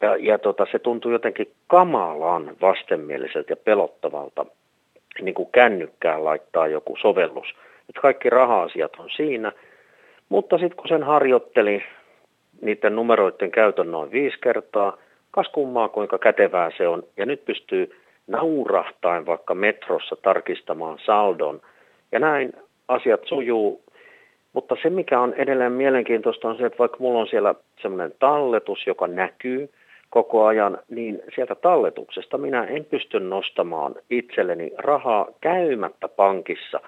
Ja, 0.00 0.16
ja 0.16 0.38
tota, 0.38 0.66
se 0.72 0.78
tuntui 0.78 1.12
jotenkin 1.12 1.52
kamalan 1.66 2.56
vastenmieliseltä 2.60 3.52
ja 3.52 3.56
pelottavalta 3.56 4.46
niin 5.20 5.34
kuin 5.34 5.48
kännykkään 5.52 6.24
laittaa 6.24 6.66
joku 6.66 6.96
sovellus. 7.00 7.46
Nyt 7.88 8.02
kaikki 8.02 8.30
raha-asiat 8.30 8.92
on 8.98 9.10
siinä. 9.16 9.52
Mutta 10.28 10.58
sitten 10.58 10.76
kun 10.76 10.88
sen 10.88 11.02
harjoitteli 11.02 11.82
niiden 12.60 12.96
numeroiden 12.96 13.50
käytön 13.50 13.90
noin 13.90 14.10
viisi 14.10 14.38
kertaa, 14.40 14.96
kas 15.30 15.48
kummaa 15.48 15.88
kuinka 15.88 16.18
kätevää 16.18 16.70
se 16.76 16.88
on. 16.88 17.02
Ja 17.16 17.26
nyt 17.26 17.44
pystyy 17.44 17.96
naurahtain 18.26 19.26
vaikka 19.26 19.54
metrossa 19.54 20.16
tarkistamaan 20.22 20.98
saldon– 21.04 21.60
ja 22.12 22.18
näin 22.18 22.52
asiat 22.88 23.20
sujuu. 23.24 23.82
Mutta 24.52 24.76
se, 24.82 24.90
mikä 24.90 25.20
on 25.20 25.34
edelleen 25.34 25.72
mielenkiintoista, 25.72 26.48
on 26.48 26.56
se, 26.56 26.66
että 26.66 26.78
vaikka 26.78 26.96
mulla 27.00 27.20
on 27.20 27.28
siellä 27.28 27.54
semmoinen 27.82 28.12
talletus, 28.18 28.86
joka 28.86 29.06
näkyy, 29.06 29.68
koko 30.10 30.46
ajan, 30.46 30.78
niin 30.88 31.22
sieltä 31.34 31.54
talletuksesta 31.54 32.38
minä 32.38 32.64
en 32.64 32.84
pysty 32.84 33.20
nostamaan 33.20 33.94
itselleni 34.10 34.72
rahaa 34.78 35.26
käymättä 35.40 36.08
pankissa, 36.08 36.80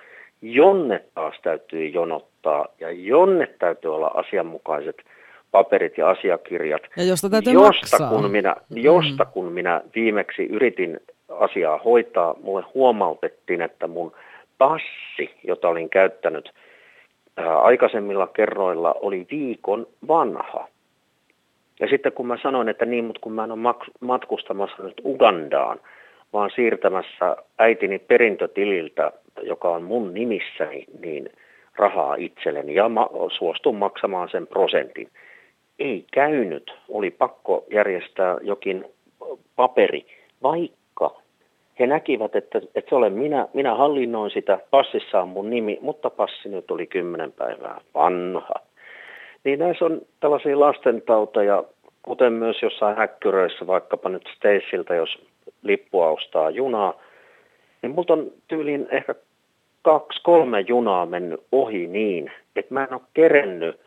jonne 0.42 1.04
taas 1.14 1.34
täytyy 1.42 1.86
jonottaa 1.86 2.66
ja 2.80 2.90
jonne 2.90 3.46
täytyy 3.58 3.94
olla 3.94 4.10
asianmukaiset 4.14 4.96
paperit 5.50 5.98
ja 5.98 6.10
asiakirjat. 6.10 6.82
Ja 6.96 7.04
josta 7.04 7.30
täytyy 7.30 7.52
josta 7.52 7.70
maksaa. 7.70 8.10
kun 8.10 8.30
minä, 8.30 8.56
josta 8.70 9.24
kun 9.24 9.52
minä 9.52 9.80
viimeksi 9.94 10.42
yritin 10.42 11.00
asiaa 11.28 11.78
hoitaa, 11.78 12.34
mulle 12.42 12.64
huomautettiin, 12.74 13.62
että 13.62 13.86
mun 13.86 14.12
passi, 14.60 15.34
jota 15.44 15.68
olin 15.68 15.90
käyttänyt 15.90 16.52
ää, 17.36 17.58
aikaisemmilla 17.60 18.26
kerroilla, 18.26 18.94
oli 19.00 19.26
viikon 19.30 19.86
vanha. 20.08 20.68
Ja 21.80 21.88
sitten 21.88 22.12
kun 22.12 22.26
mä 22.26 22.38
sanoin, 22.42 22.68
että 22.68 22.86
niin, 22.86 23.04
mutta 23.04 23.20
kun 23.20 23.32
mä 23.32 23.44
en 23.44 23.52
ole 23.52 23.74
matkustamassa 24.00 24.82
nyt 24.82 25.00
Ugandaan, 25.04 25.80
vaan 26.32 26.50
siirtämässä 26.54 27.36
äitini 27.58 27.98
perintötililtä, 27.98 29.12
joka 29.42 29.68
on 29.68 29.82
mun 29.82 30.14
nimissäni, 30.14 30.84
niin 31.00 31.30
rahaa 31.76 32.14
itselleni 32.14 32.74
ja 32.74 32.88
ma- 32.88 33.10
suostun 33.38 33.76
maksamaan 33.76 34.28
sen 34.28 34.46
prosentin. 34.46 35.08
Ei 35.78 36.04
käynyt, 36.12 36.74
oli 36.88 37.10
pakko 37.10 37.64
järjestää 37.70 38.36
jokin 38.42 38.84
paperi, 39.56 40.06
vaikka 40.42 40.79
he 41.80 41.86
näkivät, 41.86 42.36
että, 42.36 42.58
että 42.74 42.88
se 42.88 42.94
olen 42.94 43.12
minä, 43.12 43.48
minä 43.54 43.74
hallinnoin 43.74 44.30
sitä, 44.30 44.58
passissa 44.70 45.20
on 45.20 45.28
mun 45.28 45.50
nimi, 45.50 45.78
mutta 45.80 46.10
passi 46.10 46.48
nyt 46.48 46.70
oli 46.70 46.86
kymmenen 46.86 47.32
päivää 47.32 47.80
vanha. 47.94 48.54
Niin 49.44 49.58
näissä 49.58 49.84
on 49.84 50.00
tällaisia 50.20 50.60
lastentauteja, 50.60 51.64
kuten 52.02 52.32
myös 52.32 52.62
jossain 52.62 52.96
häkkyröissä, 52.96 53.66
vaikkapa 53.66 54.08
nyt 54.08 54.28
Staceilta, 54.36 54.94
jos 54.94 55.18
lippua 55.62 56.08
ostaa 56.08 56.50
junaa, 56.50 56.94
niin 57.82 57.94
multa 57.94 58.12
on 58.12 58.30
tyyliin 58.48 58.88
ehkä 58.90 59.14
kaksi, 59.82 60.20
kolme 60.22 60.60
junaa 60.60 61.06
mennyt 61.06 61.40
ohi 61.52 61.86
niin, 61.86 62.30
että 62.56 62.74
mä 62.74 62.84
en 62.84 62.94
ole 62.94 63.00
kerennyt, 63.14 63.80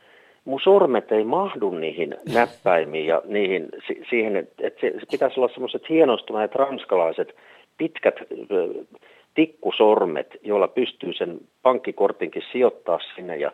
mun 0.45 0.59
sormet 0.61 1.11
ei 1.11 1.23
mahdu 1.23 1.71
niihin 1.71 2.15
näppäimiin 2.33 3.07
ja 3.07 3.21
niihin, 3.25 3.69
si- 3.87 4.03
siihen, 4.09 4.35
että, 4.35 4.67
että 4.67 4.81
se, 4.81 4.91
se 4.99 5.05
pitäisi 5.11 5.39
olla 5.39 5.53
semmoiset 5.53 5.89
hienostuneet 5.89 6.55
ranskalaiset 6.55 7.35
pitkät 7.77 8.15
tikkusormet, 9.33 10.37
joilla 10.43 10.67
pystyy 10.67 11.13
sen 11.13 11.37
pankkikortinkin 11.61 12.43
sijoittaa 12.51 12.99
sinne 13.15 13.37
ja 13.37 13.51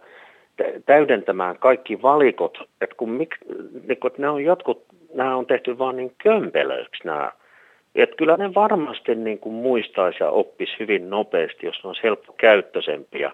tä- 0.58 0.80
täydentämään 0.86 1.58
kaikki 1.58 2.02
valikot, 2.02 2.58
että 2.82 2.96
kun 2.96 3.10
mik, 3.10 3.36
niin 3.88 4.00
kun 4.00 4.12
ne 4.18 4.30
on 4.30 4.44
jotkut, 4.44 4.84
nämä 5.14 5.36
on 5.36 5.46
tehty 5.46 5.78
vaan 5.78 5.98
niin 5.98 6.14
kömpelöiksi 6.24 7.06
nämä 7.06 7.32
että 7.96 8.16
kyllä 8.16 8.38
ne 8.38 8.54
varmasti 8.54 9.16
niin 9.16 9.40
kuin 9.40 9.56
muistaisi 9.56 10.18
ja 10.20 10.30
oppisi 10.30 10.72
hyvin 10.80 11.10
nopeasti, 11.10 11.66
jos 11.66 11.84
ne 11.84 11.88
olisi 11.88 12.04
helppokäyttöisempiä. 12.04 13.32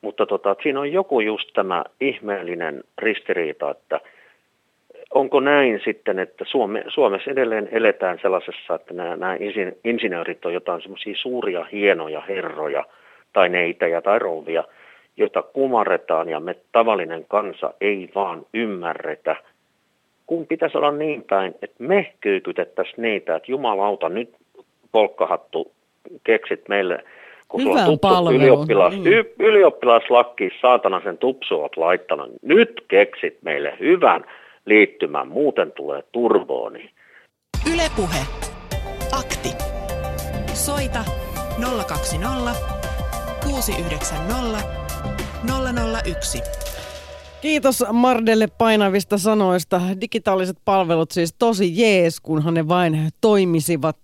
Mutta 0.00 0.26
tota, 0.26 0.56
siinä 0.62 0.80
on 0.80 0.92
joku 0.92 1.20
just 1.20 1.50
tämä 1.54 1.84
ihmeellinen 2.00 2.84
ristiriita, 2.98 3.70
että 3.70 4.00
onko 5.14 5.40
näin 5.40 5.80
sitten, 5.84 6.18
että 6.18 6.44
Suome, 6.48 6.84
Suomessa 6.88 7.30
edelleen 7.30 7.68
eletään 7.72 8.18
sellaisessa, 8.22 8.74
että 8.74 8.94
nämä, 8.94 9.16
nämä 9.16 9.36
insin- 9.36 9.78
insinöörit 9.84 10.44
on 10.44 10.54
jotain 10.54 10.82
semmoisia 10.82 11.14
suuria 11.16 11.64
hienoja 11.72 12.20
herroja 12.20 12.84
tai 13.32 13.48
neitejä 13.48 14.00
tai 14.02 14.18
rouvia, 14.18 14.64
joita 15.16 15.42
kumarretaan 15.42 16.28
ja 16.28 16.40
me 16.40 16.56
tavallinen 16.72 17.24
kansa 17.28 17.74
ei 17.80 18.10
vaan 18.14 18.46
ymmärretä, 18.54 19.36
kun 20.26 20.46
pitäisi 20.46 20.78
olla 20.78 20.92
niin 20.92 21.22
päin, 21.22 21.54
että 21.62 21.76
me 21.78 22.12
kyykytettäisiin 22.20 23.02
niitä, 23.02 23.36
että 23.36 23.52
jumalauta 23.52 24.08
nyt 24.08 24.34
polkkahattu 24.92 25.72
keksit 26.24 26.68
meille, 26.68 27.04
kun 27.48 27.62
sulla 27.62 27.84
on 27.84 27.98
palvelun, 27.98 28.42
ylioppilas, 28.42 28.94
niin. 28.94 29.06
y, 29.12 29.24
ylioppilaslakki, 29.38 30.50
saatana 30.60 31.00
sen 31.04 31.18
tupsu 31.18 31.60
oot 31.60 31.76
laittanut, 31.76 32.30
nyt 32.42 32.84
keksit 32.88 33.38
meille 33.42 33.76
hyvän 33.80 34.24
liittymän, 34.66 35.28
muuten 35.28 35.72
tulee 35.72 36.02
turbooni. 36.12 36.90
Ylepuhe. 37.72 38.18
Akti. 39.12 39.48
Soita 40.54 41.04
020 41.86 42.52
690 43.44 44.58
001. 46.04 46.42
Kiitos 47.40 47.84
Mardelle 47.92 48.46
painavista 48.46 49.18
sanoista. 49.18 49.80
Digitaaliset 50.00 50.56
palvelut 50.64 51.10
siis 51.10 51.34
tosi 51.38 51.80
jees, 51.80 52.20
kunhan 52.20 52.54
ne 52.54 52.68
vain 52.68 53.08
toimisivat 53.20 53.98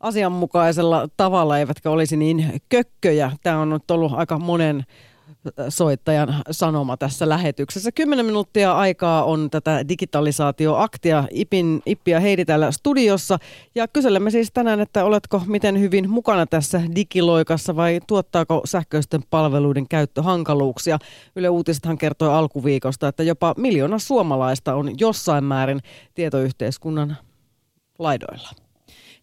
asianmukaisella 0.00 1.08
tavalla, 1.16 1.58
eivätkä 1.58 1.90
olisi 1.90 2.16
niin 2.16 2.62
kökköjä. 2.68 3.32
Tämä 3.42 3.58
on 3.58 3.70
nyt 3.70 3.90
ollut 3.90 4.12
aika 4.12 4.38
monen 4.38 4.84
soittajan 5.68 6.42
sanoma 6.50 6.96
tässä 6.96 7.28
lähetyksessä. 7.28 7.92
Kymmenen 7.92 8.26
minuuttia 8.26 8.72
aikaa 8.72 9.24
on 9.24 9.50
tätä 9.50 9.88
digitalisaatioaktia. 9.88 11.24
Ipin, 11.30 11.82
Ippi 11.86 12.10
ja 12.10 12.20
Heidi 12.20 12.44
täällä 12.44 12.70
studiossa. 12.70 13.38
Ja 13.74 13.88
kyselemme 13.88 14.30
siis 14.30 14.50
tänään, 14.52 14.80
että 14.80 15.04
oletko 15.04 15.42
miten 15.46 15.80
hyvin 15.80 16.10
mukana 16.10 16.46
tässä 16.46 16.80
digiloikassa 16.94 17.76
vai 17.76 18.00
tuottaako 18.06 18.62
sähköisten 18.64 19.22
palveluiden 19.30 19.88
käyttö 19.88 20.22
hankaluuksia? 20.22 20.98
Yle 21.36 21.48
Uutisethan 21.48 21.98
kertoi 21.98 22.28
alkuviikosta, 22.28 23.08
että 23.08 23.22
jopa 23.22 23.54
miljoona 23.56 23.98
suomalaista 23.98 24.74
on 24.74 24.90
jossain 24.98 25.44
määrin 25.44 25.80
tietoyhteiskunnan 26.14 27.16
laidoilla. 27.98 28.61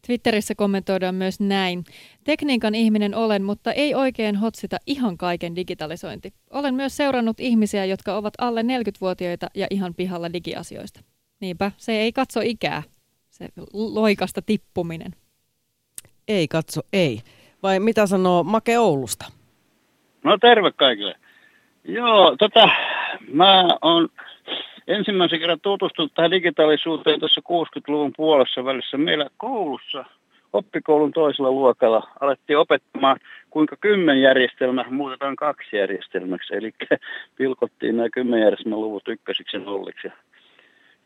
Twitterissä 0.07 0.55
kommentoidaan 0.55 1.15
myös 1.15 1.39
näin. 1.39 1.83
Tekniikan 2.23 2.75
ihminen 2.75 3.15
olen, 3.15 3.43
mutta 3.43 3.71
ei 3.71 3.95
oikein 3.95 4.35
hotsita 4.35 4.77
ihan 4.87 5.17
kaiken 5.17 5.55
digitalisointi. 5.55 6.33
Olen 6.49 6.73
myös 6.73 6.97
seurannut 6.97 7.39
ihmisiä, 7.39 7.85
jotka 7.85 8.15
ovat 8.15 8.33
alle 8.37 8.61
40-vuotiaita 8.61 9.47
ja 9.55 9.67
ihan 9.69 9.95
pihalla 9.95 10.33
digiasioista. 10.33 10.99
Niinpä, 11.39 11.71
se 11.77 11.91
ei 11.91 12.11
katso 12.11 12.39
ikää, 12.43 12.83
se 13.29 13.47
loikasta 13.73 14.41
tippuminen. 14.41 15.11
Ei 16.27 16.47
katso, 16.47 16.81
ei. 16.93 17.21
Vai 17.63 17.79
mitä 17.79 18.07
sanoo 18.07 18.43
Make 18.43 18.79
Oulusta? 18.79 19.25
No 20.23 20.37
terve 20.37 20.71
kaikille. 20.71 21.15
Joo, 21.83 22.35
tota, 22.39 22.69
mä 23.33 23.67
oon 23.81 24.09
ensimmäisen 24.89 25.39
kerran 25.39 25.59
tutustunut 25.61 26.11
tähän 26.15 26.31
digitaalisuuteen 26.31 27.19
tuossa 27.19 27.41
60-luvun 27.41 28.13
puolessa 28.17 28.65
välissä. 28.65 28.97
Meillä 28.97 29.29
koulussa, 29.37 30.05
oppikoulun 30.53 31.11
toisella 31.11 31.51
luokalla, 31.51 32.07
alettiin 32.19 32.57
opettamaan, 32.57 33.19
kuinka 33.49 33.75
kymmenjärjestelmä 33.81 34.85
muutetaan 34.89 35.35
kaksi 35.35 35.77
järjestelmäksi. 35.77 36.55
Eli 36.55 36.71
pilkottiin 37.37 37.97
nämä 37.97 38.09
kymmenjärjestelmän 38.13 38.81
luvut 38.81 39.07
ykkösiksi 39.07 39.57
ja 39.57 39.63
nolliksi. 39.63 40.07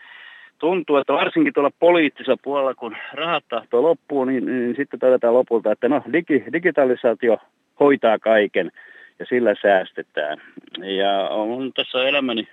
tuntuu, 0.59 0.97
että 0.97 1.13
varsinkin 1.13 1.53
tuolla 1.53 1.71
poliittisella 1.79 2.39
puolella, 2.43 2.75
kun 2.75 2.97
rahat 3.13 3.45
tahtoo 3.49 3.83
loppuun, 3.83 4.29
niin, 4.29 4.47
niin 4.47 4.77
sitten 4.77 5.01
todetaan 5.01 5.35
lopulta, 5.35 5.73
että 5.73 5.89
no 5.89 6.03
digi, 6.13 6.45
digitalisaatio 6.53 7.39
hoitaa 7.81 8.19
kaiken 8.19 8.71
ja 9.19 9.27
sillä 9.29 9.55
säästetään. 9.63 10.39
Ja 10.79 11.29
on 11.29 11.73
tässä 11.73 12.09
elämäni 12.09 12.49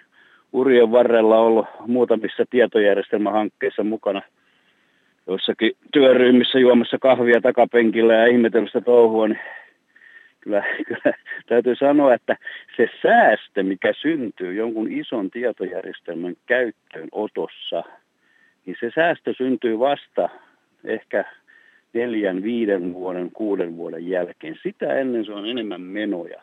urien 0.54 0.92
varrella 0.92 1.40
ollut 1.40 1.66
muutamissa 1.88 2.44
tietojärjestelmähankkeissa 2.50 3.84
mukana– 3.84 4.22
jossakin 5.30 5.72
työryhmissä 5.94 6.60
juomassa 6.60 6.98
kahvia 6.98 7.42
takapenkillä 7.42 8.14
ja 8.14 8.26
ihmetellystä 8.26 8.82
touhua, 8.82 9.28
niin 9.28 9.40
kyllä, 10.40 10.64
kyllä 10.88 11.14
täytyy 11.48 11.76
sanoa, 11.76 12.14
että 12.14 12.38
se 12.78 12.90
säästö, 13.02 13.64
mikä 13.64 13.94
syntyy 14.02 14.54
jonkun 14.54 14.92
ison 14.92 15.32
tietojärjestelmän 15.32 16.36
käyttöönotossa, 16.46 17.84
niin 18.66 18.78
se 18.80 18.92
säästö 18.96 19.34
syntyy 19.38 19.80
vasta 19.80 20.30
ehkä 20.84 21.26
neljän, 21.94 22.44
viiden 22.44 22.94
vuoden, 22.94 23.32
kuuden 23.32 23.78
vuoden 23.78 24.08
jälkeen. 24.08 24.60
Sitä 24.64 24.94
ennen 24.94 25.26
se 25.26 25.32
on 25.32 25.50
enemmän 25.50 25.82
menoja. 25.82 26.42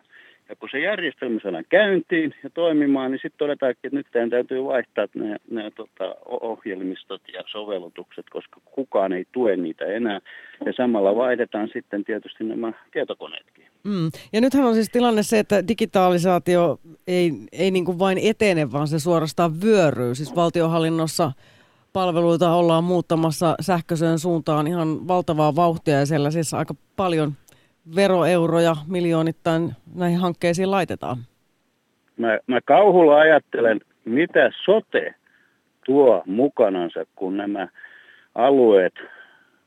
Ja 0.49 0.57
kun 0.57 0.69
se 0.73 0.79
järjestelmä 0.81 1.41
saadaan 1.43 1.65
käyntiin 1.69 2.35
ja 2.43 2.51
toimimaan, 2.51 3.11
niin 3.11 3.19
sitten 3.19 3.39
todetaan, 3.39 3.71
että 3.71 3.89
nyt 3.93 4.07
täytyy 4.31 4.65
vaihtaa 4.65 5.07
nämä, 5.15 5.37
nämä 5.51 5.71
tota, 5.71 6.15
ohjelmistot 6.27 7.23
ja 7.33 7.43
sovellutukset, 7.47 8.27
koska 8.31 8.61
kukaan 8.65 9.13
ei 9.13 9.25
tue 9.33 9.57
niitä 9.57 9.85
enää. 9.85 10.21
Ja 10.67 10.73
samalla 10.77 11.17
vaihdetaan 11.17 11.69
sitten 11.73 12.05
tietysti 12.05 12.45
nämä 12.45 12.73
tietokoneetkin. 12.93 13.65
Mm. 13.85 14.11
Ja 14.33 14.41
nythän 14.41 14.65
on 14.65 14.75
siis 14.75 14.91
tilanne 14.93 15.23
se, 15.23 15.39
että 15.39 15.69
digitalisaatio 15.69 16.79
ei, 17.07 17.33
ei 17.53 17.71
niin 17.71 17.85
kuin 17.85 17.99
vain 17.99 18.19
etene, 18.23 18.73
vaan 18.73 18.89
se 18.89 18.99
suorastaan 18.99 19.61
vyöryy. 19.63 20.15
Siis 20.15 20.37
valtiohallinnossa 20.37 21.33
palveluita 21.93 22.55
ollaan 22.55 22.85
muuttamassa 22.85 23.55
sähköiseen 23.61 24.19
suuntaan 24.19 24.67
ihan 24.67 25.09
valtavaa 25.09 25.57
vauhtia 25.57 25.99
ja 25.99 26.07
siellä 26.07 26.31
siis 26.31 26.55
aika 26.55 26.75
paljon 26.97 27.33
veroeuroja 27.97 28.77
miljoonittain 28.89 29.73
näihin 29.95 30.19
hankkeisiin 30.19 30.71
laitetaan. 30.71 31.17
Mä, 32.17 32.39
mä 32.47 32.61
kauhulla 32.65 33.19
ajattelen, 33.19 33.81
mitä 34.05 34.51
sote 34.65 35.15
tuo 35.87 36.23
mukanansa, 36.27 37.05
kun 37.17 37.37
nämä 37.37 37.69
alueet 38.35 38.95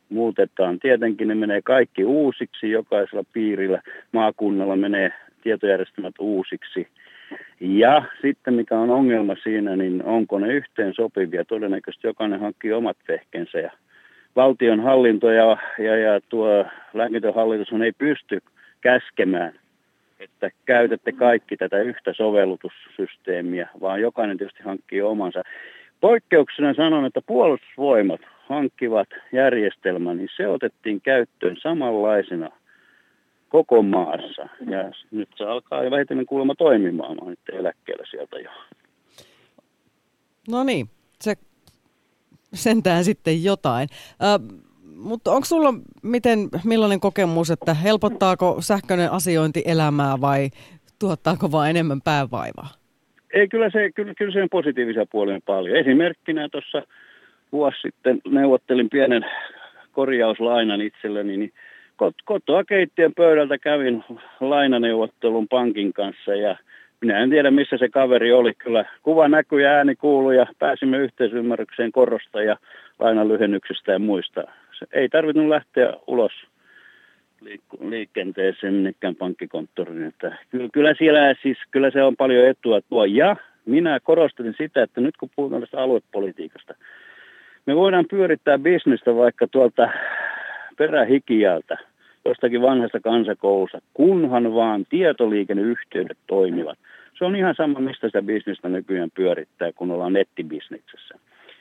muutetaan. 0.09 0.79
Tietenkin 0.79 1.27
ne 1.27 1.35
menee 1.35 1.61
kaikki 1.61 2.05
uusiksi, 2.05 2.71
jokaisella 2.71 3.23
piirillä, 3.33 3.81
maakunnalla 4.11 4.75
menee 4.75 5.13
tietojärjestelmät 5.43 6.15
uusiksi. 6.19 6.87
Ja 7.59 8.03
sitten 8.21 8.53
mikä 8.53 8.79
on 8.79 8.89
ongelma 8.89 9.35
siinä, 9.43 9.75
niin 9.75 10.03
onko 10.03 10.39
ne 10.39 10.53
yhteen 10.53 10.93
sopivia. 10.93 11.45
Todennäköisesti 11.45 12.07
jokainen 12.07 12.39
hankkii 12.39 12.73
omat 12.73 12.97
vehkensä 13.07 13.59
ja 13.59 13.71
valtion 14.35 14.79
hallinto 14.79 15.31
ja, 15.31 15.57
ja, 15.77 15.97
ja 15.97 16.21
tuo 16.29 16.65
lääkintöhallitus 16.93 17.81
ei 17.83 17.91
pysty 17.91 18.41
käskemään, 18.81 19.59
että 20.19 20.49
käytätte 20.65 21.11
kaikki 21.11 21.57
tätä 21.57 21.79
yhtä 21.79 22.13
sovellutussysteemiä, 22.13 23.69
vaan 23.81 24.01
jokainen 24.01 24.37
tietysti 24.37 24.63
hankkii 24.63 25.01
omansa. 25.01 25.43
Poikkeuksena 26.01 26.73
sanon, 26.73 27.05
että 27.05 27.21
puolustusvoimat 27.21 28.21
hankkivat 28.49 29.09
järjestelmän, 29.31 30.17
niin 30.17 30.29
se 30.35 30.47
otettiin 30.47 31.01
käyttöön 31.01 31.57
samanlaisena 31.61 32.49
koko 33.49 33.81
maassa. 33.81 34.47
Ja 34.69 34.91
nyt 35.11 35.29
se 35.35 35.43
alkaa 35.43 35.83
jo 35.83 35.91
vähitellen 35.91 36.25
kuulemma 36.25 36.55
toimimaan. 36.55 37.17
Mä 37.23 37.29
nyt 37.29 37.39
eläkkeellä 37.53 38.03
sieltä 38.09 38.39
jo. 38.39 38.49
No 40.49 40.63
niin, 40.63 40.89
se 41.19 41.35
sentään 42.53 43.03
sitten 43.03 43.43
jotain. 43.43 43.87
Äh, 44.23 44.57
mutta 44.95 45.31
onko 45.31 45.45
sulla 45.45 45.73
miten, 46.03 46.39
millainen 46.63 46.99
kokemus, 46.99 47.51
että 47.51 47.73
helpottaako 47.73 48.57
sähköinen 48.59 49.11
asiointi 49.11 49.63
elämää 49.65 50.21
vai 50.21 50.49
tuottaako 50.99 51.51
vain 51.51 51.69
enemmän 51.69 52.01
päävaivaa? 52.01 52.67
Ei, 53.33 53.47
kyllä 53.47 53.69
se, 53.69 53.91
kyllä, 53.95 54.13
kyllä 54.17 54.33
se 54.33 54.41
on 54.41 54.49
positiivisia 54.51 55.05
puolia 55.11 55.39
paljon. 55.45 55.77
Esimerkkinä 55.77 56.49
tuossa 56.49 56.81
vuosi 57.51 57.77
sitten 57.81 58.21
neuvottelin 58.27 58.89
pienen 58.89 59.25
korjauslainan 59.91 60.81
itselleni, 60.81 61.37
niin 61.37 61.53
kotoa 62.25 62.63
keittiön 62.63 63.13
pöydältä 63.13 63.57
kävin 63.57 64.03
lainaneuvottelun 64.39 65.47
pankin 65.47 65.93
kanssa 65.93 66.35
ja 66.35 66.57
minä 67.01 67.19
en 67.19 67.29
tiedä 67.29 67.51
missä 67.51 67.77
se 67.77 67.89
kaveri 67.89 68.31
oli. 68.31 68.53
Kyllä 68.53 68.85
kuva 69.03 69.27
näkyi 69.27 69.63
ja 69.63 69.69
ääni 69.69 69.95
kuului 69.95 70.35
ja 70.35 70.45
pääsimme 70.59 70.97
yhteisymmärrykseen 70.97 71.91
korosta 71.91 72.41
ja 72.41 72.57
lainan 72.99 73.27
lyhennyksestä 73.27 73.91
ja 73.91 73.99
muista. 73.99 74.43
Se 74.79 74.85
ei 74.91 75.09
tarvinnut 75.09 75.47
lähteä 75.47 75.93
ulos 76.07 76.31
liikenteeseen 77.81 78.73
minnekään 78.73 79.15
pankkikonttoriin. 79.15 80.03
Että 80.03 80.37
kyllä, 80.49 80.69
kyllä, 80.73 80.93
siellä 80.97 81.35
siis, 81.41 81.57
kyllä 81.71 81.91
se 81.91 82.03
on 82.03 82.15
paljon 82.15 82.47
etua 82.47 82.81
tuo. 82.81 83.05
Ja 83.05 83.35
minä 83.65 83.99
korostin 83.99 84.55
sitä, 84.57 84.83
että 84.83 85.01
nyt 85.01 85.17
kun 85.17 85.29
puhutaan 85.35 85.61
tästä 85.61 85.81
aluepolitiikasta, 85.81 86.73
me 87.65 87.75
voidaan 87.75 88.05
pyörittää 88.09 88.57
bisnestä 88.57 89.15
vaikka 89.15 89.47
tuolta 89.47 89.89
perähikiältä, 90.77 91.77
jostakin 92.25 92.61
vanhasta 92.61 92.99
kansakoulusta, 92.99 93.81
kunhan 93.93 94.53
vaan 94.53 94.85
tietoliikenneyhteydet 94.89 96.17
toimivat. 96.27 96.77
Se 97.17 97.25
on 97.25 97.35
ihan 97.35 97.55
sama, 97.57 97.79
mistä 97.79 98.07
sitä 98.07 98.21
bisnestä 98.21 98.69
nykyään 98.69 99.09
pyörittää, 99.15 99.71
kun 99.73 99.91
ollaan 99.91 100.13
nettibisneksessä. 100.13 101.15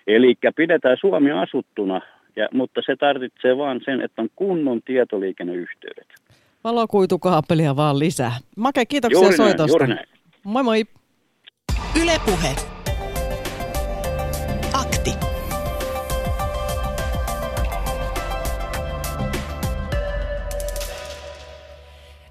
Eli 0.07 0.35
pidetään 0.57 0.97
Suomi 1.01 1.31
asuttuna, 1.31 2.01
ja, 2.37 2.49
mutta 2.53 2.81
se 2.87 2.97
tarvitsee 2.97 3.57
vaan 3.57 3.81
sen, 3.85 4.01
että 4.01 4.23
on 4.23 4.29
kunnon 4.37 4.83
tietoliikenneyhteydet. 4.83 6.07
Valokuitukaapelia 6.65 7.77
vaan 7.77 7.99
lisää. 7.99 8.33
Make, 8.57 8.87
kiitoksia 8.87 9.23
juuri 9.23 9.37
soitosta. 9.37 9.63
Näin, 9.63 9.69
juuri 9.69 9.87
näin. 9.87 10.07
Moi 10.45 10.63
moi. 10.63 10.85
Ylepuhe. 12.03 12.78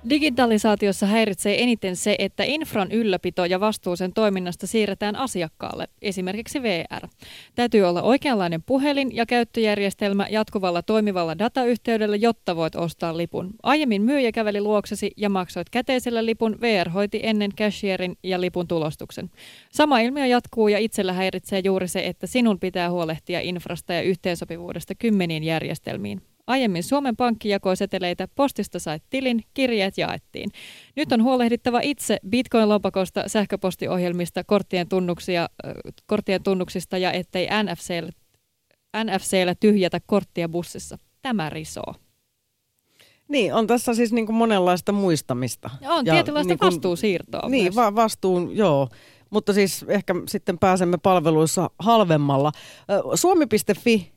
Digitalisaatiossa 0.09 1.05
häiritsee 1.05 1.63
eniten 1.63 1.95
se, 1.95 2.15
että 2.19 2.43
infran 2.43 2.91
ylläpito 2.91 3.45
ja 3.45 3.59
vastuu 3.59 3.95
sen 3.95 4.13
toiminnasta 4.13 4.67
siirretään 4.67 5.15
asiakkaalle, 5.15 5.87
esimerkiksi 6.01 6.63
VR. 6.63 7.07
Täytyy 7.55 7.83
olla 7.83 8.01
oikeanlainen 8.01 8.63
puhelin 8.63 9.15
ja 9.15 9.25
käyttöjärjestelmä 9.25 10.27
jatkuvalla 10.29 10.81
toimivalla 10.81 11.39
datayhteydellä, 11.39 12.15
jotta 12.15 12.55
voit 12.55 12.75
ostaa 12.75 13.17
lipun. 13.17 13.53
Aiemmin 13.63 14.01
myyjä 14.01 14.31
käveli 14.31 14.61
luoksesi 14.61 15.11
ja 15.17 15.29
maksoit 15.29 15.69
käteisellä 15.69 16.25
lipun, 16.25 16.61
VR 16.61 16.89
hoiti 16.89 17.19
ennen 17.23 17.51
cashierin 17.51 18.17
ja 18.23 18.41
lipun 18.41 18.67
tulostuksen. 18.67 19.31
Sama 19.71 19.99
ilmiö 19.99 20.25
jatkuu 20.25 20.67
ja 20.67 20.77
itsellä 20.77 21.13
häiritsee 21.13 21.61
juuri 21.63 21.87
se, 21.87 22.05
että 22.05 22.27
sinun 22.27 22.59
pitää 22.59 22.91
huolehtia 22.91 23.39
infrasta 23.41 23.93
ja 23.93 24.01
yhteensopivuudesta 24.01 24.95
kymmeniin 24.95 25.43
järjestelmiin. 25.43 26.21
Aiemmin 26.47 26.83
Suomen 26.83 27.15
Pankki 27.15 27.49
jakoi 27.49 27.77
seteleitä, 27.77 28.27
postista 28.35 28.79
sait 28.79 29.03
tilin, 29.09 29.43
kirjeet 29.53 29.97
jaettiin. 29.97 30.49
Nyt 30.95 31.11
on 31.11 31.23
huolehdittava 31.23 31.79
itse 31.83 32.17
Bitcoin-lompakosta, 32.29 33.23
sähköpostiohjelmista, 33.27 34.43
korttien, 34.43 34.89
tunnuksia, 34.89 35.49
korttien 36.05 36.43
tunnuksista 36.43 36.97
ja 36.97 37.11
ettei 37.11 37.47
NFCllä, 37.63 38.11
NFCllä 39.03 39.55
tyhjätä 39.59 39.99
korttia 40.05 40.49
bussissa. 40.49 40.97
Tämä 41.21 41.49
risoo. 41.49 41.93
Niin, 43.27 43.53
on 43.53 43.67
tässä 43.67 43.93
siis 43.93 44.13
niin 44.13 44.25
kuin 44.25 44.35
monenlaista 44.35 44.91
muistamista. 44.91 45.69
Ja 45.81 45.93
on 45.93 46.05
ja 46.05 46.13
tietynlaista 46.13 46.51
niin 46.51 46.59
kuin, 46.59 46.67
vastuusiirtoa 46.67 47.49
Niin, 47.49 47.75
va- 47.75 47.95
vastuun, 47.95 48.57
joo. 48.57 48.89
Mutta 49.29 49.53
siis 49.53 49.85
ehkä 49.87 50.15
sitten 50.27 50.59
pääsemme 50.59 50.97
palveluissa 51.03 51.69
halvemmalla. 51.79 52.51
Suomi.fi 53.15 54.16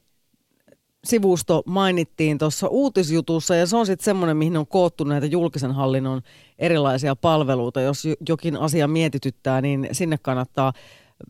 sivusto 1.04 1.62
mainittiin 1.66 2.38
tuossa 2.38 2.68
uutisjutussa 2.68 3.54
ja 3.54 3.66
se 3.66 3.76
on 3.76 3.86
sitten 3.86 4.04
semmoinen, 4.04 4.36
mihin 4.36 4.56
on 4.56 4.66
koottu 4.66 5.04
näitä 5.04 5.26
julkisen 5.26 5.72
hallinnon 5.72 6.22
erilaisia 6.58 7.16
palveluita. 7.16 7.80
Jos 7.80 8.04
jokin 8.28 8.56
asia 8.56 8.88
mietityttää, 8.88 9.60
niin 9.60 9.88
sinne 9.92 10.18
kannattaa 10.22 10.72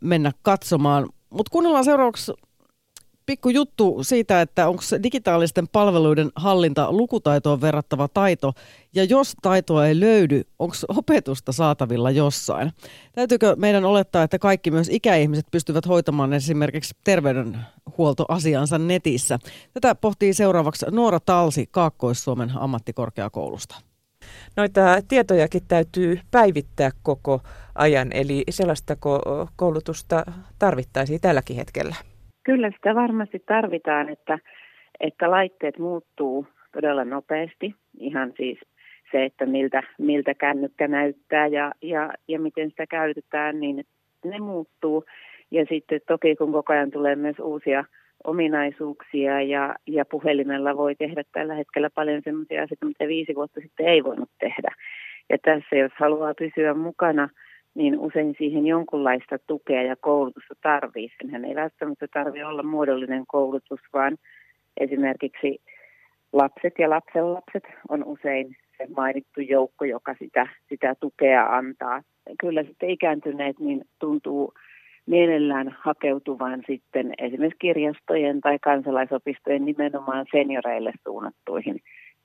mennä 0.03 0.33
katsomaan. 0.43 1.09
Mutta 1.31 1.51
kuunnellaan 1.51 1.85
seuraavaksi 1.85 2.33
pikku 3.27 3.49
juttu 3.49 3.99
siitä, 4.03 4.41
että 4.41 4.69
onko 4.69 4.83
digitaalisten 5.03 5.69
palveluiden 5.69 6.31
hallinta 6.35 6.93
lukutaitoon 6.93 7.61
verrattava 7.61 8.09
taito, 8.09 8.53
ja 8.95 9.05
jos 9.05 9.35
taitoa 9.43 9.87
ei 9.87 10.01
löydy, 10.01 10.43
onko 10.59 10.75
opetusta 10.89 11.53
saatavilla 11.53 12.11
jossain? 12.11 12.73
Täytyykö 13.13 13.57
meidän 13.59 13.85
olettaa, 13.85 14.23
että 14.23 14.39
kaikki 14.39 14.71
myös 14.71 14.89
ikäihmiset 14.91 15.47
pystyvät 15.51 15.89
hoitamaan 15.89 16.33
esimerkiksi 16.33 16.95
terveydenhuoltoasiansa 17.05 18.79
netissä? 18.79 19.39
Tätä 19.75 19.95
pohtii 19.95 20.35
seuraavaksi 20.35 20.87
Noora 20.91 21.21
Talsi 21.21 21.67
Kaakkois-Suomen 21.71 22.53
ammattikorkeakoulusta. 22.55 23.77
Noita 24.57 24.81
tietojakin 25.09 25.63
täytyy 25.69 26.21
päivittää 26.31 26.91
koko 27.03 27.41
ajan, 27.75 28.13
eli 28.13 28.45
sellaista 28.51 28.97
koulutusta 29.57 30.25
tarvittaisiin 30.59 31.21
tälläkin 31.21 31.57
hetkellä. 31.57 31.97
Kyllä 32.45 32.71
sitä 32.71 32.95
varmasti 32.95 33.43
tarvitaan, 33.47 34.09
että, 34.09 34.39
että 35.01 35.31
laitteet 35.31 35.79
muuttuu 35.79 36.47
todella 36.73 37.05
nopeasti. 37.05 37.75
Ihan 37.99 38.33
siis 38.37 38.59
se, 39.13 39.25
että 39.25 39.47
miltä, 39.47 39.83
miltä 39.99 40.35
kännykkä 40.35 40.89
näyttää 40.89 41.47
ja, 41.47 41.73
ja, 41.83 42.13
ja 42.29 42.41
miten 42.41 42.71
sitä 42.71 42.87
käytetään, 42.87 43.61
niin 43.61 43.85
ne 44.25 44.39
muuttuu. 44.39 45.05
Ja 45.51 45.65
sitten 45.69 46.01
toki 46.07 46.37
kun 46.37 46.53
koko 46.53 46.73
ajan 46.73 46.91
tulee 46.91 47.17
myös 47.17 47.39
uusia 47.39 47.85
ominaisuuksia 48.25 49.43
ja, 49.43 49.75
ja 49.87 50.05
puhelimella 50.05 50.77
voi 50.77 50.95
tehdä 50.95 51.23
tällä 51.33 51.55
hetkellä 51.55 51.91
paljon 51.91 52.23
sellaisia 52.25 52.63
asioita, 52.63 52.87
mitä 52.87 53.09
viisi 53.09 53.35
vuotta 53.35 53.61
sitten 53.61 53.87
ei 53.87 54.05
voinut 54.05 54.31
tehdä. 54.41 54.75
Ja 55.31 55.39
tässä 55.39 55.77
jos 55.77 55.93
haluaa 55.99 56.35
pysyä 56.35 56.75
mukana– 56.75 57.29
niin 57.75 57.99
usein 57.99 58.35
siihen 58.39 58.67
jonkunlaista 58.67 59.39
tukea 59.47 59.83
ja 59.83 59.97
koulutusta 59.97 60.55
tarvii. 60.63 61.09
Senhän 61.23 61.45
ei 61.45 61.55
välttämättä 61.55 62.07
tarvitse 62.13 62.47
olla 62.47 62.63
muodollinen 62.63 63.25
koulutus, 63.27 63.81
vaan 63.93 64.17
esimerkiksi 64.81 65.61
lapset 66.33 66.75
ja 66.79 66.91
lapsenlapset 66.91 67.65
on 67.89 68.05
usein 68.05 68.57
se 68.79 68.87
mainittu 68.97 69.41
joukko, 69.41 69.85
joka 69.85 70.15
sitä, 70.19 70.47
sitä 70.69 70.95
tukea 71.01 71.57
antaa. 71.57 72.03
Kyllä 72.41 72.63
sitten 72.63 72.91
ikääntyneet 72.91 73.59
niin 73.59 73.85
tuntuu 73.99 74.55
mielellään 75.07 75.77
hakeutuvan 75.81 76.63
sitten 76.67 77.13
esimerkiksi 77.19 77.59
kirjastojen 77.59 78.41
tai 78.41 78.59
kansalaisopistojen 78.59 79.65
nimenomaan 79.65 80.27
senioreille 80.33 80.93
suunnattuihin 81.05 81.81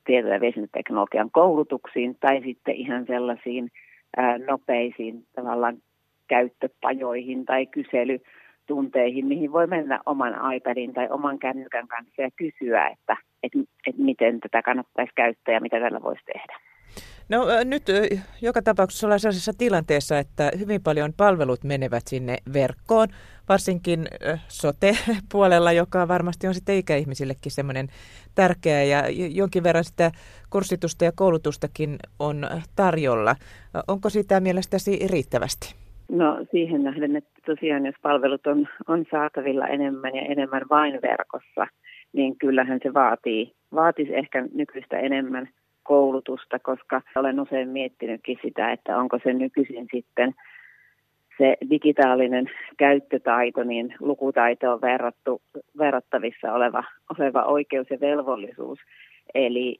tieto- 0.05 0.29
ja 0.29 0.41
viestintäteknologian 0.41 1.31
koulutuksiin 1.31 2.15
tai 2.19 2.41
sitten 2.41 2.75
ihan 2.75 3.05
sellaisiin 3.07 3.69
nopeisiin 4.47 5.25
tavallaan 5.35 5.77
käyttöpajoihin 6.27 7.45
tai 7.45 7.65
kysely, 7.65 8.19
tunteihin, 8.65 9.25
mihin 9.25 9.51
voi 9.51 9.67
mennä 9.67 9.99
oman 10.05 10.53
iPadin 10.55 10.93
tai 10.93 11.07
oman 11.09 11.39
kännykän 11.39 11.87
kanssa 11.87 12.21
ja 12.21 12.29
kysyä, 12.35 12.87
että, 12.87 13.17
että, 13.43 13.59
että 13.87 14.01
miten 14.01 14.39
tätä 14.39 14.61
kannattaisi 14.61 15.11
käyttää 15.15 15.53
ja 15.53 15.61
mitä 15.61 15.79
tällä 15.79 16.01
voisi 16.01 16.25
tehdä. 16.25 16.59
No 17.29 17.45
nyt 17.63 17.83
joka 18.41 18.61
tapauksessa 18.61 19.07
ollaan 19.07 19.19
sellaisessa 19.19 19.53
tilanteessa, 19.57 20.19
että 20.19 20.51
hyvin 20.59 20.83
paljon 20.83 21.13
palvelut 21.17 21.63
menevät 21.63 22.03
sinne 22.07 22.37
verkkoon, 22.53 23.07
varsinkin 23.49 24.07
sote-puolella, 24.47 25.71
joka 25.71 26.07
varmasti 26.07 26.47
on 26.47 26.53
sitten 26.53 26.75
ikäihmisillekin 26.75 27.51
semmoinen 27.51 27.87
tärkeä 28.35 28.83
ja 28.83 29.03
jonkin 29.33 29.63
verran 29.63 29.83
sitä 29.83 30.11
kurssitusta 30.49 31.05
ja 31.05 31.11
koulutustakin 31.15 31.97
on 32.19 32.47
tarjolla. 32.75 33.35
Onko 33.87 34.09
sitä 34.09 34.39
mielestäsi 34.39 35.07
riittävästi? 35.11 35.75
No 36.11 36.45
siihen 36.51 36.83
nähden, 36.83 37.15
että 37.15 37.41
tosiaan 37.45 37.85
jos 37.85 37.95
palvelut 38.01 38.47
on, 38.47 38.67
on 38.87 39.05
saatavilla 39.11 39.67
enemmän 39.67 40.15
ja 40.15 40.21
enemmän 40.21 40.61
vain 40.69 40.99
verkossa, 41.01 41.67
niin 42.13 42.37
kyllähän 42.37 42.79
se 42.83 42.93
vaatii, 42.93 43.53
vaatisi 43.75 44.15
ehkä 44.15 44.45
nykyistä 44.53 44.99
enemmän 44.99 45.49
koulutusta, 45.83 46.59
koska 46.59 47.01
olen 47.15 47.39
usein 47.39 47.69
miettinytkin 47.69 48.37
sitä, 48.41 48.71
että 48.71 48.97
onko 48.97 49.19
se 49.23 49.33
nykyisin 49.33 49.87
sitten 49.93 50.33
se 51.37 51.57
digitaalinen 51.69 52.45
käyttötaito, 52.77 53.63
niin 53.63 53.95
lukutaito 53.99 54.73
on 54.73 54.81
verrattu, 54.81 55.41
verrattavissa 55.77 56.53
oleva, 56.53 56.83
oleva 57.19 57.43
oikeus 57.43 57.89
ja 57.89 57.99
velvollisuus. 57.99 58.79
Eli 59.33 59.79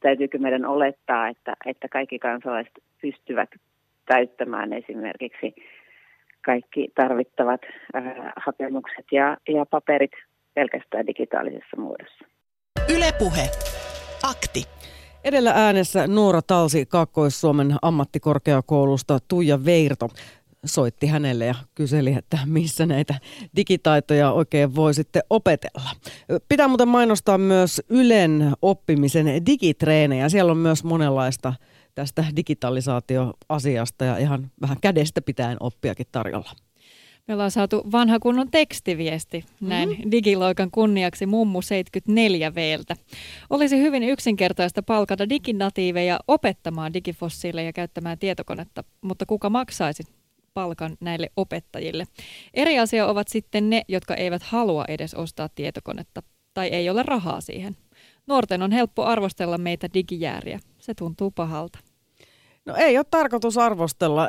täytyykö 0.00 0.38
meidän 0.38 0.66
olettaa, 0.66 1.28
että, 1.28 1.56
että 1.66 1.88
kaikki 1.88 2.18
kansalaiset 2.18 2.74
pystyvät 3.00 3.50
täyttämään 4.06 4.72
esimerkiksi 4.72 5.54
kaikki 6.44 6.88
tarvittavat 6.94 7.60
äh, 7.96 8.02
hakemukset 8.36 9.06
ja, 9.12 9.36
ja 9.48 9.66
paperit 9.66 10.12
pelkästään 10.54 11.06
digitaalisessa 11.06 11.76
muodossa. 11.76 12.24
Ylepuhe. 12.96 13.46
Akti. 14.22 14.62
Edellä 15.24 15.52
äänessä 15.54 16.06
Noora 16.06 16.42
Talsi 16.42 16.86
Kaakkois-Suomen 16.86 17.76
ammattikorkeakoulusta 17.82 19.18
Tuija 19.28 19.64
Veirto 19.64 20.08
soitti 20.64 21.06
hänelle 21.06 21.46
ja 21.46 21.54
kyseli, 21.74 22.12
että 22.12 22.38
missä 22.46 22.86
näitä 22.86 23.14
digitaitoja 23.56 24.32
oikein 24.32 24.74
voi 24.74 24.94
sitten 24.94 25.22
opetella. 25.30 25.90
Pitää 26.48 26.68
muuten 26.68 26.88
mainostaa 26.88 27.38
myös 27.38 27.82
Ylen 27.88 28.52
oppimisen 28.62 29.46
digitreenejä. 29.46 30.28
Siellä 30.28 30.52
on 30.52 30.58
myös 30.58 30.84
monenlaista 30.84 31.54
tästä 31.94 32.24
digitalisaatioasiasta 32.36 34.04
ja 34.04 34.18
ihan 34.18 34.50
vähän 34.60 34.76
kädestä 34.80 35.22
pitäen 35.22 35.56
oppiakin 35.60 36.06
tarjolla. 36.12 36.50
Me 37.28 37.34
ollaan 37.34 37.50
saatu 37.50 37.82
vanha 37.92 38.18
kunnon 38.18 38.50
tekstiviesti 38.50 39.44
näin 39.60 39.88
mm-hmm. 39.88 40.10
digiloikan 40.10 40.70
kunniaksi 40.70 41.26
mummu 41.26 41.62
74 41.62 42.54
veeltä. 42.54 42.96
Olisi 43.50 43.78
hyvin 43.78 44.02
yksinkertaista 44.02 44.82
palkata 44.82 45.28
diginatiiveja 45.28 46.18
opettamaan 46.28 46.94
digifossiileja 46.94 47.72
käyttämään 47.72 48.18
tietokonetta, 48.18 48.84
mutta 49.00 49.26
kuka 49.26 49.50
maksaisi 49.50 50.02
palkan 50.54 50.96
näille 51.00 51.30
opettajille? 51.36 52.04
Eri 52.54 52.78
asia 52.78 53.06
ovat 53.06 53.28
sitten 53.28 53.70
ne, 53.70 53.82
jotka 53.88 54.14
eivät 54.14 54.42
halua 54.42 54.84
edes 54.88 55.14
ostaa 55.14 55.48
tietokonetta 55.54 56.22
tai 56.54 56.68
ei 56.68 56.90
ole 56.90 57.02
rahaa 57.02 57.40
siihen. 57.40 57.76
Nuorten 58.26 58.62
on 58.62 58.72
helppo 58.72 59.04
arvostella 59.04 59.58
meitä 59.58 59.88
digijääriä. 59.94 60.60
Se 60.78 60.94
tuntuu 60.94 61.30
pahalta. 61.30 61.78
No 62.66 62.74
ei 62.76 62.98
ole 62.98 63.06
tarkoitus 63.10 63.58
arvostella. 63.58 64.28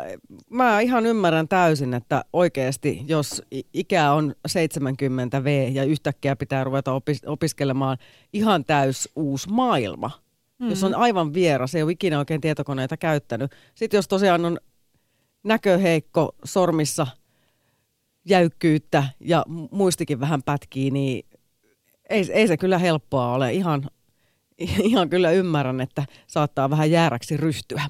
Mä 0.50 0.80
ihan 0.80 1.06
ymmärrän 1.06 1.48
täysin, 1.48 1.94
että 1.94 2.26
oikeasti 2.34 3.02
jos 3.08 3.42
ikä 3.74 4.12
on 4.12 4.36
70 4.48 5.44
V 5.44 5.70
ja 5.74 5.84
yhtäkkiä 5.84 6.36
pitää 6.36 6.64
ruveta 6.64 6.92
opis- 6.92 7.30
opiskelemaan 7.30 7.98
ihan 8.34 8.66
täys 8.66 9.10
uusi 9.16 9.50
maailma, 9.50 10.08
mm-hmm. 10.08 10.70
jos 10.70 10.84
on 10.84 10.96
aivan 10.96 11.34
vieras, 11.34 11.76
ei 11.76 11.84
ole 11.84 11.92
ikinä 11.92 12.20
oikein 12.20 12.42
tietokoneita 12.42 12.98
käyttänyt. 12.98 13.52
Sitten 13.76 13.98
jos 13.98 14.08
tosiaan 14.08 14.46
on 14.46 14.60
näköheikko 15.46 16.36
sormissa, 16.46 17.08
jäykkyyttä 18.26 19.04
ja 19.20 19.46
muistikin 19.72 20.20
vähän 20.20 20.44
pätkii, 20.44 20.92
niin 20.92 21.26
ei, 22.10 22.26
ei 22.32 22.48
se 22.48 22.58
kyllä 22.58 22.78
helppoa 22.78 23.34
ole. 23.34 23.54
Ihan 23.54 23.90
ihan 24.84 25.10
kyllä 25.10 25.32
ymmärrän, 25.32 25.82
että 25.82 26.06
saattaa 26.28 26.70
vähän 26.70 26.92
jääräksi 26.92 27.38
ryhtyä. 27.38 27.84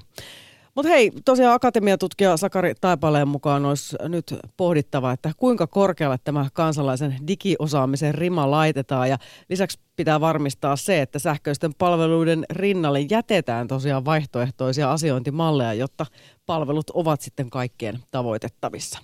Mutta 0.74 0.88
hei, 0.88 1.12
tosiaan 1.24 1.54
akatemiatutkija 1.54 2.36
Sakari 2.36 2.74
Taipaleen 2.80 3.28
mukaan 3.28 3.66
olisi 3.66 3.96
nyt 4.08 4.34
pohdittava, 4.56 5.12
että 5.12 5.32
kuinka 5.36 5.66
korkealle 5.66 6.16
tämä 6.24 6.46
kansalaisen 6.52 7.16
digiosaamisen 7.26 8.14
rima 8.14 8.50
laitetaan. 8.50 9.08
Ja 9.08 9.18
lisäksi 9.48 9.78
pitää 9.96 10.20
varmistaa 10.20 10.76
se, 10.76 11.02
että 11.02 11.18
sähköisten 11.18 11.74
palveluiden 11.78 12.44
rinnalle 12.50 13.00
jätetään 13.00 13.68
tosiaan 13.68 14.04
vaihtoehtoisia 14.04 14.92
asiointimalleja, 14.92 15.74
jotta 15.74 16.06
palvelut 16.46 16.90
ovat 16.90 17.20
sitten 17.20 17.50
kaikkien 17.50 17.98
tavoitettavissa. 18.10 18.98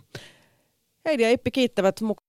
Heidi 1.04 1.22
ja 1.22 1.30
Ippi 1.30 1.50
kiittävät 1.50 2.00
mukaan. 2.00 2.12